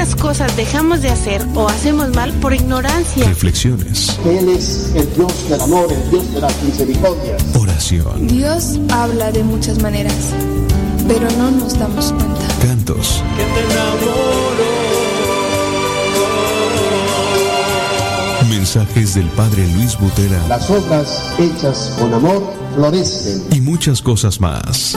¿Cuántas 0.00 0.22
cosas 0.22 0.56
dejamos 0.56 1.02
de 1.02 1.10
hacer 1.10 1.46
o 1.54 1.68
hacemos 1.68 2.08
mal 2.14 2.32
por 2.40 2.54
ignorancia? 2.54 3.26
Reflexiones. 3.26 4.18
Él 4.24 4.48
es 4.48 4.92
el 4.94 5.14
Dios 5.14 5.50
del 5.50 5.60
amor, 5.60 5.92
el 5.92 6.10
Dios 6.10 6.32
de 6.32 6.40
las 6.40 6.62
misericordias. 6.62 7.42
Oración. 7.54 8.26
Dios 8.26 8.80
habla 8.90 9.30
de 9.30 9.44
muchas 9.44 9.82
maneras, 9.82 10.14
pero 11.06 11.28
no 11.36 11.50
nos 11.50 11.78
damos 11.78 12.12
cuenta. 12.12 12.40
Cantos. 12.62 13.22
Que 13.36 13.42
te 13.42 13.60
enamoro. 13.60 14.30
Mensajes 18.48 19.14
del 19.14 19.26
Padre 19.28 19.68
Luis 19.74 19.98
Butera. 19.98 20.42
Las 20.48 20.70
obras 20.70 21.22
hechas 21.38 21.92
con 21.98 22.14
amor 22.14 22.54
florecen. 22.74 23.44
Y 23.52 23.60
muchas 23.60 24.00
cosas 24.00 24.40
más. 24.40 24.96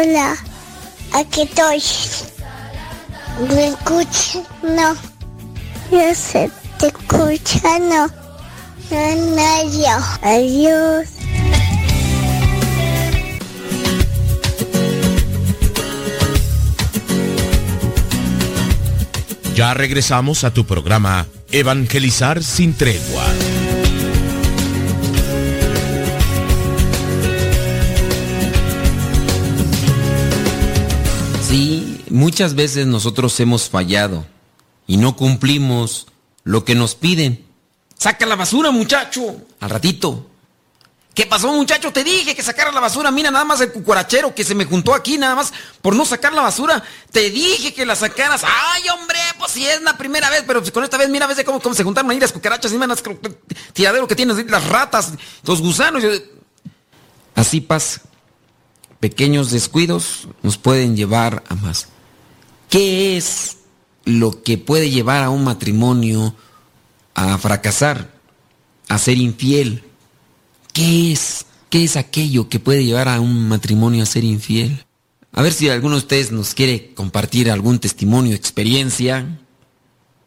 Hola, 0.00 0.34
aquí 1.12 1.42
estoy. 1.42 1.82
¿Me 3.54 3.68
escuchas? 3.68 4.38
No. 4.62 4.96
Yo 5.90 6.14
sé, 6.14 6.50
te 6.78 6.86
escucha, 6.86 7.78
no. 7.80 8.06
No, 8.90 9.70
yo. 9.70 9.98
Adiós. 10.22 11.06
Ya 19.54 19.74
regresamos 19.74 20.44
a 20.44 20.54
tu 20.54 20.64
programa 20.64 21.26
Evangelizar 21.52 22.42
sin 22.42 22.72
tregua. 22.72 23.24
Muchas 32.10 32.54
veces 32.54 32.86
nosotros 32.86 33.38
hemos 33.40 33.68
fallado 33.68 34.26
y 34.86 34.96
no 34.96 35.16
cumplimos 35.16 36.06
lo 36.44 36.64
que 36.64 36.74
nos 36.74 36.94
piden. 36.94 37.46
Saca 37.96 38.26
la 38.26 38.36
basura, 38.36 38.70
muchacho. 38.70 39.36
Al 39.60 39.70
ratito. 39.70 40.26
¿Qué 41.14 41.26
pasó, 41.26 41.52
muchacho? 41.52 41.92
Te 41.92 42.04
dije 42.04 42.34
que 42.34 42.42
sacara 42.42 42.70
la 42.70 42.80
basura. 42.80 43.10
Mira, 43.10 43.30
nada 43.30 43.44
más 43.44 43.60
el 43.60 43.72
cucarachero 43.72 44.34
que 44.34 44.44
se 44.44 44.54
me 44.54 44.64
juntó 44.64 44.94
aquí, 44.94 45.18
nada 45.18 45.34
más 45.34 45.52
por 45.82 45.94
no 45.94 46.04
sacar 46.04 46.32
la 46.32 46.42
basura. 46.42 46.82
Te 47.10 47.30
dije 47.30 47.74
que 47.74 47.84
la 47.84 47.96
sacaras. 47.96 48.42
Ay, 48.44 48.88
hombre, 48.88 49.18
pues 49.38 49.50
si 49.52 49.66
es 49.66 49.82
la 49.82 49.98
primera 49.98 50.30
vez, 50.30 50.44
pero 50.46 50.62
con 50.72 50.84
esta 50.84 50.96
vez, 50.96 51.08
mira, 51.08 51.26
ves 51.26 51.42
cómo, 51.44 51.60
cómo 51.60 51.74
se 51.74 51.82
juntaron 51.82 52.10
ahí 52.10 52.20
las 52.20 52.32
cucarachas, 52.32 52.72
mira, 52.72 52.86
las 52.86 53.02
tiradero 53.72 54.06
que 54.06 54.14
tienes, 54.14 54.50
las 54.50 54.66
ratas, 54.68 55.12
los 55.44 55.60
gusanos. 55.60 56.04
Así 57.34 57.60
pasa. 57.60 58.02
Pequeños 59.00 59.50
descuidos 59.50 60.28
nos 60.42 60.58
pueden 60.58 60.96
llevar 60.96 61.42
a 61.48 61.54
más. 61.56 61.88
¿Qué 62.70 63.16
es 63.16 63.58
lo 64.04 64.42
que 64.42 64.56
puede 64.56 64.90
llevar 64.90 65.24
a 65.24 65.30
un 65.30 65.42
matrimonio 65.42 66.34
a 67.14 67.36
fracasar, 67.36 68.14
a 68.88 68.96
ser 68.98 69.18
infiel? 69.18 69.82
¿Qué 70.72 71.12
es? 71.12 71.46
¿Qué 71.68 71.82
es 71.82 71.96
aquello 71.96 72.48
que 72.48 72.60
puede 72.60 72.84
llevar 72.84 73.08
a 73.08 73.20
un 73.20 73.48
matrimonio 73.48 74.04
a 74.04 74.06
ser 74.06 74.22
infiel? 74.22 74.84
A 75.32 75.42
ver 75.42 75.52
si 75.52 75.68
alguno 75.68 75.96
de 75.96 76.02
ustedes 76.02 76.30
nos 76.30 76.54
quiere 76.54 76.94
compartir 76.94 77.50
algún 77.50 77.80
testimonio, 77.80 78.34
experiencia, 78.36 79.40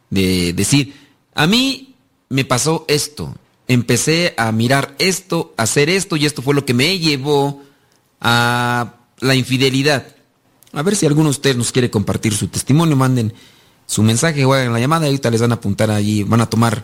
de 0.10 0.52
decir, 0.52 0.94
a 1.34 1.48
mí 1.48 1.96
me 2.28 2.44
pasó 2.44 2.84
esto, 2.90 3.36
empecé 3.70 4.34
a 4.38 4.52
mirar 4.52 4.96
esto, 5.00 5.54
a 5.58 5.64
hacer 5.64 5.90
esto 5.90 6.18
y 6.18 6.26
esto 6.26 6.42
fue 6.42 6.54
lo 6.54 6.66
que 6.66 6.74
me 6.74 7.00
llevó 7.00 7.64
a 8.20 8.96
la 9.20 9.36
infidelidad. 9.36 10.08
A 10.74 10.82
ver 10.82 10.96
si 10.96 11.06
alguno 11.06 11.26
de 11.26 11.32
ustedes 11.32 11.56
nos 11.56 11.72
quiere 11.72 11.92
compartir 11.92 12.34
su 12.34 12.48
testimonio, 12.48 12.96
manden 12.96 13.34
su 13.86 14.02
mensaje 14.02 14.44
o 14.44 14.54
hagan 14.54 14.74
la 14.74 14.80
llamada 14.80 15.06
y 15.06 15.10
ahorita 15.10 15.30
les 15.30 15.42
van 15.42 15.52
a 15.52 15.56
apuntar 15.56 15.92
allí, 15.92 16.24
van 16.24 16.42
a 16.42 16.50
tomar 16.50 16.84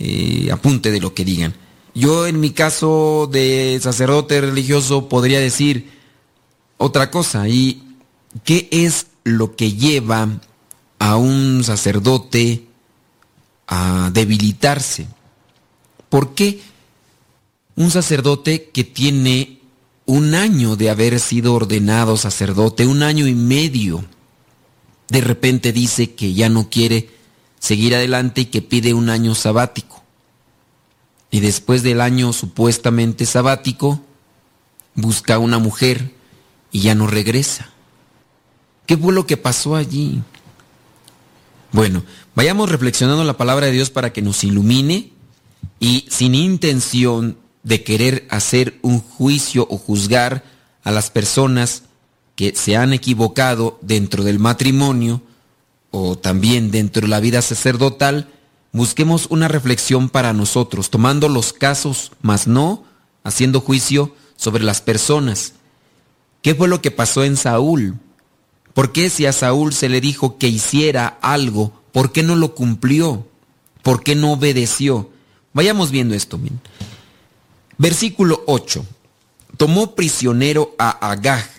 eh, 0.00 0.50
apunte 0.52 0.90
de 0.90 1.00
lo 1.00 1.14
que 1.14 1.24
digan. 1.24 1.54
Yo 1.94 2.26
en 2.26 2.40
mi 2.40 2.50
caso 2.50 3.28
de 3.30 3.78
sacerdote 3.80 4.40
religioso 4.40 5.08
podría 5.08 5.38
decir 5.38 5.90
otra 6.78 7.10
cosa. 7.10 7.48
¿Y 7.48 7.82
qué 8.44 8.68
es 8.72 9.06
lo 9.22 9.54
que 9.54 9.74
lleva 9.74 10.28
a 10.98 11.16
un 11.16 11.62
sacerdote 11.62 12.66
a 13.68 14.10
debilitarse? 14.12 15.06
¿Por 16.08 16.34
qué 16.34 16.60
un 17.76 17.90
sacerdote 17.90 18.70
que 18.72 18.84
tiene 18.84 19.61
un 20.12 20.34
año 20.34 20.76
de 20.76 20.90
haber 20.90 21.18
sido 21.20 21.54
ordenado 21.54 22.18
sacerdote, 22.18 22.86
un 22.86 23.02
año 23.02 23.26
y 23.26 23.34
medio, 23.34 24.04
de 25.08 25.22
repente 25.22 25.72
dice 25.72 26.14
que 26.14 26.34
ya 26.34 26.50
no 26.50 26.68
quiere 26.68 27.08
seguir 27.58 27.94
adelante 27.94 28.42
y 28.42 28.44
que 28.44 28.60
pide 28.60 28.92
un 28.92 29.08
año 29.08 29.34
sabático? 29.34 30.02
Y 31.30 31.40
después 31.40 31.82
del 31.82 32.02
año 32.02 32.34
supuestamente 32.34 33.24
sabático, 33.24 34.02
busca 34.94 35.38
una 35.38 35.58
mujer 35.58 36.12
y 36.70 36.80
ya 36.80 36.94
no 36.94 37.06
regresa. 37.06 37.70
¿Qué 38.84 38.98
fue 38.98 39.14
lo 39.14 39.24
que 39.24 39.38
pasó 39.38 39.76
allí? 39.76 40.20
Bueno, 41.72 42.04
vayamos 42.34 42.68
reflexionando 42.68 43.24
la 43.24 43.38
palabra 43.38 43.64
de 43.64 43.72
Dios 43.72 43.88
para 43.88 44.12
que 44.12 44.20
nos 44.20 44.44
ilumine 44.44 45.10
y 45.80 46.04
sin 46.10 46.34
intención 46.34 47.38
de 47.62 47.84
querer 47.84 48.26
hacer 48.30 48.78
un 48.82 49.00
juicio 49.00 49.66
o 49.70 49.78
juzgar 49.78 50.44
a 50.84 50.90
las 50.90 51.10
personas 51.10 51.84
que 52.34 52.54
se 52.54 52.76
han 52.76 52.92
equivocado 52.92 53.78
dentro 53.82 54.24
del 54.24 54.38
matrimonio 54.38 55.22
o 55.90 56.16
también 56.16 56.70
dentro 56.70 57.02
de 57.02 57.08
la 57.08 57.20
vida 57.20 57.42
sacerdotal, 57.42 58.28
busquemos 58.72 59.26
una 59.30 59.48
reflexión 59.48 60.08
para 60.08 60.32
nosotros, 60.32 60.90
tomando 60.90 61.28
los 61.28 61.52
casos, 61.52 62.12
mas 62.22 62.46
no 62.46 62.84
haciendo 63.22 63.60
juicio 63.60 64.14
sobre 64.36 64.64
las 64.64 64.80
personas. 64.80 65.52
¿Qué 66.40 66.54
fue 66.54 66.66
lo 66.66 66.82
que 66.82 66.90
pasó 66.90 67.22
en 67.22 67.36
Saúl? 67.36 67.98
¿Por 68.74 68.92
qué 68.92 69.10
si 69.10 69.26
a 69.26 69.32
Saúl 69.32 69.74
se 69.74 69.88
le 69.88 70.00
dijo 70.00 70.38
que 70.38 70.48
hiciera 70.48 71.18
algo, 71.20 71.72
por 71.92 72.10
qué 72.10 72.22
no 72.22 72.34
lo 72.34 72.54
cumplió? 72.54 73.28
¿Por 73.82 74.02
qué 74.02 74.14
no 74.14 74.32
obedeció? 74.32 75.10
Vayamos 75.52 75.90
viendo 75.90 76.14
esto. 76.14 76.40
Versículo 77.82 78.44
8. 78.46 78.86
Tomó 79.56 79.96
prisionero 79.96 80.76
a 80.78 80.90
Agag, 81.10 81.50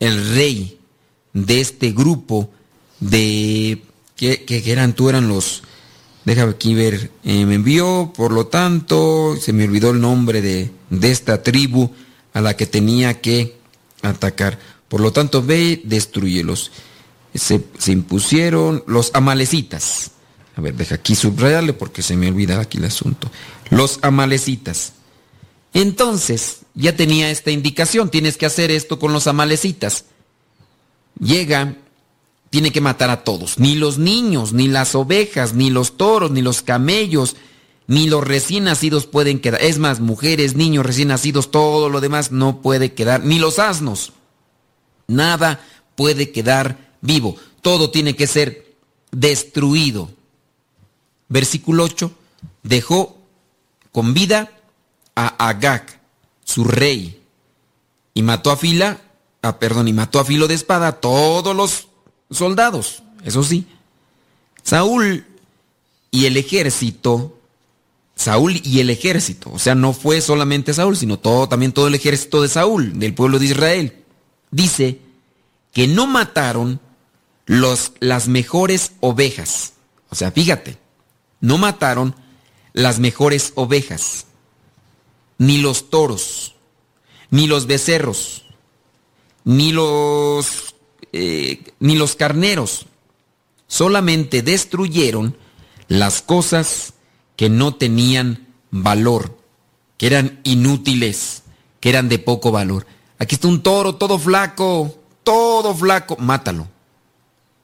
el 0.00 0.34
rey 0.34 0.78
de 1.34 1.60
este 1.60 1.92
grupo 1.92 2.48
de... 3.00 3.82
que, 4.16 4.62
eran? 4.64 4.94
Tú 4.94 5.10
eran 5.10 5.28
los... 5.28 5.62
Déjame 6.24 6.52
aquí 6.52 6.74
ver. 6.74 7.10
Eh, 7.22 7.44
me 7.44 7.56
envió, 7.56 8.14
por 8.16 8.32
lo 8.32 8.46
tanto, 8.46 9.36
se 9.38 9.52
me 9.52 9.64
olvidó 9.64 9.90
el 9.90 10.00
nombre 10.00 10.40
de, 10.40 10.70
de 10.88 11.10
esta 11.10 11.42
tribu 11.42 11.90
a 12.32 12.40
la 12.40 12.56
que 12.56 12.64
tenía 12.64 13.20
que 13.20 13.58
atacar. 14.00 14.58
Por 14.88 15.02
lo 15.02 15.12
tanto, 15.12 15.42
ve, 15.42 15.82
destruyelos. 15.84 16.72
Se, 17.34 17.62
se, 17.76 17.92
impusieron 17.92 18.84
los 18.86 19.10
amalecitas. 19.12 20.12
A 20.56 20.62
ver, 20.62 20.74
deja 20.74 20.94
aquí 20.94 21.14
subrayarle 21.14 21.74
porque 21.74 22.00
se 22.00 22.16
me 22.16 22.28
olvida 22.28 22.58
aquí 22.58 22.78
el 22.78 22.86
asunto. 22.86 23.30
Los 23.68 23.98
amalecitas. 24.00 24.94
Entonces, 25.74 26.60
ya 26.74 26.96
tenía 26.96 27.30
esta 27.30 27.50
indicación, 27.50 28.10
tienes 28.10 28.36
que 28.36 28.46
hacer 28.46 28.70
esto 28.70 28.98
con 28.98 29.12
los 29.12 29.26
amalecitas. 29.26 30.06
Llega, 31.20 31.76
tiene 32.50 32.72
que 32.72 32.80
matar 32.80 33.10
a 33.10 33.24
todos, 33.24 33.58
ni 33.58 33.74
los 33.74 33.98
niños, 33.98 34.52
ni 34.52 34.68
las 34.68 34.94
ovejas, 34.94 35.54
ni 35.54 35.70
los 35.70 35.96
toros, 35.96 36.30
ni 36.30 36.42
los 36.42 36.62
camellos, 36.62 37.36
ni 37.86 38.06
los 38.06 38.26
recién 38.26 38.64
nacidos 38.64 39.06
pueden 39.06 39.40
quedar. 39.40 39.62
Es 39.62 39.78
más, 39.78 40.00
mujeres, 40.00 40.54
niños 40.54 40.86
recién 40.86 41.08
nacidos, 41.08 41.50
todo 41.50 41.88
lo 41.88 42.00
demás 42.00 42.32
no 42.32 42.62
puede 42.62 42.92
quedar, 42.92 43.24
ni 43.24 43.38
los 43.38 43.58
asnos. 43.58 44.12
Nada 45.06 45.64
puede 45.96 46.30
quedar 46.30 46.94
vivo. 47.00 47.36
Todo 47.62 47.90
tiene 47.90 48.14
que 48.14 48.26
ser 48.26 48.76
destruido. 49.10 50.10
Versículo 51.28 51.84
8. 51.84 52.12
Dejó 52.62 53.16
con 53.90 54.14
vida 54.14 54.57
a 55.18 55.48
Agag, 55.48 55.84
su 56.44 56.62
rey, 56.62 57.20
y 58.14 58.22
mató 58.22 58.52
a 58.52 58.56
fila, 58.56 59.00
ah, 59.42 59.58
perdón, 59.58 59.88
y 59.88 59.92
mató 59.92 60.20
a 60.20 60.24
filo 60.24 60.46
de 60.46 60.54
espada 60.54 60.86
a 60.86 61.00
todos 61.00 61.56
los 61.56 61.88
soldados, 62.30 63.02
eso 63.24 63.42
sí. 63.42 63.66
Saúl 64.62 65.26
y 66.12 66.26
el 66.26 66.36
ejército, 66.36 67.36
Saúl 68.14 68.60
y 68.62 68.78
el 68.78 68.90
ejército, 68.90 69.50
o 69.52 69.58
sea, 69.58 69.74
no 69.74 69.92
fue 69.92 70.20
solamente 70.20 70.72
Saúl, 70.72 70.96
sino 70.96 71.18
todo, 71.18 71.48
también 71.48 71.72
todo 71.72 71.88
el 71.88 71.96
ejército 71.96 72.40
de 72.40 72.48
Saúl, 72.48 72.96
del 73.00 73.12
pueblo 73.12 73.40
de 73.40 73.46
Israel. 73.46 74.04
Dice 74.52 75.00
que 75.72 75.88
no 75.88 76.06
mataron 76.06 76.80
los, 77.44 77.92
las 77.98 78.28
mejores 78.28 78.92
ovejas. 79.00 79.72
O 80.10 80.14
sea, 80.14 80.30
fíjate, 80.30 80.78
no 81.40 81.58
mataron 81.58 82.14
las 82.72 83.00
mejores 83.00 83.52
ovejas, 83.56 84.26
ni 85.38 85.58
los 85.58 85.88
toros, 85.90 86.54
ni 87.30 87.46
los 87.46 87.66
becerros, 87.66 88.44
ni 89.44 89.72
los, 89.72 90.74
eh, 91.12 91.72
ni 91.80 91.96
los 91.96 92.16
carneros. 92.16 92.86
Solamente 93.66 94.42
destruyeron 94.42 95.36
las 95.86 96.22
cosas 96.22 96.94
que 97.36 97.48
no 97.48 97.74
tenían 97.74 98.48
valor, 98.70 99.38
que 99.96 100.06
eran 100.06 100.40
inútiles, 100.44 101.44
que 101.80 101.88
eran 101.88 102.08
de 102.08 102.18
poco 102.18 102.50
valor. 102.50 102.86
Aquí 103.18 103.34
está 103.34 103.48
un 103.48 103.62
toro 103.62 103.94
todo 103.96 104.18
flaco, 104.18 104.98
todo 105.22 105.74
flaco, 105.74 106.16
mátalo, 106.18 106.68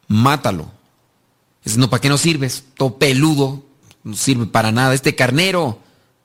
mátalo. 0.09 0.70
Es 1.64 1.77
no, 1.77 1.89
¿para 1.89 2.01
qué 2.01 2.09
no 2.09 2.18
sirves? 2.18 2.64
Todo 2.77 2.99
peludo, 2.99 3.64
no 4.03 4.14
sirve 4.14 4.47
para 4.47 4.70
nada. 4.70 4.95
Este 4.95 5.14
carnero, 5.14 5.79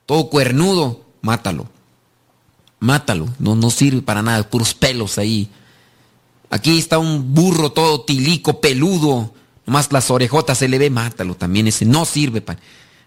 todo 0.04 0.28
cuernudo, 0.28 1.06
mátalo. 1.22 1.68
Mátalo, 2.78 3.28
no, 3.38 3.54
no 3.54 3.70
sirve 3.70 4.02
para 4.02 4.22
nada, 4.22 4.48
puros 4.48 4.74
pelos 4.74 5.18
ahí. 5.18 5.50
Aquí 6.48 6.78
está 6.78 6.98
un 6.98 7.34
burro 7.34 7.72
todo 7.72 8.02
tilico, 8.02 8.60
peludo, 8.60 9.32
más 9.66 9.92
las 9.92 10.10
orejotas 10.10 10.58
se 10.58 10.68
le 10.68 10.78
ve, 10.78 10.90
mátalo 10.90 11.36
también, 11.36 11.68
ese 11.68 11.84
no 11.84 12.04
sirve 12.04 12.40
para... 12.40 12.60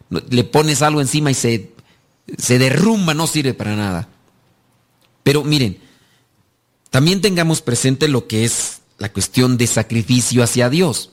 Le 0.10 0.44
pones 0.44 0.82
algo 0.82 1.02
encima 1.02 1.32
y 1.32 1.34
se, 1.34 1.72
se 2.38 2.60
derrumba, 2.60 3.14
no 3.14 3.26
sirve 3.26 3.54
para 3.54 3.76
nada. 3.76 4.08
Pero 5.24 5.44
miren, 5.44 5.80
también 6.90 7.22
tengamos 7.22 7.62
presente 7.62 8.08
lo 8.08 8.28
que 8.28 8.46
es 8.46 8.82
la 9.00 9.12
cuestión 9.12 9.58
de 9.58 9.66
sacrificio 9.66 10.44
hacia 10.44 10.70
Dios. 10.70 11.12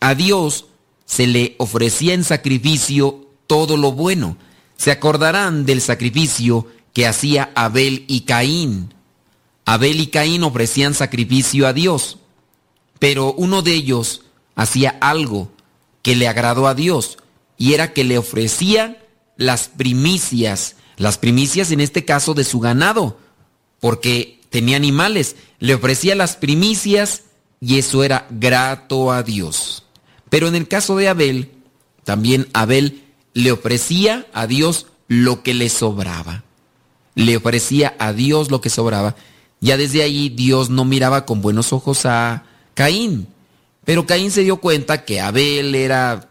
A 0.00 0.14
Dios 0.14 0.66
se 1.06 1.26
le 1.26 1.54
ofrecía 1.58 2.14
en 2.14 2.24
sacrificio 2.24 3.26
todo 3.46 3.76
lo 3.76 3.92
bueno. 3.92 4.36
Se 4.82 4.90
acordarán 4.90 5.64
del 5.64 5.80
sacrificio 5.80 6.66
que 6.92 7.06
hacía 7.06 7.52
Abel 7.54 8.04
y 8.08 8.22
Caín. 8.22 8.92
Abel 9.64 10.00
y 10.00 10.08
Caín 10.08 10.42
ofrecían 10.42 10.92
sacrificio 10.92 11.68
a 11.68 11.72
Dios, 11.72 12.18
pero 12.98 13.32
uno 13.32 13.62
de 13.62 13.74
ellos 13.74 14.22
hacía 14.56 14.98
algo 15.00 15.52
que 16.02 16.16
le 16.16 16.26
agradó 16.26 16.66
a 16.66 16.74
Dios 16.74 17.18
y 17.56 17.74
era 17.74 17.92
que 17.92 18.02
le 18.02 18.18
ofrecía 18.18 19.06
las 19.36 19.68
primicias, 19.68 20.74
las 20.96 21.16
primicias 21.16 21.70
en 21.70 21.80
este 21.80 22.04
caso 22.04 22.34
de 22.34 22.42
su 22.42 22.58
ganado, 22.58 23.20
porque 23.78 24.40
tenía 24.50 24.78
animales, 24.78 25.36
le 25.60 25.74
ofrecía 25.74 26.16
las 26.16 26.34
primicias 26.34 27.22
y 27.60 27.78
eso 27.78 28.02
era 28.02 28.26
grato 28.30 29.12
a 29.12 29.22
Dios. 29.22 29.84
Pero 30.28 30.48
en 30.48 30.56
el 30.56 30.66
caso 30.66 30.96
de 30.96 31.06
Abel, 31.06 31.52
también 32.02 32.48
Abel 32.52 33.01
le 33.34 33.52
ofrecía 33.52 34.26
a 34.32 34.46
Dios 34.46 34.86
lo 35.08 35.42
que 35.42 35.54
le 35.54 35.68
sobraba. 35.68 36.44
Le 37.14 37.36
ofrecía 37.36 37.94
a 37.98 38.12
Dios 38.12 38.50
lo 38.50 38.60
que 38.60 38.70
sobraba. 38.70 39.16
Ya 39.60 39.76
desde 39.76 40.02
ahí 40.02 40.28
Dios 40.28 40.70
no 40.70 40.84
miraba 40.84 41.24
con 41.24 41.42
buenos 41.42 41.72
ojos 41.72 42.06
a 42.06 42.44
Caín. 42.74 43.28
Pero 43.84 44.06
Caín 44.06 44.30
se 44.30 44.42
dio 44.42 44.58
cuenta 44.58 45.04
que 45.04 45.20
Abel 45.20 45.74
era 45.74 46.28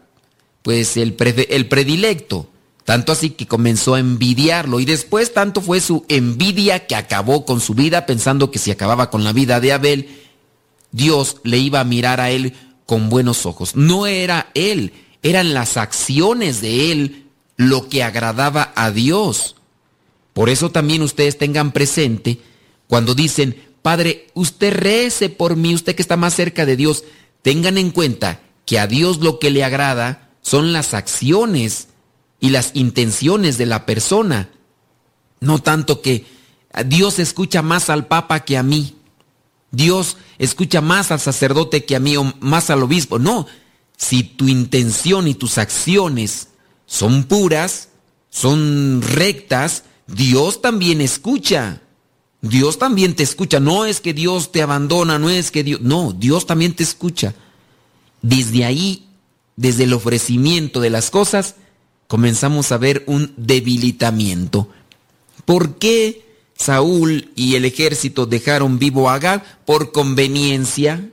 pues 0.62 0.96
el, 0.96 1.16
el 1.48 1.68
predilecto. 1.68 2.48
Tanto 2.84 3.12
así 3.12 3.30
que 3.30 3.46
comenzó 3.46 3.94
a 3.94 4.00
envidiarlo 4.00 4.80
y 4.80 4.84
después 4.84 5.32
tanto 5.32 5.60
fue 5.60 5.80
su 5.80 6.04
envidia 6.08 6.86
que 6.86 6.96
acabó 6.96 7.44
con 7.44 7.60
su 7.60 7.74
vida 7.74 8.06
pensando 8.06 8.50
que 8.50 8.58
si 8.58 8.72
acababa 8.72 9.08
con 9.08 9.22
la 9.22 9.32
vida 9.32 9.60
de 9.60 9.72
Abel, 9.72 10.08
Dios 10.90 11.36
le 11.44 11.58
iba 11.58 11.78
a 11.78 11.84
mirar 11.84 12.20
a 12.20 12.30
él 12.30 12.54
con 12.86 13.08
buenos 13.08 13.46
ojos. 13.46 13.76
No 13.76 14.06
era 14.06 14.50
él, 14.54 14.92
eran 15.22 15.54
las 15.54 15.76
acciones 15.76 16.60
de 16.60 16.92
él 16.92 17.26
lo 17.56 17.88
que 17.88 18.02
agradaba 18.02 18.72
a 18.74 18.90
Dios. 18.90 19.56
Por 20.32 20.48
eso 20.48 20.70
también 20.70 21.02
ustedes 21.02 21.38
tengan 21.38 21.72
presente 21.72 22.40
cuando 22.88 23.14
dicen, 23.14 23.62
Padre, 23.82 24.28
usted 24.34 24.72
rece 24.74 25.28
por 25.28 25.56
mí, 25.56 25.74
usted 25.74 25.94
que 25.94 26.02
está 26.02 26.16
más 26.16 26.34
cerca 26.34 26.66
de 26.66 26.76
Dios, 26.76 27.04
tengan 27.42 27.78
en 27.78 27.90
cuenta 27.90 28.40
que 28.64 28.78
a 28.78 28.86
Dios 28.86 29.18
lo 29.18 29.38
que 29.38 29.50
le 29.50 29.64
agrada 29.64 30.30
son 30.40 30.72
las 30.72 30.94
acciones 30.94 31.88
y 32.40 32.50
las 32.50 32.72
intenciones 32.74 33.58
de 33.58 33.66
la 33.66 33.86
persona. 33.86 34.50
No 35.40 35.60
tanto 35.60 36.00
que 36.02 36.26
Dios 36.86 37.18
escucha 37.18 37.62
más 37.62 37.90
al 37.90 38.06
Papa 38.06 38.40
que 38.40 38.56
a 38.56 38.62
mí. 38.62 38.96
Dios 39.70 40.16
escucha 40.38 40.80
más 40.80 41.10
al 41.10 41.20
sacerdote 41.20 41.84
que 41.84 41.96
a 41.96 42.00
mí 42.00 42.16
o 42.16 42.34
más 42.40 42.70
al 42.70 42.82
obispo. 42.82 43.18
No, 43.18 43.46
si 43.96 44.22
tu 44.22 44.48
intención 44.48 45.28
y 45.28 45.34
tus 45.34 45.58
acciones 45.58 46.48
son 46.86 47.24
puras, 47.24 47.88
son 48.30 49.02
rectas, 49.02 49.84
Dios 50.06 50.60
también 50.60 51.00
escucha. 51.00 51.82
Dios 52.40 52.78
también 52.78 53.14
te 53.14 53.22
escucha. 53.22 53.60
No 53.60 53.84
es 53.84 54.00
que 54.00 54.12
Dios 54.12 54.52
te 54.52 54.62
abandona, 54.62 55.18
no 55.18 55.30
es 55.30 55.50
que 55.50 55.62
Dios... 55.62 55.80
No, 55.80 56.12
Dios 56.12 56.46
también 56.46 56.74
te 56.74 56.82
escucha. 56.82 57.34
Desde 58.20 58.64
ahí, 58.64 59.06
desde 59.56 59.84
el 59.84 59.92
ofrecimiento 59.92 60.80
de 60.80 60.90
las 60.90 61.10
cosas, 61.10 61.54
comenzamos 62.08 62.72
a 62.72 62.78
ver 62.78 63.04
un 63.06 63.32
debilitamiento. 63.36 64.68
¿Por 65.44 65.78
qué 65.78 66.26
Saúl 66.56 67.30
y 67.36 67.54
el 67.54 67.64
ejército 67.64 68.26
dejaron 68.26 68.78
vivo 68.78 69.08
a 69.08 69.14
Agag? 69.14 69.64
Por 69.64 69.92
conveniencia. 69.92 71.08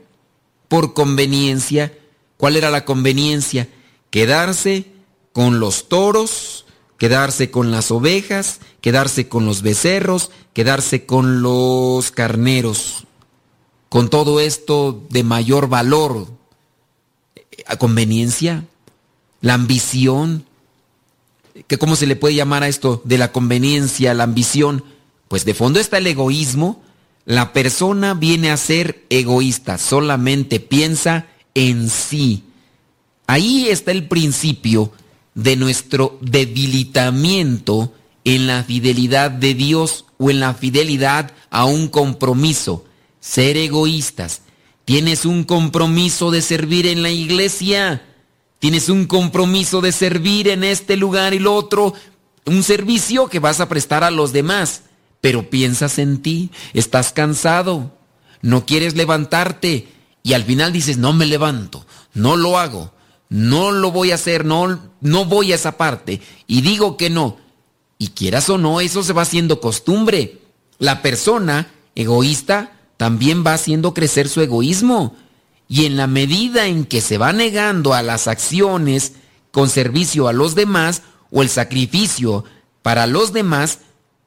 Por 0.68 0.94
conveniencia. 0.94 1.92
¿Cuál 2.40 2.56
era 2.56 2.70
la 2.70 2.86
conveniencia? 2.86 3.68
Quedarse 4.08 4.86
con 5.34 5.60
los 5.60 5.90
toros, 5.90 6.64
quedarse 6.96 7.50
con 7.50 7.70
las 7.70 7.90
ovejas, 7.90 8.60
quedarse 8.80 9.28
con 9.28 9.44
los 9.44 9.60
becerros, 9.60 10.30
quedarse 10.54 11.04
con 11.04 11.42
los 11.42 12.10
carneros. 12.10 13.04
Con 13.90 14.08
todo 14.08 14.40
esto 14.40 15.04
de 15.10 15.22
mayor 15.22 15.68
valor, 15.68 16.28
a 17.66 17.76
conveniencia, 17.76 18.64
la 19.42 19.52
ambición, 19.52 20.46
que 21.66 21.76
cómo 21.76 21.94
se 21.94 22.06
le 22.06 22.16
puede 22.16 22.36
llamar 22.36 22.62
a 22.62 22.68
esto 22.68 23.02
de 23.04 23.18
la 23.18 23.32
conveniencia, 23.32 24.14
la 24.14 24.24
ambición, 24.24 24.82
pues 25.28 25.44
de 25.44 25.52
fondo 25.52 25.78
está 25.78 25.98
el 25.98 26.06
egoísmo. 26.06 26.82
La 27.26 27.52
persona 27.52 28.14
viene 28.14 28.50
a 28.50 28.56
ser 28.56 29.04
egoísta, 29.10 29.76
solamente 29.76 30.58
piensa 30.58 31.26
en 31.54 31.88
sí. 31.88 32.44
Ahí 33.26 33.68
está 33.68 33.92
el 33.92 34.08
principio 34.08 34.92
de 35.34 35.56
nuestro 35.56 36.18
debilitamiento 36.20 37.92
en 38.24 38.46
la 38.46 38.64
fidelidad 38.64 39.30
de 39.30 39.54
Dios 39.54 40.04
o 40.18 40.30
en 40.30 40.40
la 40.40 40.54
fidelidad 40.54 41.32
a 41.50 41.64
un 41.64 41.88
compromiso. 41.88 42.84
Ser 43.20 43.56
egoístas. 43.56 44.42
Tienes 44.84 45.24
un 45.24 45.44
compromiso 45.44 46.30
de 46.30 46.42
servir 46.42 46.86
en 46.86 47.02
la 47.02 47.10
iglesia 47.10 48.02
Tienes 48.60 48.90
un 48.90 49.06
compromiso 49.06 49.80
de 49.80 49.90
servir 49.90 50.46
en 50.46 50.64
este 50.64 50.98
lugar 50.98 51.32
y 51.32 51.38
lo 51.38 51.54
otro, 51.54 51.94
un 52.44 52.62
servicio 52.62 53.26
que 53.28 53.38
vas 53.38 53.58
a 53.58 53.70
prestar 53.70 54.04
a 54.04 54.10
los 54.10 54.34
demás, 54.34 54.82
pero 55.22 55.48
piensas 55.48 55.98
en 55.98 56.20
ti, 56.20 56.50
estás 56.74 57.10
cansado, 57.10 57.96
no 58.42 58.66
quieres 58.66 58.94
levantarte 58.96 59.88
y 60.22 60.34
al 60.34 60.44
final 60.44 60.72
dices, 60.72 60.98
no 60.98 61.12
me 61.12 61.26
levanto, 61.26 61.86
no 62.14 62.36
lo 62.36 62.58
hago, 62.58 62.92
no 63.28 63.72
lo 63.72 63.90
voy 63.90 64.10
a 64.10 64.16
hacer, 64.16 64.44
no, 64.44 64.80
no 65.00 65.24
voy 65.24 65.52
a 65.52 65.54
esa 65.54 65.76
parte 65.76 66.20
y 66.46 66.60
digo 66.60 66.96
que 66.96 67.10
no. 67.10 67.38
Y 67.98 68.08
quieras 68.08 68.48
o 68.48 68.56
no, 68.56 68.80
eso 68.80 69.02
se 69.02 69.12
va 69.12 69.22
haciendo 69.22 69.60
costumbre. 69.60 70.38
La 70.78 71.02
persona 71.02 71.70
egoísta 71.94 72.72
también 72.96 73.44
va 73.46 73.54
haciendo 73.54 73.94
crecer 73.94 74.28
su 74.28 74.40
egoísmo. 74.40 75.14
Y 75.68 75.84
en 75.84 75.96
la 75.96 76.06
medida 76.06 76.66
en 76.66 76.84
que 76.84 77.00
se 77.00 77.18
va 77.18 77.32
negando 77.32 77.94
a 77.94 78.02
las 78.02 78.26
acciones 78.26 79.12
con 79.52 79.68
servicio 79.68 80.28
a 80.28 80.32
los 80.32 80.54
demás 80.54 81.02
o 81.30 81.42
el 81.42 81.48
sacrificio 81.48 82.44
para 82.82 83.06
los 83.06 83.32
demás, 83.32 83.80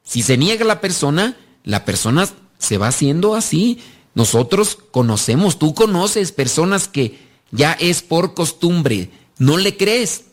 si 0.04 0.22
se 0.22 0.36
niega 0.36 0.64
la 0.64 0.80
persona, 0.80 1.36
la 1.64 1.84
persona 1.84 2.28
se 2.58 2.78
va 2.78 2.88
haciendo 2.88 3.34
así. 3.34 3.80
Nosotros 4.14 4.78
conocemos, 4.90 5.58
tú 5.58 5.74
conoces 5.74 6.32
personas 6.32 6.88
que 6.88 7.18
ya 7.50 7.72
es 7.72 8.02
por 8.02 8.34
costumbre, 8.34 9.10
no 9.38 9.56
le 9.56 9.76
crees, 9.76 10.26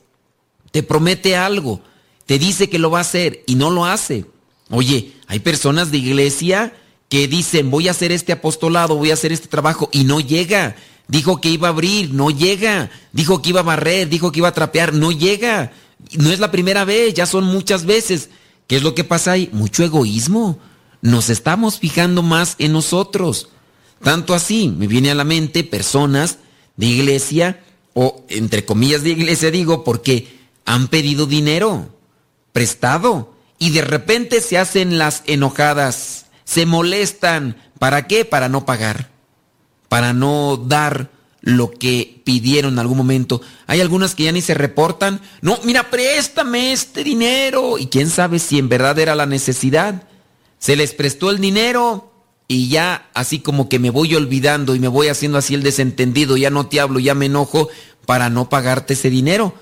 te 0.71 0.83
promete 0.83 1.35
algo 1.35 1.81
te 2.31 2.39
dice 2.39 2.69
que 2.69 2.79
lo 2.79 2.89
va 2.89 2.99
a 2.99 3.01
hacer 3.01 3.43
y 3.45 3.55
no 3.55 3.69
lo 3.71 3.85
hace. 3.85 4.23
Oye, 4.69 5.11
hay 5.27 5.39
personas 5.39 5.91
de 5.91 5.97
iglesia 5.97 6.73
que 7.09 7.27
dicen, 7.27 7.69
voy 7.69 7.89
a 7.89 7.91
hacer 7.91 8.13
este 8.13 8.31
apostolado, 8.31 8.95
voy 8.95 9.11
a 9.11 9.15
hacer 9.15 9.33
este 9.33 9.49
trabajo 9.49 9.89
y 9.91 10.05
no 10.05 10.21
llega. 10.21 10.77
Dijo 11.09 11.41
que 11.41 11.49
iba 11.49 11.67
a 11.67 11.71
abrir, 11.71 12.13
no 12.13 12.29
llega. 12.29 12.89
Dijo 13.11 13.41
que 13.41 13.49
iba 13.49 13.59
a 13.59 13.63
barrer, 13.63 14.07
dijo 14.07 14.31
que 14.31 14.39
iba 14.39 14.47
a 14.47 14.53
trapear, 14.53 14.93
no 14.93 15.11
llega. 15.11 15.73
No 16.13 16.31
es 16.31 16.39
la 16.39 16.51
primera 16.51 16.85
vez, 16.85 17.13
ya 17.13 17.25
son 17.25 17.43
muchas 17.43 17.85
veces. 17.85 18.29
¿Qué 18.65 18.77
es 18.77 18.83
lo 18.83 18.95
que 18.95 19.03
pasa 19.03 19.33
ahí? 19.33 19.49
Mucho 19.51 19.83
egoísmo. 19.83 20.57
Nos 21.01 21.29
estamos 21.29 21.79
fijando 21.79 22.23
más 22.23 22.55
en 22.59 22.71
nosotros. 22.71 23.49
Tanto 24.03 24.33
así, 24.33 24.69
me 24.69 24.87
viene 24.87 25.11
a 25.11 25.15
la 25.15 25.23
mente 25.23 25.63
personas 25.63 26.37
de 26.75 26.85
iglesia, 26.87 27.63
o 27.93 28.25
entre 28.29 28.65
comillas 28.65 29.03
de 29.03 29.11
iglesia 29.11 29.51
digo, 29.51 29.83
porque 29.83 30.39
han 30.65 30.87
pedido 30.87 31.25
dinero 31.25 31.89
prestado 32.53 33.33
y 33.59 33.69
de 33.71 33.81
repente 33.81 34.41
se 34.41 34.57
hacen 34.57 34.97
las 34.97 35.23
enojadas, 35.27 36.25
se 36.45 36.65
molestan. 36.65 37.57
¿Para 37.77 38.07
qué? 38.07 38.25
Para 38.25 38.49
no 38.49 38.65
pagar, 38.65 39.11
para 39.87 40.13
no 40.13 40.57
dar 40.57 41.11
lo 41.41 41.71
que 41.71 42.21
pidieron 42.23 42.73
en 42.73 42.79
algún 42.79 42.97
momento. 42.97 43.41
Hay 43.67 43.81
algunas 43.81 44.15
que 44.15 44.23
ya 44.23 44.31
ni 44.31 44.41
se 44.41 44.53
reportan. 44.53 45.21
No, 45.41 45.59
mira, 45.63 45.89
préstame 45.89 46.71
este 46.71 47.03
dinero. 47.03 47.77
Y 47.77 47.87
quién 47.87 48.09
sabe 48.09 48.39
si 48.39 48.59
en 48.59 48.69
verdad 48.69 48.97
era 48.99 49.15
la 49.15 49.25
necesidad. 49.25 50.03
Se 50.59 50.75
les 50.75 50.93
prestó 50.93 51.31
el 51.31 51.39
dinero 51.39 52.10
y 52.51 52.67
ya 52.67 53.09
así 53.13 53.39
como 53.39 53.69
que 53.69 53.79
me 53.79 53.91
voy 53.91 54.13
olvidando 54.13 54.75
y 54.75 54.79
me 54.79 54.89
voy 54.89 55.07
haciendo 55.07 55.37
así 55.37 55.53
el 55.53 55.63
desentendido, 55.63 56.35
ya 56.35 56.49
no 56.49 56.67
te 56.67 56.81
hablo, 56.81 56.99
ya 56.99 57.15
me 57.15 57.27
enojo 57.27 57.69
para 58.05 58.29
no 58.29 58.49
pagarte 58.49 58.95
ese 58.95 59.09
dinero. 59.09 59.53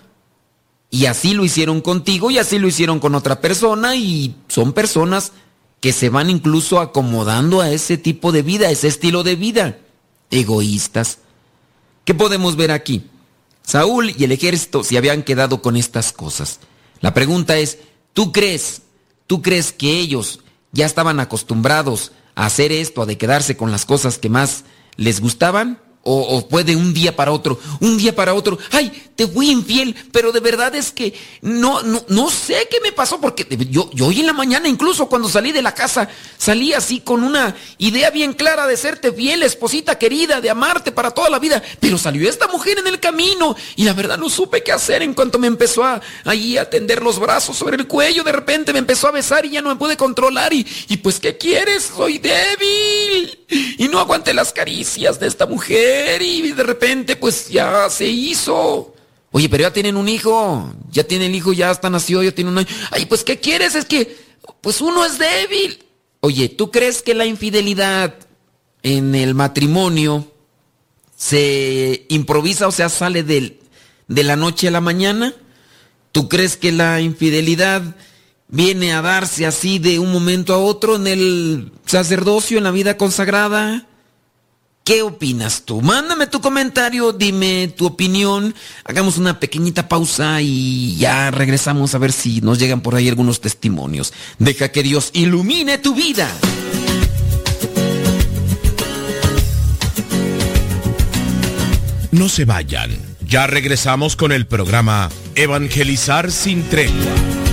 Y 0.89 1.05
así 1.05 1.35
lo 1.35 1.45
hicieron 1.45 1.81
contigo 1.81 2.31
y 2.31 2.39
así 2.39 2.57
lo 2.57 2.67
hicieron 2.67 2.99
con 2.99 3.13
otra 3.13 3.41
persona 3.41 3.95
y 3.95 4.33
son 4.47 4.73
personas 4.73 5.33
que 5.81 5.93
se 5.93 6.09
van 6.09 6.31
incluso 6.31 6.79
acomodando 6.79 7.61
a 7.61 7.69
ese 7.69 7.99
tipo 7.99 8.31
de 8.31 8.41
vida, 8.41 8.69
a 8.69 8.71
ese 8.71 8.87
estilo 8.87 9.21
de 9.21 9.35
vida. 9.35 9.77
Egoístas. 10.31 11.19
¿Qué 12.05 12.15
podemos 12.15 12.55
ver 12.55 12.71
aquí? 12.71 13.03
Saúl 13.61 14.15
y 14.17 14.23
el 14.23 14.31
ejército 14.31 14.83
se 14.83 14.97
habían 14.97 15.21
quedado 15.21 15.61
con 15.61 15.77
estas 15.77 16.11
cosas. 16.11 16.59
La 17.01 17.13
pregunta 17.13 17.55
es, 17.59 17.77
¿tú 18.13 18.31
crees, 18.31 18.81
tú 19.27 19.43
crees 19.43 19.71
que 19.71 19.99
ellos 19.99 20.39
ya 20.71 20.87
estaban 20.87 21.19
acostumbrados 21.19 22.13
hacer 22.45 22.71
esto, 22.71 23.05
de 23.05 23.17
quedarse 23.17 23.57
con 23.57 23.71
las 23.71 23.85
cosas 23.85 24.17
que 24.17 24.29
más 24.29 24.63
les 24.95 25.21
gustaban? 25.21 25.79
O, 26.01 26.47
puede 26.47 26.77
un 26.77 26.93
día 26.93 27.13
para 27.13 27.33
otro, 27.33 27.59
un 27.81 27.97
día 27.97 28.15
para 28.15 28.33
otro, 28.33 28.57
ay, 28.71 29.11
te 29.15 29.27
fui 29.27 29.51
infiel, 29.51 29.93
pero 30.13 30.31
de 30.31 30.39
verdad 30.39 30.73
es 30.73 30.93
que 30.93 31.13
no, 31.41 31.83
no, 31.83 32.03
no 32.07 32.29
sé 32.29 32.67
qué 32.71 32.79
me 32.81 32.93
pasó, 32.93 33.19
porque 33.19 33.45
yo, 33.69 33.89
yo 33.93 34.07
hoy 34.07 34.21
en 34.21 34.25
la 34.25 34.33
mañana, 34.33 34.69
incluso 34.69 35.07
cuando 35.09 35.27
salí 35.27 35.51
de 35.51 35.61
la 35.61 35.75
casa, 35.75 36.07
salí 36.37 36.71
así 36.71 37.01
con 37.01 37.21
una 37.21 37.53
idea 37.79 38.11
bien 38.11 38.31
clara 38.31 38.65
de 38.65 38.77
serte 38.77 39.11
fiel, 39.11 39.43
esposita 39.43 39.99
querida, 39.99 40.39
de 40.39 40.49
amarte 40.49 40.93
para 40.93 41.11
toda 41.11 41.29
la 41.29 41.37
vida, 41.37 41.61
pero 41.81 41.97
salió 41.97 42.29
esta 42.29 42.47
mujer 42.47 42.79
en 42.79 42.87
el 42.87 43.01
camino 43.01 43.57
y 43.75 43.83
la 43.83 43.93
verdad 43.93 44.17
no 44.17 44.29
supe 44.29 44.63
qué 44.63 44.71
hacer 44.71 45.03
en 45.03 45.13
cuanto 45.13 45.37
me 45.37 45.47
empezó 45.47 45.83
a 45.83 45.99
allí 46.23 46.57
a 46.57 46.69
tender 46.69 47.03
los 47.03 47.19
brazos 47.19 47.57
sobre 47.57 47.75
el 47.75 47.87
cuello, 47.87 48.23
de 48.23 48.31
repente 48.31 48.71
me 48.71 48.79
empezó 48.79 49.09
a 49.09 49.11
besar 49.11 49.45
y 49.45 49.49
ya 49.51 49.61
no 49.61 49.69
me 49.69 49.75
pude 49.75 49.97
controlar 49.97 50.53
y, 50.53 50.65
y 50.87 50.97
pues, 50.97 51.19
¿qué 51.19 51.37
quieres? 51.37 51.91
Soy 51.95 52.19
débil 52.19 53.37
y 53.49 53.87
no 53.89 53.99
aguanté 53.99 54.33
las 54.33 54.53
caricias 54.53 55.19
de 55.19 55.27
esta 55.27 55.45
mujer 55.45 55.88
y 56.21 56.51
de 56.51 56.63
repente 56.63 57.15
pues 57.15 57.49
ya 57.49 57.89
se 57.89 58.07
hizo. 58.07 58.93
Oye, 59.31 59.47
pero 59.47 59.63
ya 59.63 59.73
tienen 59.73 59.95
un 59.95 60.09
hijo, 60.09 60.73
ya 60.91 61.03
tiene 61.03 61.27
el 61.27 61.35
hijo, 61.35 61.53
ya 61.53 61.71
está 61.71 61.89
nacido, 61.89 62.23
ya 62.23 62.31
tiene 62.31 62.49
un 62.51 62.57
año. 62.57 62.67
Ay, 62.91 63.05
pues 63.05 63.23
¿qué 63.23 63.39
quieres? 63.39 63.75
Es 63.75 63.85
que 63.85 64.17
pues 64.61 64.81
uno 64.81 65.05
es 65.05 65.19
débil. 65.19 65.83
Oye, 66.21 66.49
¿tú 66.49 66.71
crees 66.71 67.01
que 67.01 67.13
la 67.13 67.25
infidelidad 67.25 68.15
en 68.83 69.15
el 69.15 69.35
matrimonio 69.35 70.31
se 71.15 72.05
improvisa, 72.09 72.67
o 72.67 72.71
sea, 72.71 72.89
sale 72.89 73.23
del, 73.23 73.59
de 74.07 74.23
la 74.23 74.35
noche 74.35 74.67
a 74.67 74.71
la 74.71 74.81
mañana? 74.81 75.33
¿Tú 76.11 76.27
crees 76.27 76.57
que 76.57 76.71
la 76.71 76.99
infidelidad 76.99 77.95
viene 78.47 78.93
a 78.93 79.01
darse 79.01 79.45
así 79.45 79.77
de 79.79 79.99
un 79.99 80.11
momento 80.11 80.53
a 80.53 80.57
otro 80.57 80.95
en 80.95 81.07
el 81.07 81.71
sacerdocio, 81.85 82.57
en 82.57 82.63
la 82.63 82.71
vida 82.71 82.97
consagrada? 82.97 83.85
¿Qué 84.89 85.03
opinas 85.03 85.65
tú? 85.65 85.83
Mándame 85.83 86.25
tu 86.25 86.41
comentario, 86.41 87.13
dime 87.13 87.71
tu 87.77 87.85
opinión. 87.85 88.55
Hagamos 88.83 89.19
una 89.19 89.39
pequeñita 89.39 89.87
pausa 89.87 90.41
y 90.41 90.95
ya 90.97 91.29
regresamos 91.29 91.93
a 91.93 91.99
ver 91.99 92.11
si 92.11 92.41
nos 92.41 92.57
llegan 92.57 92.81
por 92.81 92.95
ahí 92.95 93.07
algunos 93.07 93.39
testimonios. 93.39 94.13
Deja 94.39 94.71
que 94.71 94.81
Dios 94.81 95.11
ilumine 95.13 95.77
tu 95.77 95.93
vida. 95.93 96.27
No 102.09 102.27
se 102.27 102.45
vayan. 102.45 102.89
Ya 103.27 103.45
regresamos 103.45 104.15
con 104.15 104.31
el 104.31 104.47
programa 104.47 105.11
Evangelizar 105.35 106.31
sin 106.31 106.63
tregua. 106.63 107.48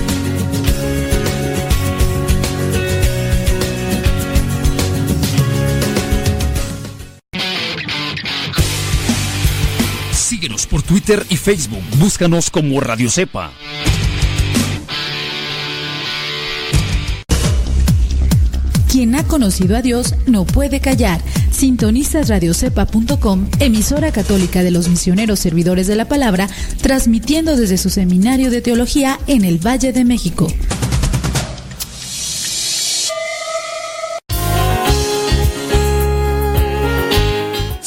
Twitter 10.87 11.25
y 11.29 11.35
Facebook. 11.35 11.83
Búscanos 11.99 12.49
como 12.49 12.79
Radio 12.79 13.09
Cepa. 13.09 13.51
Quien 18.89 19.13
ha 19.15 19.23
conocido 19.25 19.75
a 19.75 19.81
Dios 19.81 20.15
no 20.27 20.45
puede 20.45 20.79
callar. 20.79 21.21
Sintonizas 21.51 22.29
radiocepa.com, 22.29 23.47
emisora 23.59 24.11
católica 24.13 24.63
de 24.63 24.71
los 24.71 24.87
misioneros 24.87 25.39
servidores 25.39 25.87
de 25.87 25.95
la 25.95 26.05
palabra, 26.05 26.47
transmitiendo 26.81 27.57
desde 27.57 27.77
su 27.77 27.89
seminario 27.89 28.49
de 28.49 28.61
teología 28.61 29.19
en 29.27 29.43
el 29.43 29.57
Valle 29.57 29.91
de 29.91 30.05
México. 30.05 30.47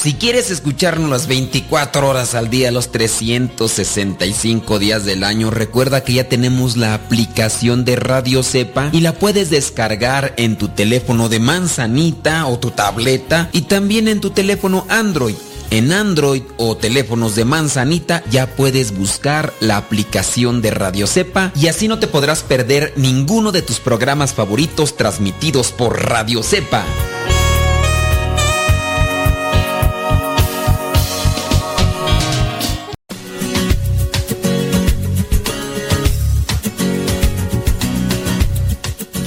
Si 0.03 0.15
quieres 0.15 0.51
escucharnos 0.51 1.11
las 1.11 1.27
24 1.27 2.09
horas 2.09 2.35
al 2.35 2.49
día, 2.49 2.71
los 2.71 2.91
365 2.91 4.79
días 4.79 5.05
del 5.05 5.23
año, 5.25 5.51
recuerda 5.51 6.05
que 6.05 6.15
ya 6.15 6.27
tenemos 6.27 6.79
la 6.79 6.95
aplicación 6.95 7.85
de 7.85 7.97
Radio 7.97 8.43
Cepa 8.43 8.89
y 8.93 9.01
la 9.01 9.13
puedes 9.13 9.51
descargar 9.51 10.33
en 10.39 10.57
tu 10.57 10.69
teléfono 10.69 11.29
de 11.29 11.39
manzanita 11.39 12.47
o 12.47 12.59
tu 12.59 12.71
tableta 12.71 13.51
y 13.53 13.63
también 13.63 14.09
en 14.09 14.23
tu 14.23 14.31
teléfono 14.31 14.87
Android. 14.89 15.37
En 15.71 15.93
Android 15.93 16.45
o 16.57 16.79
teléfonos 16.79 17.35
de 17.35 17.45
manzanita 17.45 18.25
ya 18.31 18.47
puedes 18.47 18.97
buscar 18.97 19.53
la 19.61 19.77
aplicación 19.77 20.63
de 20.63 20.71
Radio 20.71 21.07
Cepa 21.07 21.53
y 21.55 21.67
así 21.67 21.89
no 21.89 21.99
te 21.99 22.07
podrás 22.07 22.43
perder 22.43 22.95
ninguno 22.97 23.53
de 23.53 23.61
tus 23.61 23.81
programas 23.81 24.33
favoritos 24.33 24.97
transmitidos 24.97 25.73
por 25.73 26.09
Radio 26.09 26.43
Cepa. 26.43 26.87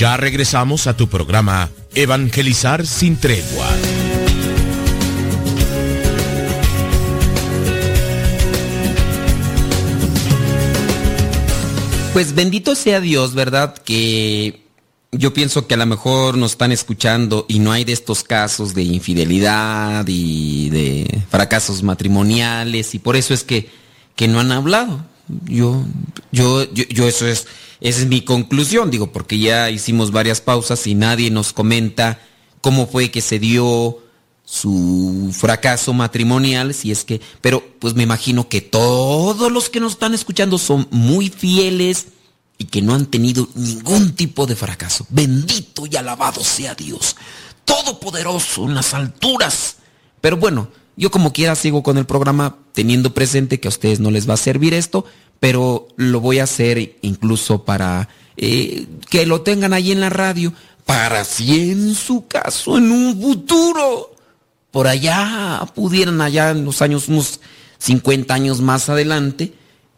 Ya 0.04 0.18
regresamos 0.18 0.86
a 0.88 0.98
tu 0.98 1.08
programa 1.08 1.70
Evangelizar 1.96 2.86
sin 2.86 3.16
tregua. 3.16 3.70
Pues 12.12 12.36
bendito 12.36 12.76
sea 12.76 13.00
Dios, 13.00 13.34
¿verdad? 13.34 13.76
Que 13.78 14.66
yo 15.14 15.34
pienso 15.34 15.68
que 15.68 15.76
a 15.76 15.78
lo 15.78 15.86
mejor 15.86 16.38
nos 16.38 16.52
están 16.52 16.74
escuchando 16.74 17.46
y 17.48 17.60
no 17.60 17.72
hay 17.72 17.86
de 17.86 17.94
estos 17.94 18.26
casos 18.26 18.74
de 18.74 18.84
infidelidad 18.84 20.04
y 20.10 20.70
de 20.70 21.22
fracasos 21.30 21.82
matrimoniales 21.82 22.94
y 22.94 23.00
por 23.00 23.16
eso 23.16 23.34
es 23.34 23.46
que, 23.46 23.70
que 24.18 24.28
no 24.28 24.42
han 24.42 24.52
hablado. 24.52 25.06
Yo, 25.46 25.86
yo, 26.34 26.70
yo, 26.74 26.84
yo 26.90 27.08
eso 27.08 27.26
es 27.26 27.48
esa 27.84 28.00
es 28.00 28.08
mi 28.08 28.22
conclusión, 28.22 28.90
digo, 28.90 29.12
porque 29.12 29.38
ya 29.38 29.70
hicimos 29.70 30.12
varias 30.12 30.40
pausas 30.40 30.88
y 30.88 30.96
nadie 30.96 31.30
nos 31.30 31.52
comenta 31.52 32.22
cómo 32.62 32.88
fue 32.88 33.12
que 33.12 33.20
se 33.20 33.40
dio 33.40 34.00
su 34.46 35.36
fracaso 35.38 35.92
matrimonial, 35.92 36.74
si 36.74 36.92
es 36.92 37.04
que, 37.04 37.20
pero 37.42 37.62
pues 37.80 37.94
me 37.94 38.04
imagino 38.04 38.48
que 38.48 38.62
todos 38.62 39.52
los 39.52 39.68
que 39.68 39.82
nos 39.82 39.92
están 39.92 40.14
escuchando 40.14 40.58
son 40.58 40.88
muy 40.92 41.30
fieles 41.30 42.08
y 42.58 42.66
que 42.66 42.82
no 42.82 42.96
han 42.96 43.08
tenido 43.08 43.50
ningún 43.54 44.16
tipo 44.16 44.46
de 44.46 44.56
fracaso. 44.56 45.06
Bendito 45.10 45.86
y 45.86 45.98
alabado 45.98 46.42
sea 46.42 46.76
Dios, 46.76 47.18
todopoderoso 47.66 48.64
en 48.64 48.76
las 48.76 48.94
alturas. 48.94 49.76
Pero 50.22 50.38
bueno, 50.38 50.70
yo 50.96 51.12
como 51.12 51.34
quiera 51.34 51.56
sigo 51.56 51.84
con 51.84 51.98
el 51.98 52.06
programa 52.06 52.58
teniendo 52.74 53.14
presente 53.14 53.60
que 53.60 53.68
a 53.68 53.70
ustedes 53.70 54.00
no 54.00 54.12
les 54.12 54.30
va 54.30 54.36
a 54.36 54.38
servir 54.38 54.74
esto, 54.74 55.06
pero 55.40 55.88
lo 55.96 56.20
voy 56.20 56.40
a 56.40 56.44
hacer 56.44 56.98
incluso 57.02 57.66
para 57.66 58.10
eh, 58.38 58.88
que 59.10 59.26
lo 59.26 59.42
tengan 59.42 59.74
ahí 59.74 59.92
en 59.92 60.02
la 60.02 60.10
radio, 60.10 60.54
para 60.86 61.24
si 61.24 61.72
en 61.72 61.96
su 61.96 62.28
caso, 62.28 62.78
en 62.78 62.92
un 62.92 63.22
futuro, 63.22 64.16
por 64.72 64.88
allá 64.88 65.66
pudieran 65.76 66.22
allá 66.22 66.52
en 66.52 66.66
los 66.66 66.82
años, 66.82 67.08
unos 67.08 67.40
50 67.80 68.34
años 68.34 68.62
más 68.62 68.90
adelante, 68.90 69.54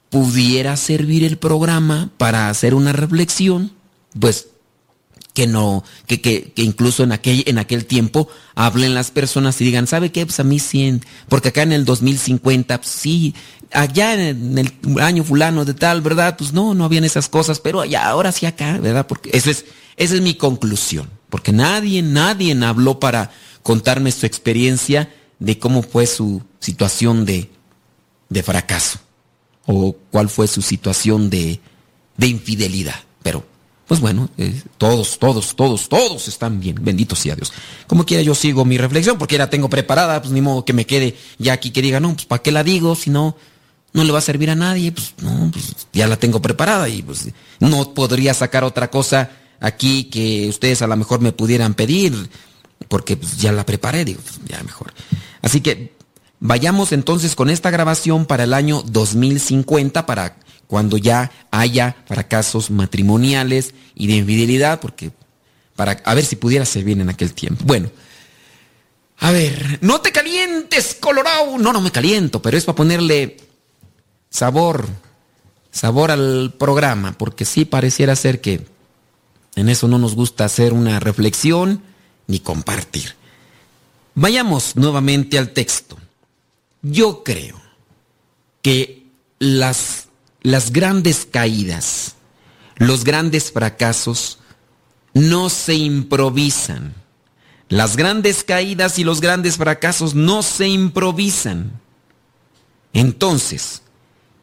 pudiera 0.09 0.77
servir 0.77 1.23
el 1.23 1.37
programa 1.37 2.09
para 2.17 2.49
hacer 2.49 2.73
una 2.73 2.93
reflexión, 2.93 3.71
pues 4.19 4.47
que 5.35 5.45
no, 5.45 5.83
que, 6.07 6.21
que, 6.21 6.53
incluso 6.55 7.03
en 7.03 7.11
aquel, 7.11 7.43
en 7.45 7.59
aquel 7.59 7.85
tiempo 7.85 8.29
hablen 8.55 8.95
las 8.95 9.11
personas 9.11 9.59
y 9.59 9.65
digan, 9.65 9.85
¿sabe 9.85 10.11
qué? 10.11 10.25
Pues 10.25 10.39
a 10.39 10.43
mí 10.43 10.59
100, 10.59 11.03
porque 11.27 11.49
acá 11.49 11.61
en 11.61 11.73
el 11.73 11.83
2050, 11.83 12.77
pues 12.77 12.89
sí, 12.89 13.35
allá 13.71 14.13
en 14.13 14.57
el 14.57 14.73
año 15.01 15.25
fulano 15.25 15.65
de 15.65 15.73
tal, 15.73 16.01
¿verdad? 16.01 16.37
Pues 16.37 16.53
no, 16.53 16.73
no 16.73 16.85
habían 16.85 17.03
esas 17.03 17.27
cosas, 17.27 17.59
pero 17.59 17.81
allá, 17.81 18.07
ahora 18.07 18.31
sí 18.31 18.45
acá, 18.45 18.79
¿verdad? 18.79 19.05
Porque 19.07 19.29
eso 19.33 19.51
es, 19.51 19.65
esa 19.97 20.15
es 20.15 20.21
mi 20.21 20.35
conclusión, 20.35 21.09
porque 21.29 21.51
nadie, 21.51 22.01
nadie 22.01 22.57
habló 22.63 22.99
para 23.01 23.31
contarme 23.61 24.13
su 24.13 24.25
experiencia 24.25 25.13
de 25.39 25.59
cómo 25.59 25.83
fue 25.83 26.07
su 26.07 26.41
situación 26.59 27.25
de, 27.25 27.51
de 28.29 28.41
fracaso 28.41 28.99
o 29.65 29.97
cuál 30.11 30.29
fue 30.29 30.47
su 30.47 30.61
situación 30.61 31.29
de, 31.29 31.59
de 32.15 32.27
infidelidad, 32.27 33.01
pero 33.21 33.45
pues 33.87 33.99
bueno, 33.99 34.29
eh, 34.37 34.61
todos, 34.77 35.19
todos, 35.19 35.55
todos, 35.55 35.89
todos 35.89 36.27
están 36.27 36.59
bien, 36.59 36.77
bendito 36.81 37.15
sea 37.15 37.35
Dios. 37.35 37.53
Como 37.87 38.05
quiera 38.05 38.23
yo 38.23 38.33
sigo 38.33 38.65
mi 38.65 38.77
reflexión, 38.77 39.17
porque 39.17 39.37
la 39.37 39.49
tengo 39.49 39.69
preparada, 39.69 40.21
pues 40.21 40.33
ni 40.33 40.41
modo 40.41 40.65
que 40.65 40.73
me 40.73 40.85
quede 40.85 41.15
ya 41.37 41.53
aquí 41.53 41.71
que 41.71 41.81
diga, 41.81 41.99
no, 41.99 42.13
pues 42.13 42.25
¿para 42.25 42.41
qué 42.41 42.51
la 42.51 42.63
digo? 42.63 42.95
Si 42.95 43.11
no, 43.11 43.35
no 43.93 44.03
le 44.03 44.11
va 44.11 44.19
a 44.19 44.23
servir 44.23 44.49
a 44.49 44.55
nadie, 44.55 44.91
pues 44.91 45.13
no, 45.21 45.51
pues 45.51 45.87
ya 45.93 46.07
la 46.07 46.17
tengo 46.17 46.41
preparada 46.41 46.89
y 46.89 47.01
pues 47.03 47.29
no 47.59 47.93
podría 47.93 48.33
sacar 48.33 48.63
otra 48.63 48.89
cosa 48.89 49.29
aquí 49.59 50.05
que 50.05 50.49
ustedes 50.49 50.81
a 50.81 50.87
lo 50.87 50.97
mejor 50.97 51.21
me 51.21 51.31
pudieran 51.31 51.75
pedir, 51.75 52.29
porque 52.87 53.17
pues, 53.17 53.37
ya 53.37 53.51
la 53.51 53.65
preparé, 53.65 54.03
digo, 54.03 54.21
pues, 54.21 54.39
ya 54.47 54.61
mejor. 54.63 54.93
Así 55.41 55.61
que 55.61 55.93
vayamos 56.39 56.91
entonces 56.91 57.35
con 57.35 57.49
esta 57.49 57.69
grabación 57.69 58.25
para 58.25 58.43
el 58.45 58.53
año 58.53 58.81
2050 58.81 60.05
para 60.05 60.37
cuando 60.67 60.97
ya 60.97 61.31
haya 61.51 61.95
fracasos 62.07 62.71
matrimoniales 62.71 63.73
y 63.93 64.07
de 64.07 64.15
infidelidad, 64.15 64.79
porque 64.79 65.11
para 65.75 65.91
a 66.03 66.13
ver 66.13 66.25
si 66.25 66.35
pudiera 66.35 66.65
servir 66.65 66.99
en 66.99 67.09
aquel 67.09 67.33
tiempo. 67.33 67.63
Bueno, 67.65 67.89
a 69.19 69.31
ver, 69.31 69.79
no 69.81 70.01
te 70.01 70.11
calientes, 70.11 70.97
Colorado. 70.99 71.57
No, 71.57 71.73
no 71.73 71.81
me 71.81 71.91
caliento, 71.91 72.41
pero 72.41 72.57
es 72.57 72.65
para 72.65 72.75
ponerle 72.75 73.37
sabor, 74.29 74.87
sabor 75.71 76.11
al 76.11 76.53
programa, 76.57 77.17
porque 77.17 77.45
sí 77.45 77.65
pareciera 77.65 78.15
ser 78.15 78.41
que 78.41 78.65
en 79.55 79.69
eso 79.69 79.87
no 79.87 79.97
nos 79.97 80.15
gusta 80.15 80.45
hacer 80.45 80.73
una 80.73 80.99
reflexión 80.99 81.81
ni 82.27 82.39
compartir. 82.39 83.15
Vayamos 84.15 84.75
nuevamente 84.75 85.37
al 85.37 85.49
texto. 85.51 85.97
Yo 86.81 87.23
creo 87.23 87.61
que 88.61 89.05
las 89.39 90.07
las 90.45 90.71
grandes 90.71 91.25
caídas, 91.25 92.17
los 92.77 93.03
grandes 93.03 93.51
fracasos, 93.51 94.37
no 95.15 95.49
se 95.49 95.73
improvisan. 95.73 96.93
Las 97.67 97.97
grandes 97.97 98.43
caídas 98.43 98.99
y 98.99 99.03
los 99.03 99.21
grandes 99.21 99.57
fracasos 99.57 100.13
no 100.13 100.43
se 100.43 100.67
improvisan. 100.67 101.81
Entonces, 102.93 103.81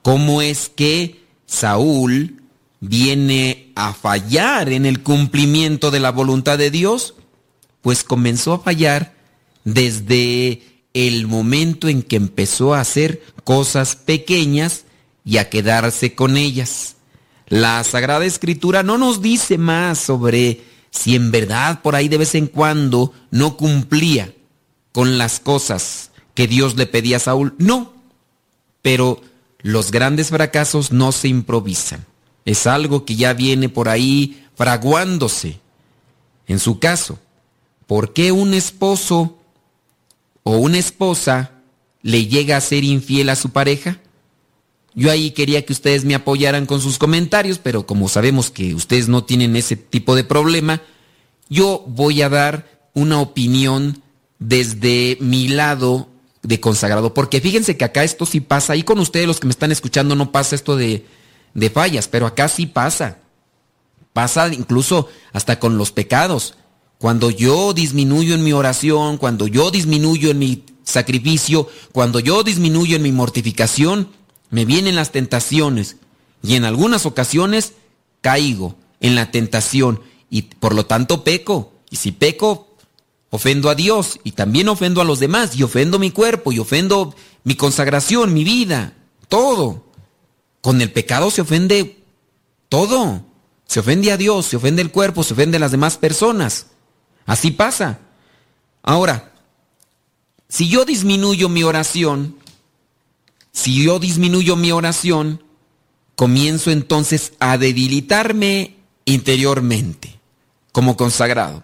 ¿cómo 0.03 0.43
es 0.43 0.73
que 0.75 1.25
Saúl 1.47 2.43
viene 2.81 3.71
a 3.77 3.95
fallar 3.95 4.73
en 4.73 4.87
el 4.87 5.05
cumplimiento 5.05 5.93
de 5.93 6.01
la 6.01 6.11
voluntad 6.11 6.59
de 6.59 6.73
Dios? 6.73 7.15
Pues 7.81 8.03
comenzó 8.03 8.55
a 8.55 8.59
fallar 8.59 9.15
desde 9.63 10.63
el 10.95 11.29
momento 11.29 11.89
en 11.89 12.03
que 12.03 12.17
empezó 12.17 12.75
a 12.75 12.81
hacer 12.81 13.23
cosas 13.45 13.95
pequeñas 13.95 14.85
y 15.25 15.39
a 15.39 15.49
quedarse 15.51 16.15
con 16.15 16.37
ellas. 16.37 16.97
La 17.49 17.83
Sagrada 17.85 18.25
Escritura 18.25 18.83
no 18.83 18.99
nos 18.99 19.21
dice 19.21 19.59
más 19.59 19.99
sobre 19.99 20.63
si 20.91 21.15
en 21.15 21.31
verdad 21.31 21.83
por 21.83 21.95
ahí 21.95 22.09
de 22.09 22.19
vez 22.19 22.35
en 22.35 22.47
cuando 22.47 23.13
no 23.31 23.57
cumplía 23.57 24.33
con 24.93 25.19
las 25.19 25.41
cosas 25.41 26.11
que 26.35 26.47
Dios 26.47 26.77
le 26.77 26.87
pedía 26.87 27.17
a 27.17 27.21
Saúl. 27.21 27.55
No, 27.59 27.93
pero 28.83 29.21
los 29.61 29.91
grandes 29.91 30.31
fracasos 30.31 30.93
no 30.93 31.13
se 31.13 31.29
improvisan. 31.29 32.05
Es 32.45 32.67
algo 32.67 33.05
que 33.05 33.17
ya 33.17 33.33
viene 33.33 33.69
por 33.69 33.89
ahí 33.89 34.47
fraguándose. 34.57 35.61
En 36.47 36.59
su 36.59 36.79
caso, 36.79 37.19
¿por 37.87 38.13
qué 38.13 38.33
un 38.33 38.55
esposo 38.55 39.39
o 40.43 40.57
una 40.57 40.79
esposa 40.79 41.53
le 42.03 42.27
llega 42.27 42.57
a 42.57 42.61
ser 42.61 42.85
infiel 42.85 43.29
a 43.29 43.37
su 43.37 43.51
pareja? 43.51 43.99
Yo 44.95 45.11
ahí 45.11 45.31
quería 45.31 45.65
que 45.65 45.73
ustedes 45.73 46.05
me 46.05 46.15
apoyaran 46.15 46.67
con 46.67 46.81
sus 46.81 46.99
comentarios, 46.99 47.59
pero 47.59 47.87
como 47.87 48.09
sabemos 48.09 48.51
que 48.51 48.75
ustedes 48.75 49.09
no 49.09 49.25
tienen 49.25 49.57
ese 49.57 49.77
tipo 49.77 50.15
de 50.15 50.25
problema, 50.25 50.83
yo 51.49 51.85
voy 51.87 52.23
a 52.23 52.29
dar 52.29 52.89
una 52.95 53.21
opinión 53.21 54.03
desde 54.39 55.17
mi 55.21 55.49
lado 55.49 56.09
de 56.43 56.61
consagrado, 56.61 57.15
porque 57.15 57.41
fíjense 57.41 57.77
que 57.77 57.85
acá 57.85 58.05
esto 58.05 58.27
sí 58.27 58.41
pasa, 58.41 58.77
y 58.77 58.83
con 58.83 58.99
ustedes 58.99 59.27
los 59.27 59.41
que 59.41 59.47
me 59.47 59.53
están 59.53 59.73
escuchando 59.73 60.15
no 60.15 60.33
pasa 60.33 60.57
esto 60.57 60.77
de, 60.77 61.07
de 61.55 61.71
fallas, 61.71 62.09
pero 62.09 62.27
acá 62.27 62.49
sí 62.49 62.67
pasa. 62.67 63.19
Pasa 64.13 64.53
incluso 64.53 65.09
hasta 65.33 65.59
con 65.59 65.79
los 65.79 65.93
pecados. 65.93 66.55
Cuando 66.99 67.31
yo 67.31 67.73
disminuyo 67.73 68.35
en 68.35 68.45
mi 68.45 68.53
oración, 68.53 69.17
cuando 69.17 69.47
yo 69.47 69.71
disminuyo 69.71 70.31
en 70.31 70.39
mi 70.39 70.65
sacrificio, 70.85 71.69
cuando 71.93 72.21
yo 72.21 72.43
disminuyo 72.43 72.97
en 72.97 73.03
mi 73.03 73.13
mortificación, 73.13 74.09
me 74.53 74.67
vienen 74.67 74.95
las 74.97 75.11
tentaciones 75.11 75.97
y 76.43 76.57
en 76.57 76.65
algunas 76.65 77.07
ocasiones 77.07 77.73
caigo 78.21 78.77
en 79.01 79.15
la 79.15 79.31
tentación 79.31 80.03
y 80.29 80.43
por 80.43 80.75
lo 80.75 80.85
tanto 80.85 81.25
peco. 81.25 81.73
Y 81.91 81.97
si 81.97 82.13
peco, 82.13 82.69
ofendo 83.31 83.71
a 83.71 83.75
Dios 83.75 84.21
y 84.25 84.33
también 84.33 84.69
ofendo 84.69 85.01
a 85.01 85.05
los 85.05 85.21
demás 85.21 85.57
y 85.57 85.63
ofendo 85.63 85.99
mi 85.99 86.11
cuerpo 86.11 86.53
y 86.53 86.59
ofendo 86.59 87.15
mi 87.45 87.55
consagración, 87.55 88.35
mi 88.35 88.45
vida, 88.45 88.93
todo. 89.29 89.87
Con 90.61 90.83
el 90.83 90.93
pecado 90.93 91.31
se 91.31 91.41
ofende 91.41 92.05
todo. 92.69 93.25
Se 93.67 93.81
ofende 93.81 94.13
a 94.13 94.19
Dios, 94.19 94.45
se 94.45 94.57
ofende 94.57 94.83
el 94.83 94.91
cuerpo, 94.91 95.23
se 95.23 95.33
ofende 95.33 95.57
a 95.57 95.61
las 95.61 95.71
demás 95.71 95.97
personas. 95.97 96.67
Así 97.25 97.53
pasa. 97.53 98.01
Ahora, 98.83 99.33
si 100.47 100.69
yo 100.69 100.85
disminuyo 100.85 101.49
mi 101.49 101.63
oración, 101.63 102.37
si 103.53 103.85
yo 103.85 103.99
disminuyo 103.99 104.57
mi 104.57 104.73
oración, 104.73 105.43
comienzo 106.17 106.71
entonces 106.71 107.33
a 107.39 107.59
debilitarme 107.59 108.77
interiormente 109.05 110.19
como 110.73 110.97
consagrado. 110.97 111.63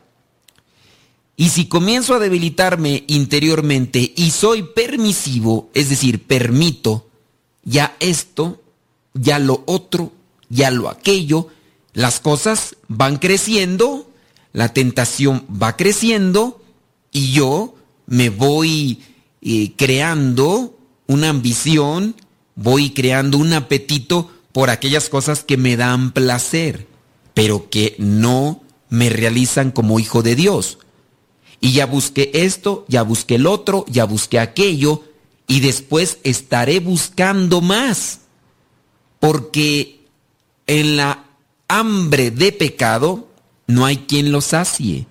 Y 1.36 1.50
si 1.50 1.66
comienzo 1.66 2.14
a 2.14 2.18
debilitarme 2.18 3.04
interiormente 3.06 4.12
y 4.16 4.30
soy 4.30 4.64
permisivo, 4.64 5.70
es 5.72 5.88
decir, 5.88 6.26
permito 6.26 7.08
ya 7.64 7.96
esto, 8.00 8.60
ya 9.14 9.38
lo 9.38 9.62
otro, 9.66 10.12
ya 10.48 10.70
lo 10.70 10.88
aquello, 10.88 11.48
las 11.92 12.20
cosas 12.20 12.76
van 12.88 13.18
creciendo, 13.18 14.10
la 14.52 14.72
tentación 14.72 15.44
va 15.50 15.76
creciendo 15.76 16.60
y 17.12 17.32
yo 17.32 17.74
me 18.06 18.30
voy 18.30 19.02
eh, 19.42 19.72
creando 19.76 20.77
una 21.08 21.30
ambición, 21.30 22.14
voy 22.54 22.90
creando 22.90 23.38
un 23.38 23.52
apetito 23.52 24.30
por 24.52 24.70
aquellas 24.70 25.08
cosas 25.08 25.42
que 25.42 25.56
me 25.56 25.76
dan 25.76 26.12
placer, 26.12 26.86
pero 27.34 27.68
que 27.70 27.96
no 27.98 28.62
me 28.88 29.10
realizan 29.10 29.72
como 29.72 29.98
hijo 29.98 30.22
de 30.22 30.36
Dios. 30.36 30.78
Y 31.60 31.72
ya 31.72 31.86
busqué 31.86 32.30
esto, 32.32 32.84
ya 32.88 33.02
busqué 33.02 33.34
el 33.34 33.46
otro, 33.46 33.84
ya 33.88 34.04
busqué 34.04 34.38
aquello, 34.38 35.04
y 35.48 35.60
después 35.60 36.18
estaré 36.22 36.78
buscando 36.78 37.60
más. 37.60 38.20
Porque 39.18 40.00
en 40.66 40.96
la 40.96 41.24
hambre 41.66 42.30
de 42.30 42.52
pecado 42.52 43.28
no 43.66 43.86
hay 43.86 43.98
quien 43.98 44.30
lo 44.30 44.40
sacie. 44.40 45.06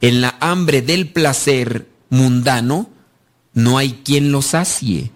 En 0.00 0.20
la 0.20 0.36
hambre 0.40 0.82
del 0.82 1.08
placer 1.08 1.88
mundano 2.10 2.90
no 3.54 3.78
hay 3.78 4.00
quien 4.04 4.32
lo 4.32 4.42
sacie. 4.42 5.10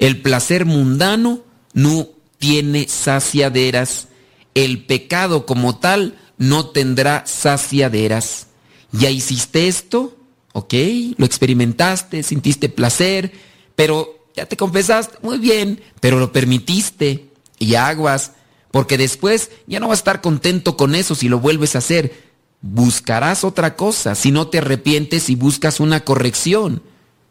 El 0.00 0.20
placer 0.20 0.64
mundano 0.64 1.44
no 1.72 2.08
tiene 2.38 2.88
saciaderas. 2.88 4.08
El 4.54 4.84
pecado 4.86 5.46
como 5.46 5.78
tal 5.78 6.18
no 6.38 6.66
tendrá 6.70 7.24
saciaderas. 7.26 8.48
¿Ya 8.90 9.10
hiciste 9.10 9.68
esto? 9.68 10.16
¿ok? 10.52 10.74
Lo 11.16 11.26
experimentaste, 11.26 12.22
sintiste 12.22 12.68
placer, 12.68 13.32
pero 13.76 14.26
ya 14.34 14.46
te 14.46 14.56
confesaste, 14.56 15.18
muy 15.22 15.38
bien, 15.38 15.80
pero 16.00 16.18
lo 16.18 16.32
permitiste 16.32 17.28
y 17.58 17.74
aguas, 17.74 18.32
porque 18.70 18.98
después 18.98 19.50
ya 19.66 19.80
no 19.80 19.88
vas 19.88 19.98
a 19.98 20.00
estar 20.00 20.20
contento 20.20 20.76
con 20.76 20.94
eso 20.94 21.14
si 21.14 21.28
lo 21.28 21.40
vuelves 21.40 21.74
a 21.74 21.78
hacer. 21.78 22.30
Buscarás 22.62 23.44
otra 23.44 23.74
cosa, 23.76 24.14
si 24.14 24.32
no 24.32 24.48
te 24.48 24.58
arrepientes 24.58 25.30
y 25.30 25.34
buscas 25.34 25.80
una 25.80 26.04
corrección, 26.04 26.82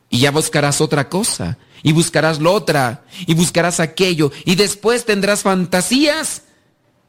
y 0.10 0.20
ya 0.20 0.32
buscarás 0.32 0.82
otra 0.82 1.08
cosa, 1.08 1.58
y 1.84 1.92
buscarás 1.92 2.40
lo 2.40 2.54
otra, 2.54 3.06
y 3.26 3.34
buscarás 3.34 3.80
aquello, 3.80 4.32
y 4.46 4.56
después 4.56 5.06
tendrás 5.06 5.44
fantasías 5.44 6.44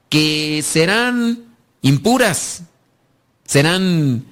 que 0.08 0.62
serán 0.62 1.54
impuras, 1.82 2.62
serán 3.44 4.24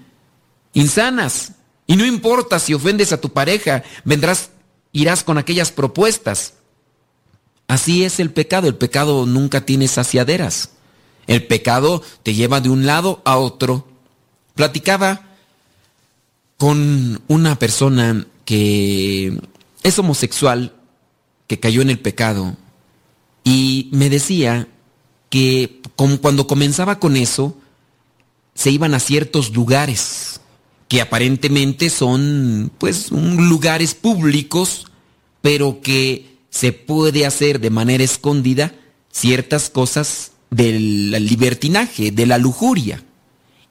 insanas, 0.73 1.53
y 1.87 1.97
no 1.97 2.05
importa 2.05 2.59
si 2.59 2.75
ofendes 2.75 3.13
a 3.13 3.21
tu 3.21 3.33
pareja, 3.33 3.83
vendrás, 4.05 4.51
irás 4.93 5.25
con 5.25 5.39
aquellas 5.39 5.73
propuestas. 5.73 6.55
Así 7.67 8.05
es 8.05 8.21
el 8.21 8.31
pecado, 8.31 8.69
el 8.69 8.77
pecado 8.77 9.27
nunca 9.27 9.65
tiene 9.65 9.89
saciaderas. 9.89 10.71
El 11.27 11.47
pecado 11.47 12.03
te 12.23 12.35
lleva 12.35 12.61
de 12.61 12.71
un 12.71 12.87
lado 12.87 13.23
a 13.25 13.37
otro. 13.37 13.87
Platicaba 14.55 15.29
con 16.57 17.23
una 17.29 17.59
persona 17.59 18.27
que 18.45 19.39
es 19.83 19.99
homosexual, 19.99 20.75
que 21.47 21.61
cayó 21.61 21.83
en 21.83 21.91
el 21.91 21.99
pecado, 21.99 22.57
y 23.45 23.89
me 23.93 24.11
decía 24.11 24.69
que 25.31 25.81
cuando 25.97 26.47
comenzaba 26.47 26.99
con 26.99 27.17
eso, 27.17 27.57
se 28.55 28.71
iban 28.71 28.95
a 28.95 29.01
ciertos 29.01 29.55
lugares 29.55 30.41
que 30.89 31.01
aparentemente 31.03 31.91
son 31.91 32.73
pues 32.79 33.11
lugares 33.11 33.95
públicos, 33.95 34.87
pero 35.43 35.81
que 35.83 36.39
se 36.51 36.73
puede 36.73 37.27
hacer 37.27 37.61
de 37.61 37.71
manera 37.71 38.03
escondida 38.03 38.75
ciertas 39.13 39.69
cosas 39.69 40.33
del 40.51 41.11
libertinaje, 41.11 42.11
de 42.11 42.27
la 42.27 42.39
lujuria. 42.39 43.05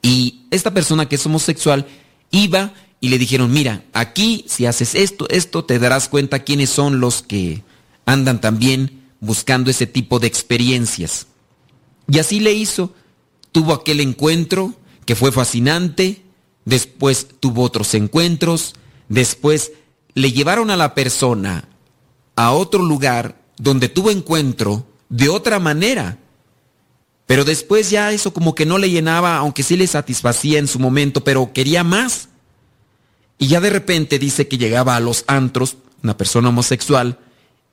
Y 0.01 0.45
esta 0.51 0.73
persona 0.73 1.09
que 1.09 1.15
es 1.15 1.25
homosexual 1.25 1.87
iba 2.29 2.73
y 2.99 3.09
le 3.09 3.17
dijeron, 3.17 3.51
mira, 3.51 3.83
aquí 3.93 4.45
si 4.47 4.65
haces 4.65 4.95
esto, 4.95 5.27
esto, 5.29 5.63
te 5.63 5.79
darás 5.79 6.09
cuenta 6.09 6.43
quiénes 6.43 6.69
son 6.69 6.99
los 6.99 7.21
que 7.21 7.63
andan 8.05 8.41
también 8.41 9.03
buscando 9.19 9.69
ese 9.69 9.87
tipo 9.87 10.19
de 10.19 10.27
experiencias. 10.27 11.27
Y 12.09 12.19
así 12.19 12.39
le 12.39 12.53
hizo. 12.53 12.93
Tuvo 13.51 13.73
aquel 13.73 14.01
encuentro 14.01 14.73
que 15.05 15.15
fue 15.15 15.31
fascinante, 15.31 16.21
después 16.65 17.27
tuvo 17.39 17.63
otros 17.63 17.93
encuentros, 17.93 18.75
después 19.09 19.71
le 20.13 20.31
llevaron 20.31 20.69
a 20.69 20.75
la 20.75 20.93
persona 20.93 21.67
a 22.35 22.51
otro 22.51 22.83
lugar 22.83 23.41
donde 23.57 23.89
tuvo 23.89 24.11
encuentro 24.11 24.85
de 25.09 25.29
otra 25.29 25.59
manera. 25.59 26.17
Pero 27.25 27.43
después 27.43 27.89
ya 27.89 28.11
eso 28.11 28.33
como 28.33 28.55
que 28.55 28.65
no 28.65 28.77
le 28.77 28.89
llenaba, 28.89 29.37
aunque 29.37 29.63
sí 29.63 29.75
le 29.75 29.87
satisfacía 29.87 30.59
en 30.59 30.67
su 30.67 30.79
momento, 30.79 31.23
pero 31.23 31.51
quería 31.53 31.83
más. 31.83 32.29
Y 33.37 33.47
ya 33.47 33.61
de 33.61 33.69
repente 33.69 34.19
dice 34.19 34.47
que 34.47 34.57
llegaba 34.57 34.95
a 34.95 34.99
los 34.99 35.23
antros, 35.27 35.77
una 36.03 36.17
persona 36.17 36.49
homosexual, 36.49 37.19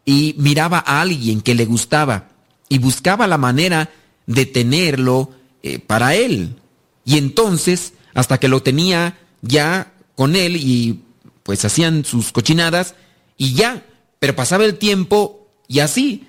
y 0.05 0.35
miraba 0.39 0.83
a 0.87 1.01
alguien 1.01 1.41
que 1.41 1.55
le 1.55 1.65
gustaba 1.65 2.29
y 2.69 2.79
buscaba 2.79 3.27
la 3.27 3.39
manera 3.39 3.91
de 4.27 4.47
tenerlo 4.47 5.31
eh, 5.62 5.79
para 5.79 6.15
él. 6.15 6.57
Y 7.05 7.19
entonces 7.19 7.95
hasta 8.15 8.39
que 8.39 8.49
lo 8.49 8.62
tenía 8.62 9.19
ya 9.43 9.93
con 10.15 10.37
él 10.37 10.57
y 10.57 11.01
pues 11.43 11.65
hacían 11.65 12.05
sus 12.05 12.33
cochinadas 12.33 12.95
y 13.37 13.55
ya, 13.55 13.85
pero 14.19 14.37
pasaba 14.37 14.65
el 14.65 14.79
tiempo 14.79 15.49
y 15.69 15.81
así 15.81 16.29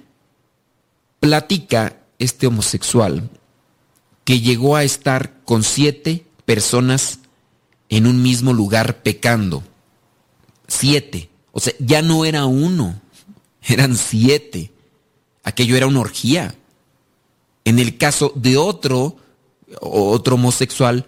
platica 1.20 1.98
este 2.20 2.48
homosexual 2.48 3.30
que 4.24 4.42
llegó 4.42 4.76
a 4.76 4.84
estar 4.84 5.42
con 5.46 5.64
siete 5.64 6.26
personas 6.46 7.20
en 7.90 8.08
un 8.08 8.22
mismo 8.22 8.54
lugar 8.54 9.04
pecando. 9.04 9.64
Siete. 10.68 11.30
O 11.52 11.60
sea, 11.60 11.74
ya 11.80 12.02
no 12.02 12.26
era 12.26 12.46
uno, 12.46 13.00
eran 13.62 13.96
siete. 13.96 14.72
Aquello 15.44 15.78
era 15.78 15.88
una 15.88 16.02
orgía. 16.02 16.56
En 17.64 17.80
el 17.80 17.98
caso 17.98 18.32
de 18.36 18.58
otro, 18.58 19.18
otro 19.80 20.36
homosexual, 20.36 21.08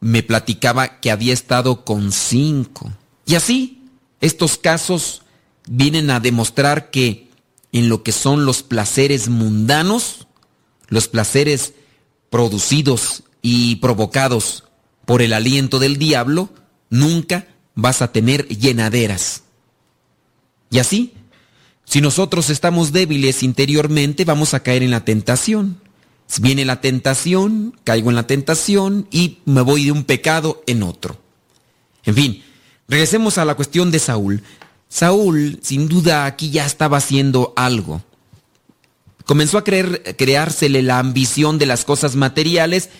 me 0.00 0.22
platicaba 0.22 1.00
que 1.00 1.10
había 1.10 1.32
estado 1.32 1.84
con 1.84 2.12
cinco. 2.12 2.92
Y 3.26 3.34
así, 3.34 3.82
estos 4.20 4.58
casos 4.58 5.22
vienen 5.68 6.10
a 6.10 6.20
demostrar 6.20 6.90
que 6.90 7.30
en 7.72 7.88
lo 7.88 8.02
que 8.02 8.12
son 8.12 8.44
los 8.44 8.62
placeres 8.62 9.28
mundanos, 9.28 10.26
los 10.88 11.08
placeres 11.08 11.74
producidos 12.30 13.24
y 13.42 13.76
provocados 13.76 14.64
por 15.06 15.22
el 15.22 15.32
aliento 15.32 15.78
del 15.78 15.96
diablo, 15.98 16.50
nunca 16.90 17.46
vas 17.74 18.02
a 18.02 18.12
tener 18.12 18.46
llenaderas. 18.48 19.42
Y 20.70 20.78
así, 20.78 21.14
si 21.84 22.00
nosotros 22.00 22.50
estamos 22.50 22.92
débiles 22.92 23.42
interiormente, 23.42 24.24
vamos 24.24 24.54
a 24.54 24.62
caer 24.62 24.82
en 24.82 24.90
la 24.90 25.04
tentación. 25.04 25.80
Viene 26.40 26.64
la 26.64 26.80
tentación, 26.80 27.78
caigo 27.84 28.10
en 28.10 28.16
la 28.16 28.26
tentación 28.26 29.06
y 29.10 29.38
me 29.44 29.60
voy 29.60 29.84
de 29.84 29.92
un 29.92 30.04
pecado 30.04 30.62
en 30.66 30.82
otro. 30.82 31.16
En 32.04 32.14
fin, 32.14 32.42
regresemos 32.88 33.38
a 33.38 33.44
la 33.44 33.54
cuestión 33.54 33.90
de 33.90 33.98
Saúl. 33.98 34.42
Saúl, 34.88 35.60
sin 35.62 35.88
duda, 35.88 36.24
aquí 36.24 36.50
ya 36.50 36.66
estaba 36.66 36.96
haciendo 36.96 37.52
algo. 37.56 38.02
Comenzó 39.24 39.58
a 39.58 39.64
creer, 39.64 40.16
creársele 40.16 40.82
la 40.82 40.98
ambición 40.98 41.58
de 41.58 41.66
las 41.66 41.84
cosas 41.84 42.16
materiales. 42.16 42.90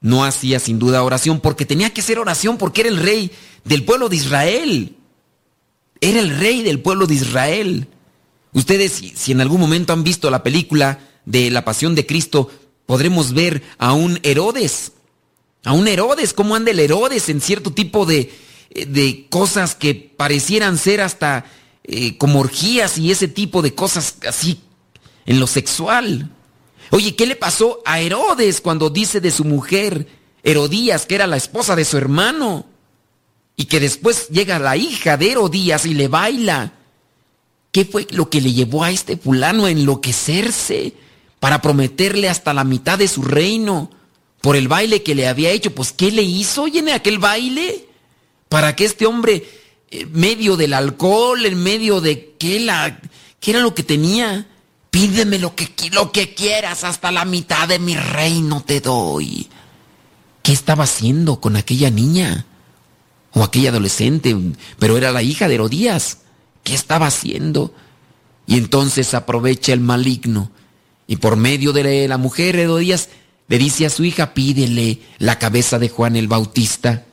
No 0.00 0.24
hacía 0.24 0.60
sin 0.60 0.78
duda 0.78 1.02
oración 1.02 1.40
porque 1.40 1.66
tenía 1.66 1.90
que 1.90 2.02
ser 2.02 2.18
oración 2.18 2.56
porque 2.56 2.82
era 2.82 2.90
el 2.90 2.98
rey 2.98 3.30
del 3.64 3.84
pueblo 3.84 4.08
de 4.08 4.16
Israel. 4.16 4.96
Era 6.00 6.20
el 6.20 6.38
rey 6.38 6.62
del 6.62 6.80
pueblo 6.80 7.06
de 7.06 7.14
Israel. 7.14 7.88
Ustedes, 8.52 8.92
si 8.92 9.32
en 9.32 9.40
algún 9.40 9.60
momento 9.60 9.92
han 9.92 10.04
visto 10.04 10.30
la 10.30 10.42
película 10.42 11.00
de 11.24 11.50
la 11.50 11.64
pasión 11.64 11.94
de 11.94 12.06
Cristo, 12.06 12.50
podremos 12.86 13.32
ver 13.32 13.62
a 13.78 13.92
un 13.92 14.20
Herodes. 14.22 14.92
A 15.64 15.72
un 15.72 15.88
Herodes, 15.88 16.32
cómo 16.32 16.54
anda 16.54 16.70
el 16.70 16.80
Herodes 16.80 17.28
en 17.28 17.40
cierto 17.40 17.72
tipo 17.72 18.06
de, 18.06 18.32
de 18.70 19.26
cosas 19.28 19.74
que 19.74 19.94
parecieran 19.94 20.78
ser 20.78 21.00
hasta 21.00 21.44
eh, 21.84 22.16
como 22.16 22.40
orgías 22.40 22.98
y 22.98 23.10
ese 23.10 23.28
tipo 23.28 23.62
de 23.62 23.74
cosas 23.74 24.16
así 24.26 24.60
en 25.26 25.40
lo 25.40 25.46
sexual. 25.46 26.30
Oye, 26.90 27.14
¿qué 27.14 27.26
le 27.26 27.36
pasó 27.36 27.82
a 27.84 28.00
Herodes 28.00 28.60
cuando 28.60 28.90
dice 28.90 29.20
de 29.20 29.30
su 29.30 29.44
mujer, 29.44 30.06
Herodías, 30.42 31.06
que 31.06 31.14
era 31.14 31.26
la 31.26 31.36
esposa 31.36 31.76
de 31.76 31.84
su 31.84 31.96
hermano? 31.96 32.66
Y 33.56 33.64
que 33.64 33.80
después 33.80 34.28
llega 34.28 34.58
la 34.58 34.76
hija 34.76 35.16
de 35.16 35.32
Herodías 35.32 35.84
y 35.84 35.94
le 35.94 36.08
baila. 36.08 36.72
¿Qué 37.72 37.84
fue 37.84 38.06
lo 38.10 38.30
que 38.30 38.40
le 38.40 38.52
llevó 38.52 38.84
a 38.84 38.90
este 38.90 39.16
fulano 39.16 39.66
a 39.66 39.70
enloquecerse? 39.70 40.94
para 41.40 41.62
prometerle 41.62 42.28
hasta 42.28 42.52
la 42.52 42.64
mitad 42.64 42.98
de 42.98 43.08
su 43.08 43.22
reino 43.22 43.90
por 44.40 44.56
el 44.56 44.68
baile 44.68 45.02
que 45.02 45.14
le 45.14 45.28
había 45.28 45.50
hecho. 45.50 45.74
Pues, 45.74 45.92
¿qué 45.92 46.10
le 46.10 46.22
hizo 46.22 46.66
en 46.66 46.88
aquel 46.90 47.18
baile? 47.18 47.86
Para 48.48 48.74
que 48.74 48.84
este 48.84 49.06
hombre, 49.06 49.48
en 49.90 50.00
eh, 50.00 50.10
medio 50.12 50.56
del 50.56 50.74
alcohol, 50.74 51.44
en 51.44 51.62
medio 51.62 52.00
de 52.00 52.34
qué, 52.38 52.60
la, 52.60 53.00
qué 53.40 53.52
era 53.52 53.60
lo 53.60 53.74
que 53.74 53.82
tenía, 53.82 54.48
pídeme 54.90 55.38
lo 55.38 55.54
que, 55.54 56.34
quieras, 56.34 56.84
hasta 56.84 57.10
la 57.10 57.24
mitad 57.24 57.68
de 57.68 57.78
mi 57.78 57.96
reino 57.96 58.62
te 58.64 58.80
doy. 58.80 59.48
¿Qué 60.42 60.52
estaba 60.52 60.84
haciendo 60.84 61.40
con 61.40 61.56
aquella 61.56 61.90
niña? 61.90 62.46
O 63.32 63.42
aquella 63.42 63.70
adolescente, 63.70 64.34
pero 64.78 64.96
era 64.96 65.12
la 65.12 65.22
hija 65.22 65.48
de 65.48 65.54
Herodías. 65.54 66.18
¿Qué 66.64 66.74
estaba 66.74 67.06
haciendo? 67.06 67.74
Y 68.46 68.56
entonces 68.56 69.14
aprovecha 69.14 69.72
el 69.72 69.80
maligno 69.80 70.50
y 71.06 71.16
por 71.16 71.36
medio 71.36 71.72
de 71.72 72.06
la 72.06 72.18
mujer 72.18 72.56
Herodías 72.56 73.08
le 73.48 73.58
dice 73.58 73.86
a 73.86 73.90
su 73.90 74.04
hija, 74.04 74.34
pídele 74.34 75.00
la 75.18 75.38
cabeza 75.38 75.78
de 75.78 75.88
Juan 75.88 76.16
el 76.16 76.28
Bautista. 76.28 77.06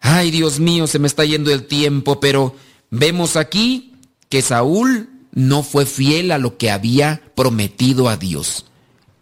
Ay, 0.00 0.32
Dios 0.32 0.58
mío, 0.58 0.88
se 0.88 0.98
me 0.98 1.06
está 1.06 1.24
yendo 1.24 1.52
el 1.52 1.66
tiempo, 1.66 2.18
pero 2.18 2.56
vemos 2.90 3.36
aquí 3.36 3.94
que 4.28 4.42
Saúl 4.42 5.09
no 5.32 5.62
fue 5.62 5.86
fiel 5.86 6.32
a 6.32 6.38
lo 6.38 6.58
que 6.58 6.70
había 6.70 7.22
prometido 7.34 8.08
a 8.08 8.16
Dios 8.16 8.66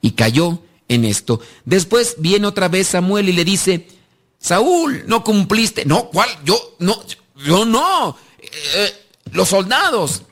y 0.00 0.12
cayó 0.12 0.62
en 0.88 1.04
esto. 1.04 1.40
Después 1.64 2.16
viene 2.18 2.46
otra 2.46 2.68
vez 2.68 2.88
Samuel 2.88 3.28
y 3.28 3.32
le 3.32 3.44
dice, 3.44 3.88
Saúl, 4.38 5.04
no 5.06 5.24
cumpliste. 5.24 5.84
No, 5.84 6.08
¿cuál? 6.08 6.28
Yo, 6.44 6.58
no, 6.78 6.96
yo 7.44 7.64
no. 7.64 8.16
Eh, 8.40 8.92
los 9.32 9.48
soldados, 9.48 10.22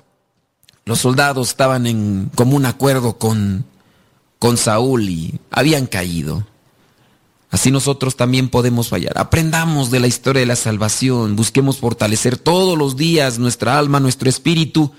los 0.84 1.00
soldados 1.00 1.48
estaban 1.48 1.86
en 1.86 2.30
común 2.34 2.64
acuerdo 2.64 3.18
con, 3.18 3.64
con 4.38 4.56
Saúl 4.56 5.08
y 5.08 5.38
habían 5.50 5.86
caído. 5.86 6.46
Así 7.50 7.70
nosotros 7.70 8.16
también 8.16 8.48
podemos 8.48 8.88
fallar. 8.88 9.18
Aprendamos 9.18 9.90
de 9.90 10.00
la 10.00 10.06
historia 10.08 10.40
de 10.40 10.46
la 10.46 10.56
salvación, 10.56 11.36
busquemos 11.36 11.78
fortalecer 11.78 12.36
todos 12.36 12.76
los 12.76 12.96
días 12.96 13.38
nuestra 13.38 13.78
alma, 13.78 14.00
nuestro 14.00 14.28
espíritu, 14.28 14.92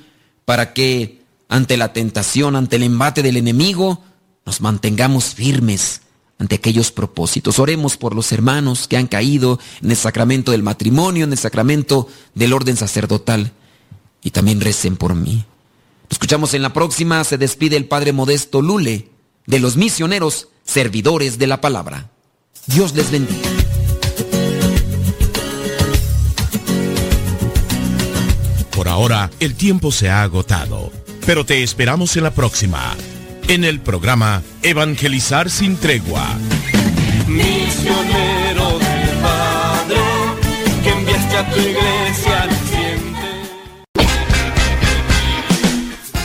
para 0.47 0.71
que 0.71 1.19
ante 1.49 1.75
la 1.75 1.91
tentación, 1.91 2.55
ante 2.55 2.77
el 2.77 2.83
embate 2.83 3.21
del 3.21 3.35
enemigo, 3.35 4.01
nos 4.45 4.61
mantengamos 4.61 5.35
firmes 5.35 6.03
ante 6.39 6.55
aquellos 6.55 6.93
propósitos. 6.93 7.59
Oremos 7.59 7.97
por 7.97 8.15
los 8.15 8.31
hermanos 8.31 8.87
que 8.87 8.95
han 8.95 9.07
caído 9.07 9.59
en 9.81 9.91
el 9.91 9.97
sacramento 9.97 10.53
del 10.53 10.63
matrimonio, 10.63 11.25
en 11.25 11.33
el 11.33 11.37
sacramento 11.37 12.07
del 12.33 12.53
orden 12.53 12.77
sacerdotal. 12.77 13.51
Y 14.23 14.31
también 14.31 14.61
recen 14.61 14.95
por 14.95 15.15
mí. 15.15 15.43
Nos 16.03 16.11
escuchamos 16.13 16.53
en 16.53 16.61
la 16.61 16.71
próxima. 16.71 17.21
Se 17.25 17.37
despide 17.37 17.75
el 17.75 17.89
Padre 17.89 18.13
Modesto 18.13 18.61
Lule 18.61 19.09
de 19.47 19.59
los 19.59 19.75
misioneros 19.75 20.47
servidores 20.63 21.37
de 21.37 21.47
la 21.47 21.59
palabra. 21.59 22.09
Dios 22.67 22.95
les 22.95 23.11
bendiga. 23.11 23.56
Por 28.77 28.87
ahora, 28.87 29.31
el 29.39 29.55
tiempo 29.55 29.91
se 29.91 30.07
ha 30.07 30.21
agotado, 30.21 30.91
pero 31.25 31.47
te 31.47 31.63
esperamos 31.63 32.15
en 32.15 32.21
la 32.21 32.29
próxima, 32.29 32.95
en 33.47 33.63
el 33.63 33.79
programa 33.79 34.43
Evangelizar 34.61 35.49
sin 35.49 35.77
tregua. 35.77 36.37
Misionero 37.25 38.77
del 38.77 39.09
Padre, 39.19 39.97
que 40.83 40.89
enviaste 40.91 41.37
a 41.37 41.49
tu 41.49 41.59
iglesia 41.59 42.43
al 42.43 42.49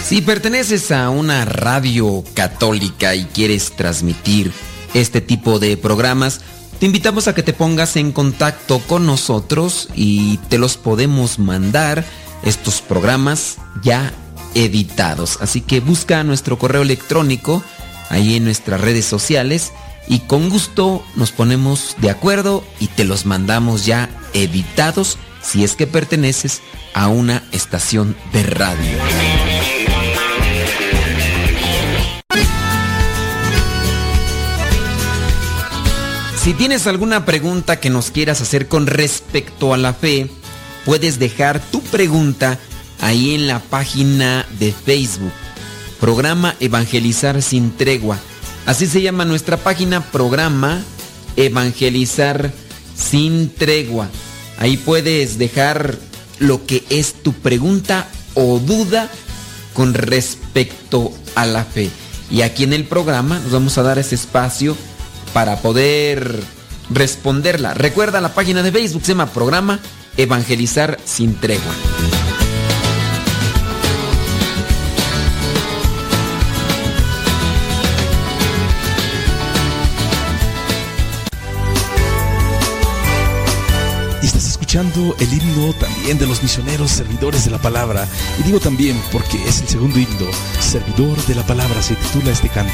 Si 0.05 0.21
perteneces 0.21 0.93
a 0.93 1.09
una 1.09 1.47
radio 1.47 2.23
católica 2.35 3.15
y 3.15 3.25
quieres 3.25 3.73
transmitir 3.75 4.53
este 4.93 5.23
tipo 5.23 5.59
de 5.59 5.79
programas, 5.79 6.43
te 6.79 6.85
invitamos 6.85 7.29
a 7.29 7.35
que 7.35 7.43
te 7.43 7.55
pongas 7.55 7.97
en 7.97 8.13
contacto 8.13 8.81
con 8.81 9.07
nosotros 9.07 9.89
y 9.95 10.37
te 10.51 10.59
los 10.59 10.77
podemos 10.77 11.39
mandar 11.39 12.05
estos 12.43 12.81
programas 12.81 13.59
ya 13.83 14.13
editados. 14.55 15.39
Así 15.41 15.61
que 15.61 15.81
busca 15.81 16.25
nuestro 16.25 16.59
correo 16.59 16.83
electrónico 16.83 17.63
ahí 18.11 18.37
en 18.37 18.45
nuestras 18.45 18.81
redes 18.81 19.05
sociales 19.05 19.73
y 20.09 20.21
con 20.21 20.51
gusto 20.51 21.05
nos 21.17 21.33
ponemos 21.33 21.97
de 21.99 22.11
acuerdo 22.11 22.65
y 22.81 22.89
te 22.89 23.05
los 23.05 23.25
mandamos 23.25 23.87
ya 23.87 24.11
editados 24.35 25.19
si 25.43 25.65
es 25.65 25.75
que 25.75 25.87
perteneces 25.87 26.61
a 26.95 27.09
una 27.09 27.43
estación 27.53 28.17
de 28.33 28.43
radio. 28.43 28.99
Si 36.43 36.55
tienes 36.55 36.89
alguna 36.89 37.25
pregunta 37.25 37.79
que 37.79 37.89
nos 37.89 38.11
quieras 38.11 38.41
hacer 38.41 38.67
con 38.67 38.89
respecto 38.89 39.73
a 39.73 39.77
la 39.77 39.95
fe, 39.95 40.29
puedes 40.85 41.19
dejar 41.19 41.61
tu 41.61 41.81
pregunta 41.83 42.59
ahí 43.01 43.35
en 43.35 43.47
la 43.47 43.61
página 43.61 44.47
de 44.59 44.73
Facebook. 44.73 45.33
Programa 46.01 46.55
Evangelizar 46.61 47.43
sin 47.43 47.77
tregua. 47.77 48.19
Así 48.67 48.87
se 48.87 49.03
llama 49.03 49.25
nuestra 49.25 49.57
página, 49.57 50.01
Programa 50.11 50.83
Evangelizar 51.37 52.53
sin 52.97 53.51
tregua. 53.51 54.09
Ahí 54.59 54.77
puedes 54.77 55.39
dejar 55.39 55.99
lo 56.39 56.67
que 56.67 56.85
es 56.91 57.15
tu 57.23 57.33
pregunta 57.33 58.09
o 58.35 58.59
duda 58.59 59.11
con 59.75 59.95
respecto 59.95 61.13
a 61.35 61.47
la 61.47 61.65
fe. 61.65 61.91
Y 62.31 62.43
aquí 62.43 62.65
en 62.65 62.73
el 62.73 62.85
programa 62.85 63.39
nos 63.41 63.53
vamos 63.53 63.79
a 63.79 63.83
dar 63.83 63.99
ese 63.99 64.15
espacio 64.15 64.77
para 65.33 65.57
poder 65.61 66.43
responderla. 66.91 67.75
Recuerda 67.75 68.21
la 68.21 68.35
página 68.35 68.63
de 68.63 68.73
Facebook, 68.73 69.03
se 69.03 69.13
llama 69.13 69.33
Programa 69.33 69.81
Evangelizar 70.17 70.99
sin 71.05 71.35
tregua. 71.37 71.73
Y 84.23 84.27
estás 84.27 84.47
escuchando 84.47 85.17
el 85.19 85.33
himno 85.33 85.73
también 85.73 86.19
de 86.19 86.27
los 86.27 86.43
misioneros 86.43 86.91
servidores 86.91 87.47
de 87.47 87.51
la 87.51 87.59
palabra. 87.59 88.07
Y 88.39 88.43
digo 88.43 88.61
también 88.61 89.01
porque 89.11 89.43
es 89.49 89.63
el 89.63 89.69
segundo 89.69 89.99
himno, 89.99 90.31
servidor 90.61 91.17
de 91.27 91.35
la 91.35 91.47
palabra, 91.47 91.83
se 91.83 91.95
titula 91.97 92.33
este 92.33 92.51
canto, 92.51 92.73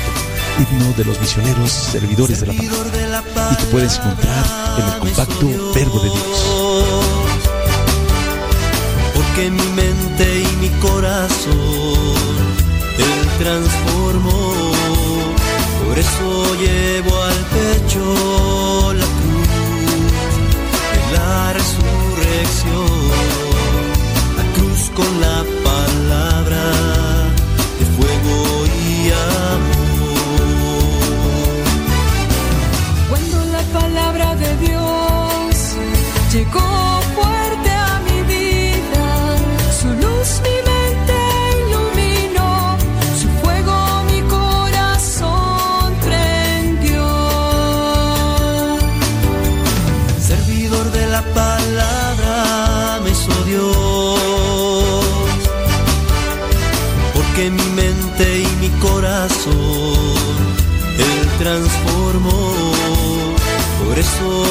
himno 0.59 0.93
de 0.95 1.05
los 1.05 1.21
misioneros 1.21 1.71
servidores 1.71 2.41
de 2.41 2.49
la 2.49 2.53
palabra. 2.53 3.53
Y 3.53 3.57
que 3.57 3.65
puedes 3.71 3.97
encontrar 3.97 4.45
en 4.79 4.93
el 4.93 4.99
compacto 4.99 5.73
Verbo 5.73 6.01
de 6.01 6.11
Dios. 6.11 6.58
Porque 9.39 9.53
mi 9.53 9.69
mente 9.69 10.43
y 10.43 10.57
mi 10.57 10.69
corazón 10.81 11.55
Él 12.99 13.29
transformó. 13.39 14.53
Por 15.87 15.97
eso 15.97 16.57
llevo 16.57 17.23
al 17.23 17.45
pecho 17.55 18.95
la 18.95 19.07
cruz 19.19 19.49
de 20.93 21.01
la 21.17 21.53
resurrección. 21.53 22.89
La 24.39 24.45
cruz 24.55 24.91
con 24.97 25.21
la 25.21 25.45
palabra 25.63 26.38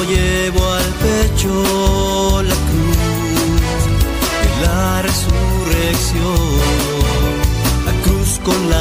llevo 0.07 0.63
al 0.71 0.89
pecho 1.05 2.41
la 2.43 2.55
cruz 2.69 2.97
de 4.41 4.49
la 4.65 5.01
resurrección, 5.01 6.39
la 7.85 7.93
cruz 8.03 8.39
con 8.43 8.59
la 8.69 8.76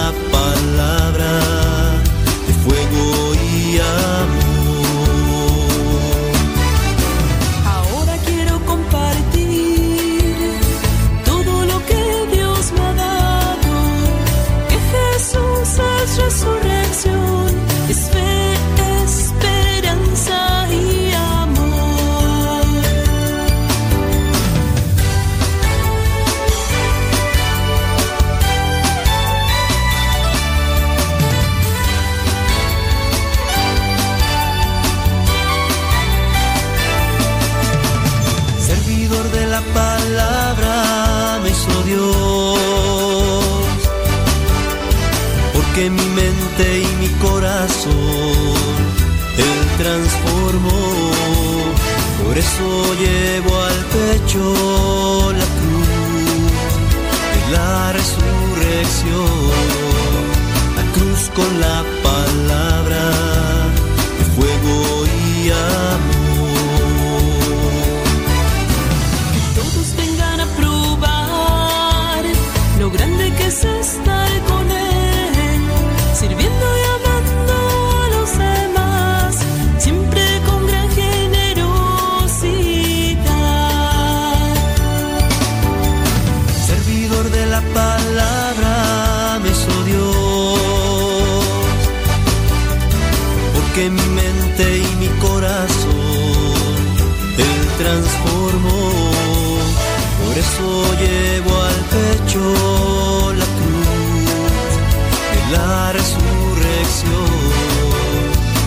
eso 52.46 52.94
llevo 52.94 53.52
al 53.68 53.80
pecho 53.96 54.42
la 55.40 55.48
cruz 55.58 55.88
de 57.34 57.40
la 57.56 57.92
resurrección, 57.92 59.50
la 60.78 60.84
cruz 60.94 61.20
con 61.38 61.50
la 61.60 61.78
palabra 62.08 63.04
de 64.18 64.24
fuego 64.34 64.76
y 65.22 65.50
amor. 65.50 66.46
todos 69.58 69.86
vengan 69.96 70.40
a 70.40 70.46
probar 70.60 72.22
lo 72.80 72.90
grande 72.90 73.32
que 73.36 73.46
es 73.46 73.64
estar 73.64 74.05
la 102.40 103.46
cruz 103.58 104.72
de 105.32 105.40
la 105.56 105.92
resurrección, 105.92 107.30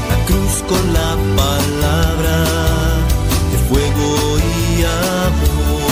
la 0.10 0.18
cruz 0.26 0.54
con 0.68 0.94
la 0.94 1.12
palabra 1.36 2.38
de 3.52 3.58
fuego 3.70 4.10
y 4.38 4.84
amor. 4.84 5.90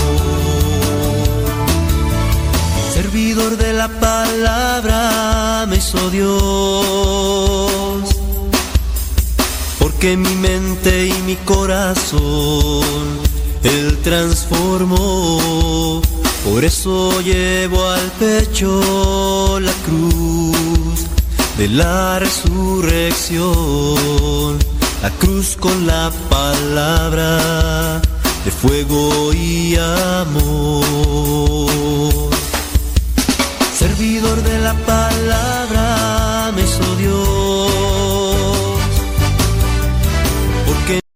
Servidor 2.93 3.51
de 3.57 3.73
la 3.73 3.87
palabra 3.87 5.65
me 5.67 5.75
hizo 5.77 6.09
Dios 6.09 7.17
porque 9.79 10.17
mi 10.17 10.35
mente 10.35 11.07
y 11.07 11.13
mi 11.25 11.35
corazón 11.37 13.19
Él 13.63 13.97
transformó. 14.03 16.01
Por 16.49 16.63
eso 16.63 17.21
llevo 17.21 17.85
al 17.89 18.09
pecho 18.13 19.59
la 19.59 19.73
cruz 19.85 21.05
de 21.57 21.67
la 21.67 22.19
resurrección, 22.19 23.45
la 25.01 25.09
cruz 25.19 25.57
con 25.59 25.85
la 25.85 26.09
palabra 26.29 28.01
de 28.45 28.51
fuego 28.51 29.33
y 29.33 29.75
amor. 29.75 30.77